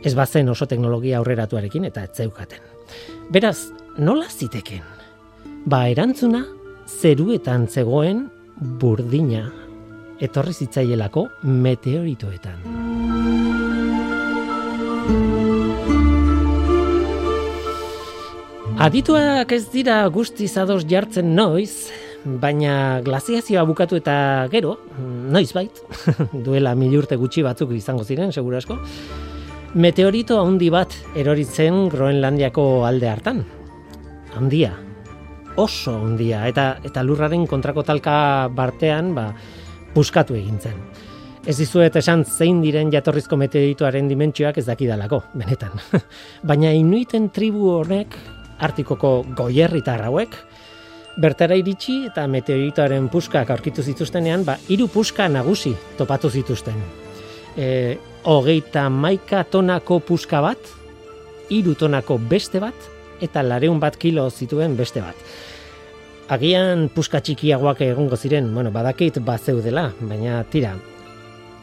ez 0.03 0.13
bazen 0.13 0.49
oso 0.49 0.67
teknologia 0.67 1.17
aurreratuarekin 1.17 1.85
eta 1.85 2.03
ez 2.03 2.11
zeukaten. 2.13 2.59
Beraz, 3.31 3.71
nola 3.97 4.29
ziteken? 4.29 4.83
Ba, 5.65 5.88
erantzuna 5.89 6.45
zeruetan 6.85 7.67
zegoen 7.67 8.27
burdina 8.79 9.66
etorri 10.22 10.53
zitzaielako 10.53 11.28
meteoritoetan. 11.43 12.63
Adituak 18.78 19.51
ez 19.55 19.63
dira 19.74 20.03
guztiz 20.13 20.51
ados 20.61 20.84
jartzen 20.86 21.32
noiz, 21.34 21.89
baina 22.41 23.01
glaziazioa 23.01 23.63
bukatu 23.65 23.97
eta 23.97 24.47
gero, 24.51 24.76
noiz 25.34 25.49
bait, 25.55 25.82
duela 26.45 26.76
mil 26.78 26.93
urte 26.99 27.18
gutxi 27.18 27.41
batzuk 27.41 27.74
izango 27.74 28.05
ziren, 28.05 28.30
segura 28.32 28.61
asko, 28.61 28.78
meteorito 29.74 30.38
handi 30.43 30.70
bat 30.70 30.93
eroritzen 31.18 31.88
Groenlandiako 31.89 32.86
alde 32.86 33.09
hartan. 33.09 33.41
Handia, 34.38 34.76
oso 35.57 35.95
handia, 35.97 36.45
eta, 36.45 36.76
eta 36.86 37.01
lurraren 37.01 37.47
kontrako 37.49 37.82
talka 37.82 38.18
bartean, 38.53 39.15
ba, 39.18 39.32
puskatu 39.97 40.37
egin 40.37 40.59
zen. 40.61 40.77
Ez 41.47 41.55
dizuet 41.57 41.95
esan 41.97 42.25
zein 42.27 42.59
diren 42.61 42.91
jatorrizko 42.93 43.37
meteoritoaren 43.39 44.09
dimentsioak 44.09 44.59
ez 44.61 44.65
dakidalako, 44.67 45.23
benetan. 45.33 45.73
Baina 46.49 46.73
inuiten 46.75 47.31
tribu 47.33 47.71
honek 47.79 48.17
Artikoko 48.67 49.21
goierritar 49.37 50.03
hauek 50.05 50.35
bertara 51.21 51.57
iritsi 51.57 52.03
eta 52.11 52.27
meteoritoaren 52.29 53.07
puskak 53.09 53.49
aurkitu 53.53 53.81
zituztenean, 53.81 54.45
ba, 54.45 54.57
hiru 54.69 54.85
puska 54.93 55.25
nagusi 55.29 55.73
topatu 55.97 56.29
zituzten. 56.29 56.77
E, 57.57 57.97
hogeita 58.29 58.85
maika 58.93 59.43
tonako 59.49 59.99
puska 60.05 60.43
bat, 60.45 60.73
hiru 61.49 61.73
tonako 61.79 62.19
beste 62.29 62.61
bat, 62.61 62.89
eta 63.21 63.41
lareun 63.41 63.79
bat 63.81 63.97
kilo 63.97 64.27
zituen 64.29 64.77
beste 64.77 65.01
bat. 65.01 65.25
Agian 66.28 66.89
puska 66.91 67.21
txikiagoak 67.23 67.86
egongo 67.86 68.17
ziren, 68.19 68.49
bueno, 68.51 68.67
badakit 68.75 69.21
bat 69.23 69.45
zeudela, 69.47 69.86
baina 70.09 70.41
tira, 70.51 70.73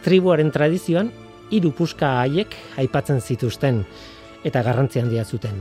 tribuaren 0.06 0.48
tradizioan, 0.54 1.10
hiru 1.52 1.74
puska 1.76 2.14
haiek 2.22 2.56
aipatzen 2.80 3.20
zituzten, 3.20 3.82
eta 4.40 4.62
garrantzi 4.64 5.02
handia 5.02 5.26
zuten. 5.28 5.60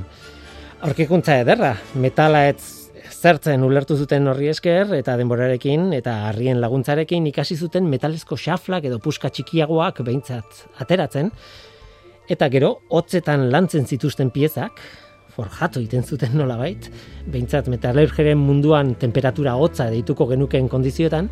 Aurkikuntza 0.87 1.35
ederra, 1.43 1.73
metala 1.99 2.45
ez 2.47 2.83
zertzen 3.11 3.67
ulertu 3.67 3.97
zuten 3.99 4.27
horri 4.31 4.47
esker 4.53 4.95
eta 4.95 5.17
denborarekin 5.19 5.91
eta 5.99 6.15
harrien 6.29 6.63
laguntzarekin 6.63 7.27
ikasi 7.27 7.59
zuten 7.59 7.91
metalezko 7.91 8.39
xaflak 8.39 8.87
edo 8.87 8.99
puska 9.03 9.29
txikiagoak 9.35 9.99
behintzat 9.99 10.65
ateratzen. 10.83 11.31
Eta 12.31 12.47
gero 12.47 12.77
hotzetan 12.87 13.49
lantzen 13.51 13.83
zituzten 13.83 14.31
piezak 14.31 14.79
forjatu 15.35 15.81
egiten 15.81 16.03
zuten 16.03 16.35
nolabait 16.37 16.89
behintzat 17.25 17.69
metalurgeren 17.73 18.37
munduan 18.37 18.93
temperatura 18.99 19.55
hotza 19.55 19.89
deituko 19.93 20.27
genuken 20.33 20.69
kondizioetan 20.69 21.31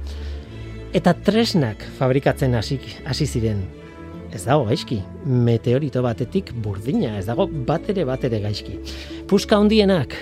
eta 0.94 1.14
tresnak 1.14 1.86
fabrikatzen 2.00 2.58
hasi 2.58 3.28
ziren 3.28 3.62
ez 4.36 4.44
dago 4.46 4.66
gaizki. 4.70 5.00
Meteorito 5.26 6.02
batetik 6.04 6.52
burdina, 6.64 7.18
ez 7.20 7.26
dago 7.28 7.48
bat 7.68 7.90
ere 7.92 8.06
bat 8.08 8.24
ere 8.28 8.40
gaizki. 8.44 8.78
Puska 9.28 9.60
hondienak 9.60 10.16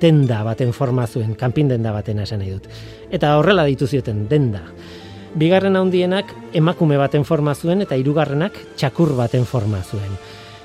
denda 0.00 0.42
baten 0.44 0.72
forma 0.76 1.06
zuen, 1.06 1.34
kanpin 1.38 1.70
denda 1.72 1.92
baten 1.94 2.20
esan 2.24 2.42
nahi 2.42 2.54
dut. 2.54 2.68
Eta 3.14 3.34
horrela 3.38 3.66
ditu 3.68 3.88
zioten, 3.88 4.26
denda. 4.28 4.62
Bigarren 5.34 5.76
handienak 5.76 6.30
emakume 6.54 6.98
baten 7.00 7.24
forma 7.24 7.54
zuen 7.54 7.82
eta 7.82 7.96
hirugarrenak 7.98 8.58
txakur 8.76 9.16
baten 9.18 9.48
forma 9.48 9.82
zuen. 9.82 10.18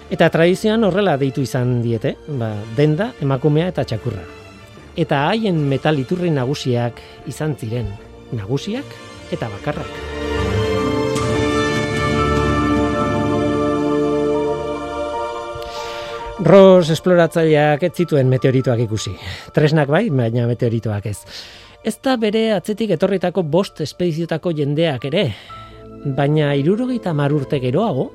Eta 0.09 0.25
tradizioan 0.33 0.81
horrela 0.87 1.13
deitu 1.21 1.43
izan 1.45 1.83
diete, 1.83 2.15
ba, 2.41 2.49
denda, 2.73 3.11
emakumea 3.21 3.67
eta 3.69 3.83
txakurra. 3.85 4.23
Eta 4.97 5.19
haien 5.29 5.59
metaliturri 5.69 6.31
nagusiak 6.33 6.97
izan 7.29 7.53
ziren, 7.53 7.91
nagusiak 8.33 8.95
eta 9.29 9.49
bakarrak. 9.53 9.91
Ros 16.39 16.89
esploratzaileak 16.89 17.83
ez 17.85 17.91
zituen 18.01 18.31
meteoritoak 18.31 18.81
ikusi. 18.87 19.13
Tresnak 19.53 19.91
bai, 19.93 20.07
baina 20.09 20.47
meteoritoak 20.49 21.05
ez. 21.11 21.19
Ez 21.85 21.99
da 22.01 22.15
bere 22.17 22.47
atzetik 22.55 22.95
etorritako 22.97 23.43
bost 23.43 23.83
espediziotako 23.85 24.55
jendeak 24.57 25.05
ere. 25.11 25.27
Baina 26.17 26.55
irurogeita 26.57 27.13
marurte 27.13 27.59
geroago, 27.61 28.07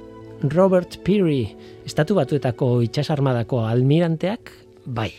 Robert 0.50 0.98
Peary, 1.04 1.56
estatu 1.86 2.14
batuetako 2.18 2.82
itxasarmadako 2.84 3.64
almiranteak, 3.66 4.50
bai. 4.84 5.10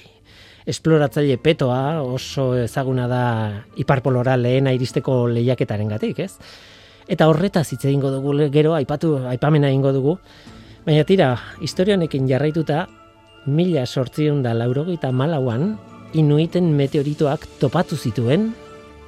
Esploratzaile 0.65 1.37
petoa 1.37 2.01
oso 2.01 2.55
ezaguna 2.57 3.07
da 3.07 3.23
iparpolora 3.77 4.37
lehena 4.37 4.73
iristeko 4.73 5.25
lehiaketaren 5.29 5.89
gatik, 5.93 6.19
ez? 6.25 6.33
Eta 7.07 7.27
horreta 7.29 7.61
hitz 7.61 7.83
egingo 7.85 8.09
dugu 8.13 8.33
gero, 8.53 8.73
aipatu, 8.73 9.17
aipamena 9.29 9.69
egingo 9.69 9.93
dugu, 9.93 10.19
Baina 10.85 11.01
tira, 11.01 11.31
historia 11.65 11.95
honekin 11.97 12.27
jarraituta, 12.29 12.83
mila 13.49 13.87
sortzion 13.89 14.43
da 14.45 14.53
laurogeita 14.53 15.09
malauan, 15.09 15.79
inuiten 16.13 16.69
meteoritoak 16.77 17.47
topatu 17.57 17.97
zituen, 17.97 18.51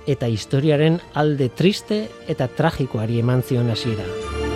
eta 0.09 0.25
historiaren 0.25 0.97
alde 1.13 1.51
triste 1.53 2.07
eta 2.27 2.49
tragikoari 2.49 3.21
eman 3.21 3.45
zion 3.45 3.69
hasiera. 3.69 4.46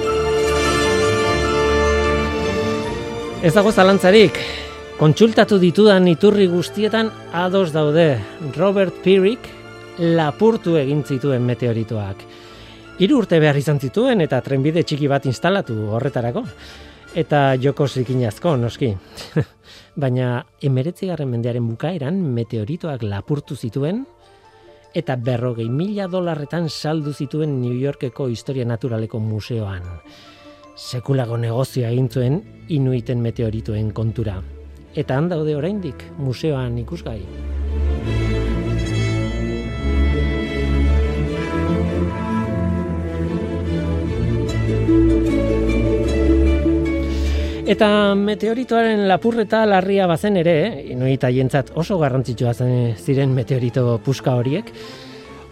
Ez 3.41 3.55
dago 3.55 3.71
zalantzarik, 3.73 4.35
kontsultatu 4.99 5.57
ditudan 5.57 6.05
iturri 6.05 6.45
guztietan 6.45 7.07
ados 7.33 7.71
daude 7.73 8.19
Robert 8.53 8.99
Pirik 9.01 9.47
lapurtu 9.97 10.75
egin 10.77 11.01
zituen 11.01 11.41
meteoritoak. 11.47 12.21
Hiru 13.01 13.17
urte 13.23 13.39
behar 13.41 13.57
izan 13.57 13.79
zituen 13.81 14.21
eta 14.21 14.43
trenbide 14.45 14.83
txiki 14.85 15.09
bat 15.09 15.25
instalatu 15.25 15.73
horretarako 15.97 16.43
eta 17.17 17.55
joko 17.57 17.87
zikinazko, 17.89 18.53
noski. 18.61 18.91
Baina 20.03 20.43
emeretzigarren 20.61 21.33
mendearen 21.33 21.65
bukaeran 21.65 22.21
meteoritoak 22.37 23.07
lapurtu 23.09 23.57
zituen, 23.57 24.03
eta 24.93 25.15
berrogei 25.17 25.65
mila 25.65 26.05
dolarretan 26.05 26.69
saldu 26.69 27.09
zituen 27.13 27.57
New 27.57 27.73
Yorkeko 27.73 28.29
Historia 28.29 28.69
Naturaleko 28.69 29.17
Museoan. 29.17 29.89
Sekulago 30.75 31.37
negozioa 31.37 31.89
egin 31.91 32.07
zuen 32.09 32.41
inuiten 32.71 33.19
meteoritoen 33.21 33.91
kontura. 33.93 34.37
Eta 34.95 35.17
handaude 35.19 35.55
oraindik 35.55 36.03
museoan 36.17 36.77
ikusgai. 36.81 37.21
Eta 47.71 47.87
meteoritoaren 48.19 49.05
lapurreta 49.07 49.61
larria 49.69 50.07
bazen 50.09 50.35
ere, 50.41 50.55
inuita 50.91 51.29
jentzat 51.31 51.69
oso 51.79 51.95
garrantzitsua 52.01 52.51
zen 52.53 52.97
ziren 52.99 53.31
meteorito 53.31 53.99
puska 54.03 54.33
horiek, 54.35 54.73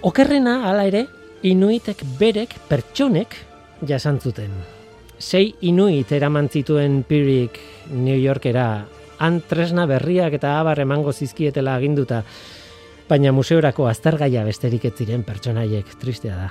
okerrena 0.03 0.57
hala 0.67 0.83
ere, 0.89 1.05
inuitek 1.47 2.03
berek 2.19 2.57
pertsonek 2.67 3.39
jasantzuten. 3.87 4.78
Sei 5.19 5.51
inuit 5.67 6.13
eraman 6.15 6.47
zituen 6.47 7.01
pirik 7.03 7.57
New 7.91 8.15
Yorkera, 8.15 8.85
han 9.19 9.41
tresna 9.43 9.83
berriak 9.85 10.37
eta 10.37 10.53
abar 10.61 10.79
emango 10.79 11.11
zizkietela 11.11 11.73
aginduta, 11.75 12.21
baina 13.09 13.33
museorako 13.35 13.89
aztergaia 13.89 14.45
besterik 14.47 14.85
ez 14.87 14.93
ziren 14.95 15.25
pertsonaiek, 15.27 15.91
tristea 15.99 16.37
da. 16.37 16.47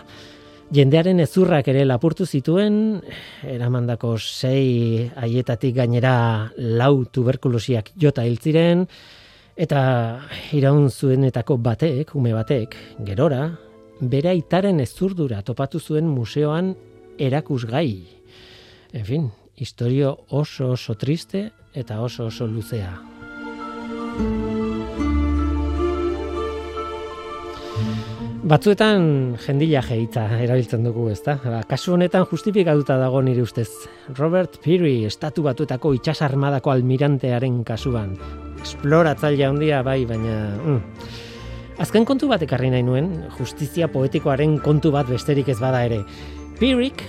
Jendearen 0.68 1.24
ezurrak 1.24 1.70
ere 1.72 1.86
lapurtu 1.88 2.26
zituen, 2.26 3.00
eramandako 3.40 4.18
sei 4.20 5.08
haietatik 5.16 5.78
gainera 5.80 6.12
lau 6.58 7.06
tuberkulosiak 7.08 7.94
jota 7.96 8.26
hiltziren, 8.28 8.84
eta 9.56 9.80
iraun 10.52 10.90
zuenetako 10.90 11.56
batek, 11.56 12.12
ume 12.20 12.36
batek, 12.36 12.76
gerora, 13.00 13.48
bere 13.98 14.34
aitaren 14.36 14.84
ezurdura 14.84 15.40
topatu 15.40 15.80
zuen 15.80 16.04
museoan 16.12 16.74
erakusgai. 17.16 18.17
En 18.92 19.04
fin, 19.04 19.30
historio 19.56 20.24
oso 20.30 20.70
oso 20.70 20.94
triste 20.94 21.52
eta 21.74 22.00
oso 22.00 22.26
oso 22.26 22.46
luzea. 22.46 22.96
Batzuetan 28.48 29.36
jendila 29.44 29.82
jeitza 29.84 30.22
erabiltzen 30.40 30.86
dugu, 30.86 31.10
ezta? 31.12 31.34
Ba, 31.44 31.60
kasu 31.68 31.92
honetan 31.98 32.24
justifikatuta 32.30 32.96
dago 32.96 33.20
nire 33.20 33.42
ustez. 33.44 33.68
Robert 34.16 34.56
Peary, 34.64 35.04
estatu 35.04 35.44
batuetako 35.44 35.92
itxasarmadako 35.98 36.72
almirantearen 36.72 37.60
kasuan. 37.68 38.14
Esploratzaile 38.62 39.44
handia 39.44 39.82
bai, 39.84 40.06
baina... 40.08 40.38
Mm. 40.64 40.80
Azken 41.78 42.08
kontu 42.08 42.26
bat 42.32 42.40
ekarri 42.42 42.72
nahi 42.72 42.82
nuen, 42.82 43.12
justizia 43.36 43.86
poetikoaren 43.92 44.56
kontu 44.64 44.90
bat 44.96 45.06
besterik 45.12 45.52
ez 45.52 45.60
bada 45.60 45.84
ere. 45.84 46.00
Pirik, 46.58 47.04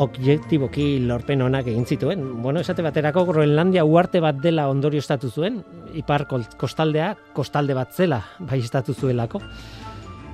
objektiboki 0.00 1.00
lorpen 1.04 1.42
onak 1.42 1.66
egin 1.68 1.84
zituen. 1.86 2.24
Bueno, 2.42 2.60
esate 2.60 2.82
baterako 2.82 3.24
Groenlandia 3.28 3.84
uarte 3.84 4.20
bat 4.20 4.38
dela 4.40 4.68
ondorio 4.70 5.02
estatu 5.02 5.30
zuen, 5.30 5.60
ipar 5.94 6.26
kostaldea 6.58 7.14
kostalde 7.34 7.74
bat 7.74 7.92
zela 7.92 8.22
bai 8.50 8.60
estatu 8.60 8.94
zuelako. 8.94 9.42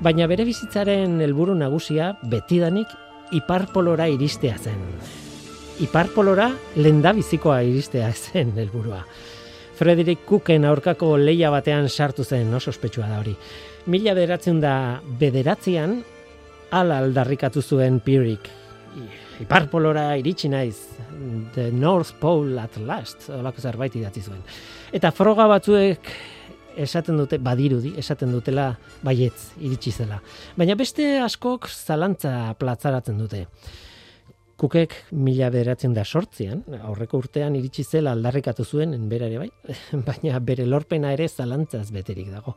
Baina 0.01 0.29
bere 0.31 0.45
bizitzaren 0.47 1.21
helburu 1.25 1.57
nagusia 1.59 2.13
betidanik 2.23 2.93
iparpolora 3.35 4.07
iristea 4.09 4.59
zen. 4.59 4.79
Iparpolora 5.83 6.53
lenda 6.77 7.13
bizikoa 7.13 7.63
iristea 7.67 8.13
zen 8.13 8.55
helburua. 8.57 9.03
Frederick 9.79 10.25
Cooken 10.27 10.65
aurkako 10.67 11.13
leia 11.19 11.51
batean 11.55 11.89
sartu 11.89 12.25
zen, 12.25 12.51
oso 12.55 12.71
ospetsua 12.71 13.07
da 13.07 13.21
hori. 13.21 13.35
Mila 13.87 14.15
bederatzen 14.15 14.59
da 14.61 14.73
bederatzean, 15.21 16.01
ala 16.75 16.99
aldarrikatu 16.99 17.63
zuen 17.63 18.01
Pirik. 18.03 18.51
Iparpolora 19.39 20.17
iritsi 20.19 20.49
naiz, 20.51 20.77
The 21.55 21.71
North 21.73 22.17
Pole 22.19 22.59
at 22.61 22.77
last, 22.83 23.29
olako 23.31 23.63
zerbait 23.63 23.95
idatzi 23.95 24.23
zuen. 24.27 24.41
Eta 24.95 25.13
froga 25.15 25.47
batzuek 25.51 26.11
esaten 26.79 27.19
dute, 27.19 27.39
badirudi, 27.43 27.93
esaten 27.99 28.33
dutela 28.35 28.71
baietz 29.07 29.53
iritsi 29.61 29.93
zela. 29.93 30.21
Baina 30.59 30.77
beste 30.79 31.19
askok 31.23 31.69
zalantza 31.69 32.55
platzaratzen 32.59 33.19
dute. 33.19 33.45
Kukek 34.59 34.95
mila 35.15 35.53
bederatzen 35.55 35.93
da 35.95 36.03
sortzean, 36.05 36.65
aurreko 36.83 37.21
urtean 37.23 37.55
iritsi 37.55 37.85
zela 37.87 38.15
aldarrikatu 38.17 38.65
zuen, 38.67 38.97
bera 39.11 39.29
ere 39.31 39.45
bai, 39.45 39.51
baina 40.09 40.41
bere 40.43 40.67
lorpena 40.67 41.13
ere 41.15 41.29
zalantzaz 41.29 41.89
beterik 41.95 42.33
dago. 42.35 42.57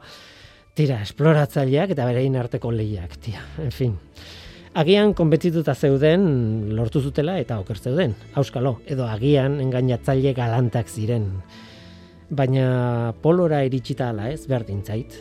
Tira, 0.77 1.01
esploratzaileak 1.03 1.93
eta 1.93 2.07
berein 2.07 2.37
arteko 2.39 2.71
lehiak, 2.73 3.17
tia, 3.21 3.43
en 3.61 3.73
fin. 3.75 3.97
Agian 4.71 5.11
konbentzituta 5.11 5.73
zeuden 5.75 6.21
lortu 6.77 7.01
zutela 7.03 7.33
eta 7.41 7.57
oker 7.59 7.75
zeuden, 7.75 8.13
auskalo, 8.39 8.77
edo 8.87 9.03
agian 9.03 9.57
engainatzaile 9.59 10.31
galantak 10.31 10.87
ziren. 10.87 11.25
Baina 12.31 13.11
polora 13.21 13.65
iritsita 13.67 14.07
ala 14.13 14.29
ez, 14.31 14.45
berdin 14.47 14.79
zait. 14.87 15.17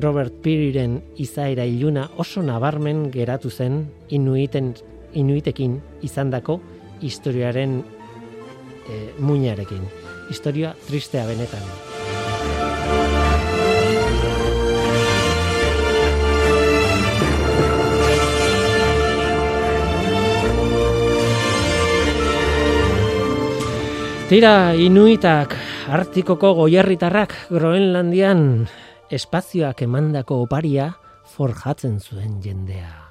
Robert 0.00 0.40
Pearyren 0.42 0.96
izaera 1.20 1.66
iluna 1.68 2.06
oso 2.16 2.40
nabarmen 2.42 3.10
geratu 3.12 3.50
zen 3.52 3.82
inuiten, 4.08 4.72
inuitekin 5.12 5.76
izandako 6.02 6.62
historiaren 7.04 7.82
e, 8.88 9.02
muinarekin. 9.20 9.84
Historia 10.32 10.72
tristea 10.88 11.26
benetan. 11.28 11.93
Tira, 24.24 24.72
inuitak, 24.72 25.52
artikoko 25.92 26.54
goierritarrak 26.56 27.34
Groenlandian 27.52 28.64
espazioak 29.12 29.84
emandako 29.84 30.40
oparia 30.46 30.88
forjatzen 31.36 32.00
zuen 32.00 32.40
jendea. 32.40 33.03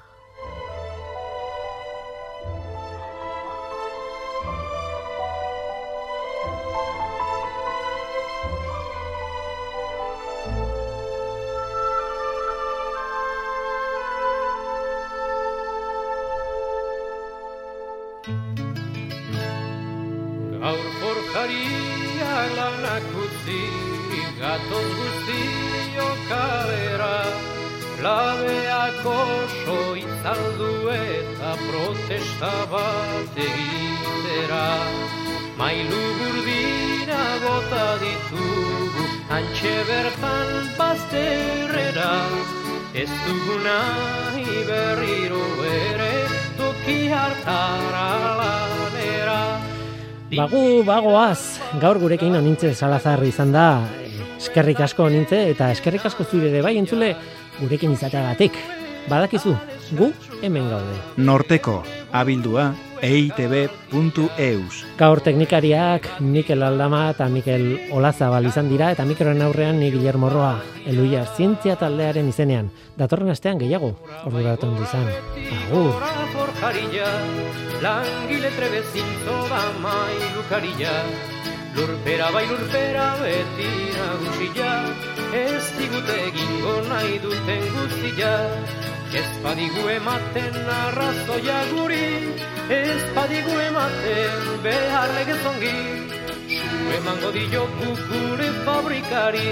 Utzi, 23.62 24.22
gatoz 24.40 24.88
guztio 24.98 26.08
kalera, 26.28 27.16
labeak 28.04 29.04
oso 29.06 29.78
itzaldu 29.96 30.72
eta 30.94 31.52
protesta 31.66 32.52
bat 32.72 33.38
egitera. 33.46 34.66
Mailu 35.58 36.02
burdina 36.18 37.22
bota 37.44 37.86
ditugu, 38.02 39.04
antxe 39.36 39.74
bertan 39.88 40.50
bazterrera, 40.78 42.14
ez 42.94 43.10
dugu 43.26 43.58
nahi 43.64 44.64
berriro 44.68 45.44
ere, 45.70 46.14
toki 46.58 46.98
hartara 47.08 48.08
lanera. 48.40 49.40
Bagu, 50.34 50.82
bagoaz, 50.82 51.53
gaur 51.80 51.98
gurekin 51.98 52.34
onintze 52.36 52.72
salazar 52.74 53.22
izan 53.26 53.52
da, 53.54 53.66
eskerrik 54.38 54.80
asko 54.84 55.08
onintze, 55.08 55.40
eta 55.54 55.70
eskerrik 55.74 56.06
asko 56.06 56.24
zure 56.24 56.50
ere 56.52 56.62
bai 56.62 56.76
entzule 56.78 57.14
gurekin 57.60 57.94
izateagatik. 57.96 58.58
Badakizu, 59.08 59.52
gu 59.98 60.10
hemen 60.42 60.68
gaude. 60.70 60.96
Norteko, 61.20 61.82
abildua, 62.12 62.70
eitb.eus. 63.04 64.78
Gaur 64.96 65.20
teknikariak 65.20 66.08
Mikel 66.24 66.64
Aldama 66.64 67.10
eta 67.12 67.28
Mikel 67.28 67.66
Olazabal 67.92 68.48
izan 68.48 68.70
dira, 68.72 68.90
eta 68.94 69.04
mikroen 69.04 69.42
aurrean 69.44 69.78
ni 69.82 69.90
Guillermo 69.92 70.30
Roa, 70.32 70.56
eluia 70.86 71.26
zientzia 71.36 71.76
taldearen 71.76 72.30
izenean. 72.32 72.70
Datorren 72.96 73.34
astean 73.34 73.60
gehiago, 73.60 73.92
orduratu 74.24 74.70
ondo 74.70 74.88
izan. 74.88 75.10
Agur! 75.60 75.92
Langile 77.84 78.48
trebezinto 78.56 79.40
da 79.50 79.64
mailukarilla. 79.82 80.92
Lurpera 81.76 82.30
bai 82.30 82.46
lurpera 82.46 83.06
beti 83.20 83.70
nagusilla, 83.98 84.72
ez 85.34 85.64
digute 85.78 86.16
egingo 86.28 86.74
nahi 86.88 87.18
duten 87.24 87.64
guztia. 87.74 88.34
Ez 89.20 89.30
badigu 89.42 89.82
ematen 89.94 90.56
arrazoia 90.76 91.58
guri, 91.72 92.06
ez 92.78 93.02
badigu 93.16 93.58
ematen 93.66 94.48
behar 94.66 95.10
legezongi. 95.18 95.76
Zu 96.54 96.80
emango 96.98 97.30
diogu 97.36 97.90
gure 98.08 98.50
fabrikari, 98.64 99.50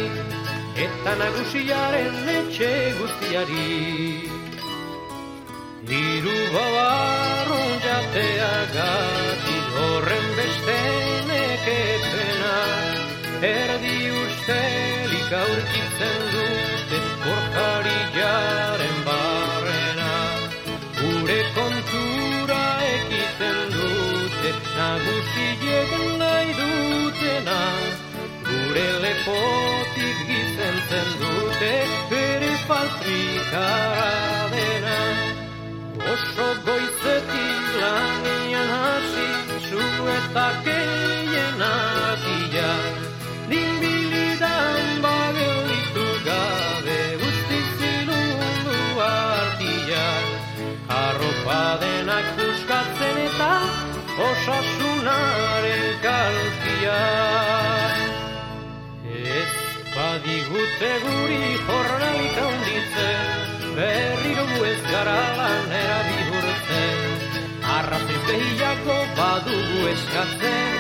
eta 0.86 1.18
nagusiaren 1.22 2.34
etxe 2.38 2.72
guztiari. 3.00 3.68
Hiru 5.92 6.38
babarrun 6.54 7.01
dutena 27.22 27.60
Gure 28.46 28.88
lepotik 29.02 30.18
gizentzen 30.28 31.08
dute 31.20 31.74
bere 32.10 32.54
faltrikara 32.66 34.48
dena. 34.52 34.98
Oso 36.12 36.48
goizetik 36.66 37.68
lanian 37.80 38.72
hasi 38.74 39.28
zu 39.68 39.84
eta 40.16 40.48
gehienak 40.66 42.26
ia 42.38 42.72
Dinbilidan 43.50 44.86
bagelitu 45.04 46.08
gabe 46.26 47.00
guzti 47.22 47.60
zilundu 47.78 48.78
artia 49.06 50.06
Arropa 51.04 51.62
denak 51.80 52.26
buskatzen 52.36 53.24
eta 53.28 53.52
osasunaren 54.28 55.92
kaltia 56.82 56.98
Ez 59.04 59.52
badigute 59.94 60.90
guri 61.04 61.42
jornalik 61.66 62.36
handitzen 62.42 63.74
berriro 63.76 64.44
gu 64.50 64.64
ez 64.64 64.82
gara 64.90 65.20
lanera 65.38 65.98
bihurtzen. 66.08 66.98
Arrazoi 67.76 68.18
behiako 68.28 68.96
badugu 69.18 69.80
eskatzen, 69.92 70.74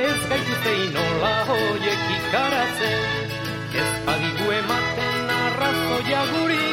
ez 0.00 0.20
gaituzte 0.30 0.72
inola 0.86 1.34
hoiek 1.48 2.02
ikaratzen. 2.16 3.02
Ez 3.82 3.92
badigu 4.06 4.50
ematen 4.60 5.30
arrazoia 5.38 6.24
guri, 6.32 6.64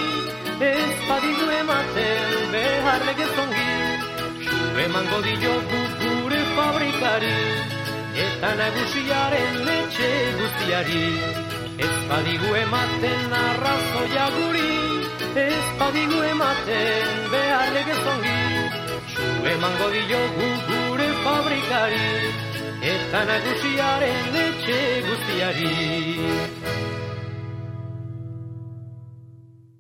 ez 0.72 0.96
badigu 1.10 1.52
ematen 1.60 2.40
behar 2.56 3.06
legezongi. 3.10 3.70
Zu 4.48 4.80
emango 4.86 5.22
diogu 5.28 5.84
gure 6.02 6.42
fabrikari, 6.56 7.38
eta 8.16 8.50
nagusiaren 8.60 9.68
etxe 9.76 10.10
guztiari. 10.40 11.06
Ez 11.82 11.98
badigu 12.10 12.56
ematen 12.62 13.34
arrazoia 13.42 14.28
guri, 14.38 14.74
ez 15.44 15.66
badigu 15.80 16.20
ematen 16.32 17.24
behar 17.32 17.74
legezongi, 17.78 18.42
zu 19.14 19.30
emango 19.54 19.90
diogu 19.96 20.50
gure 20.68 21.10
fabrikari, 21.24 22.12
eta 22.96 23.24
nagusiaren 23.32 24.42
etxe 24.46 24.82
guztiari. 25.10 27.01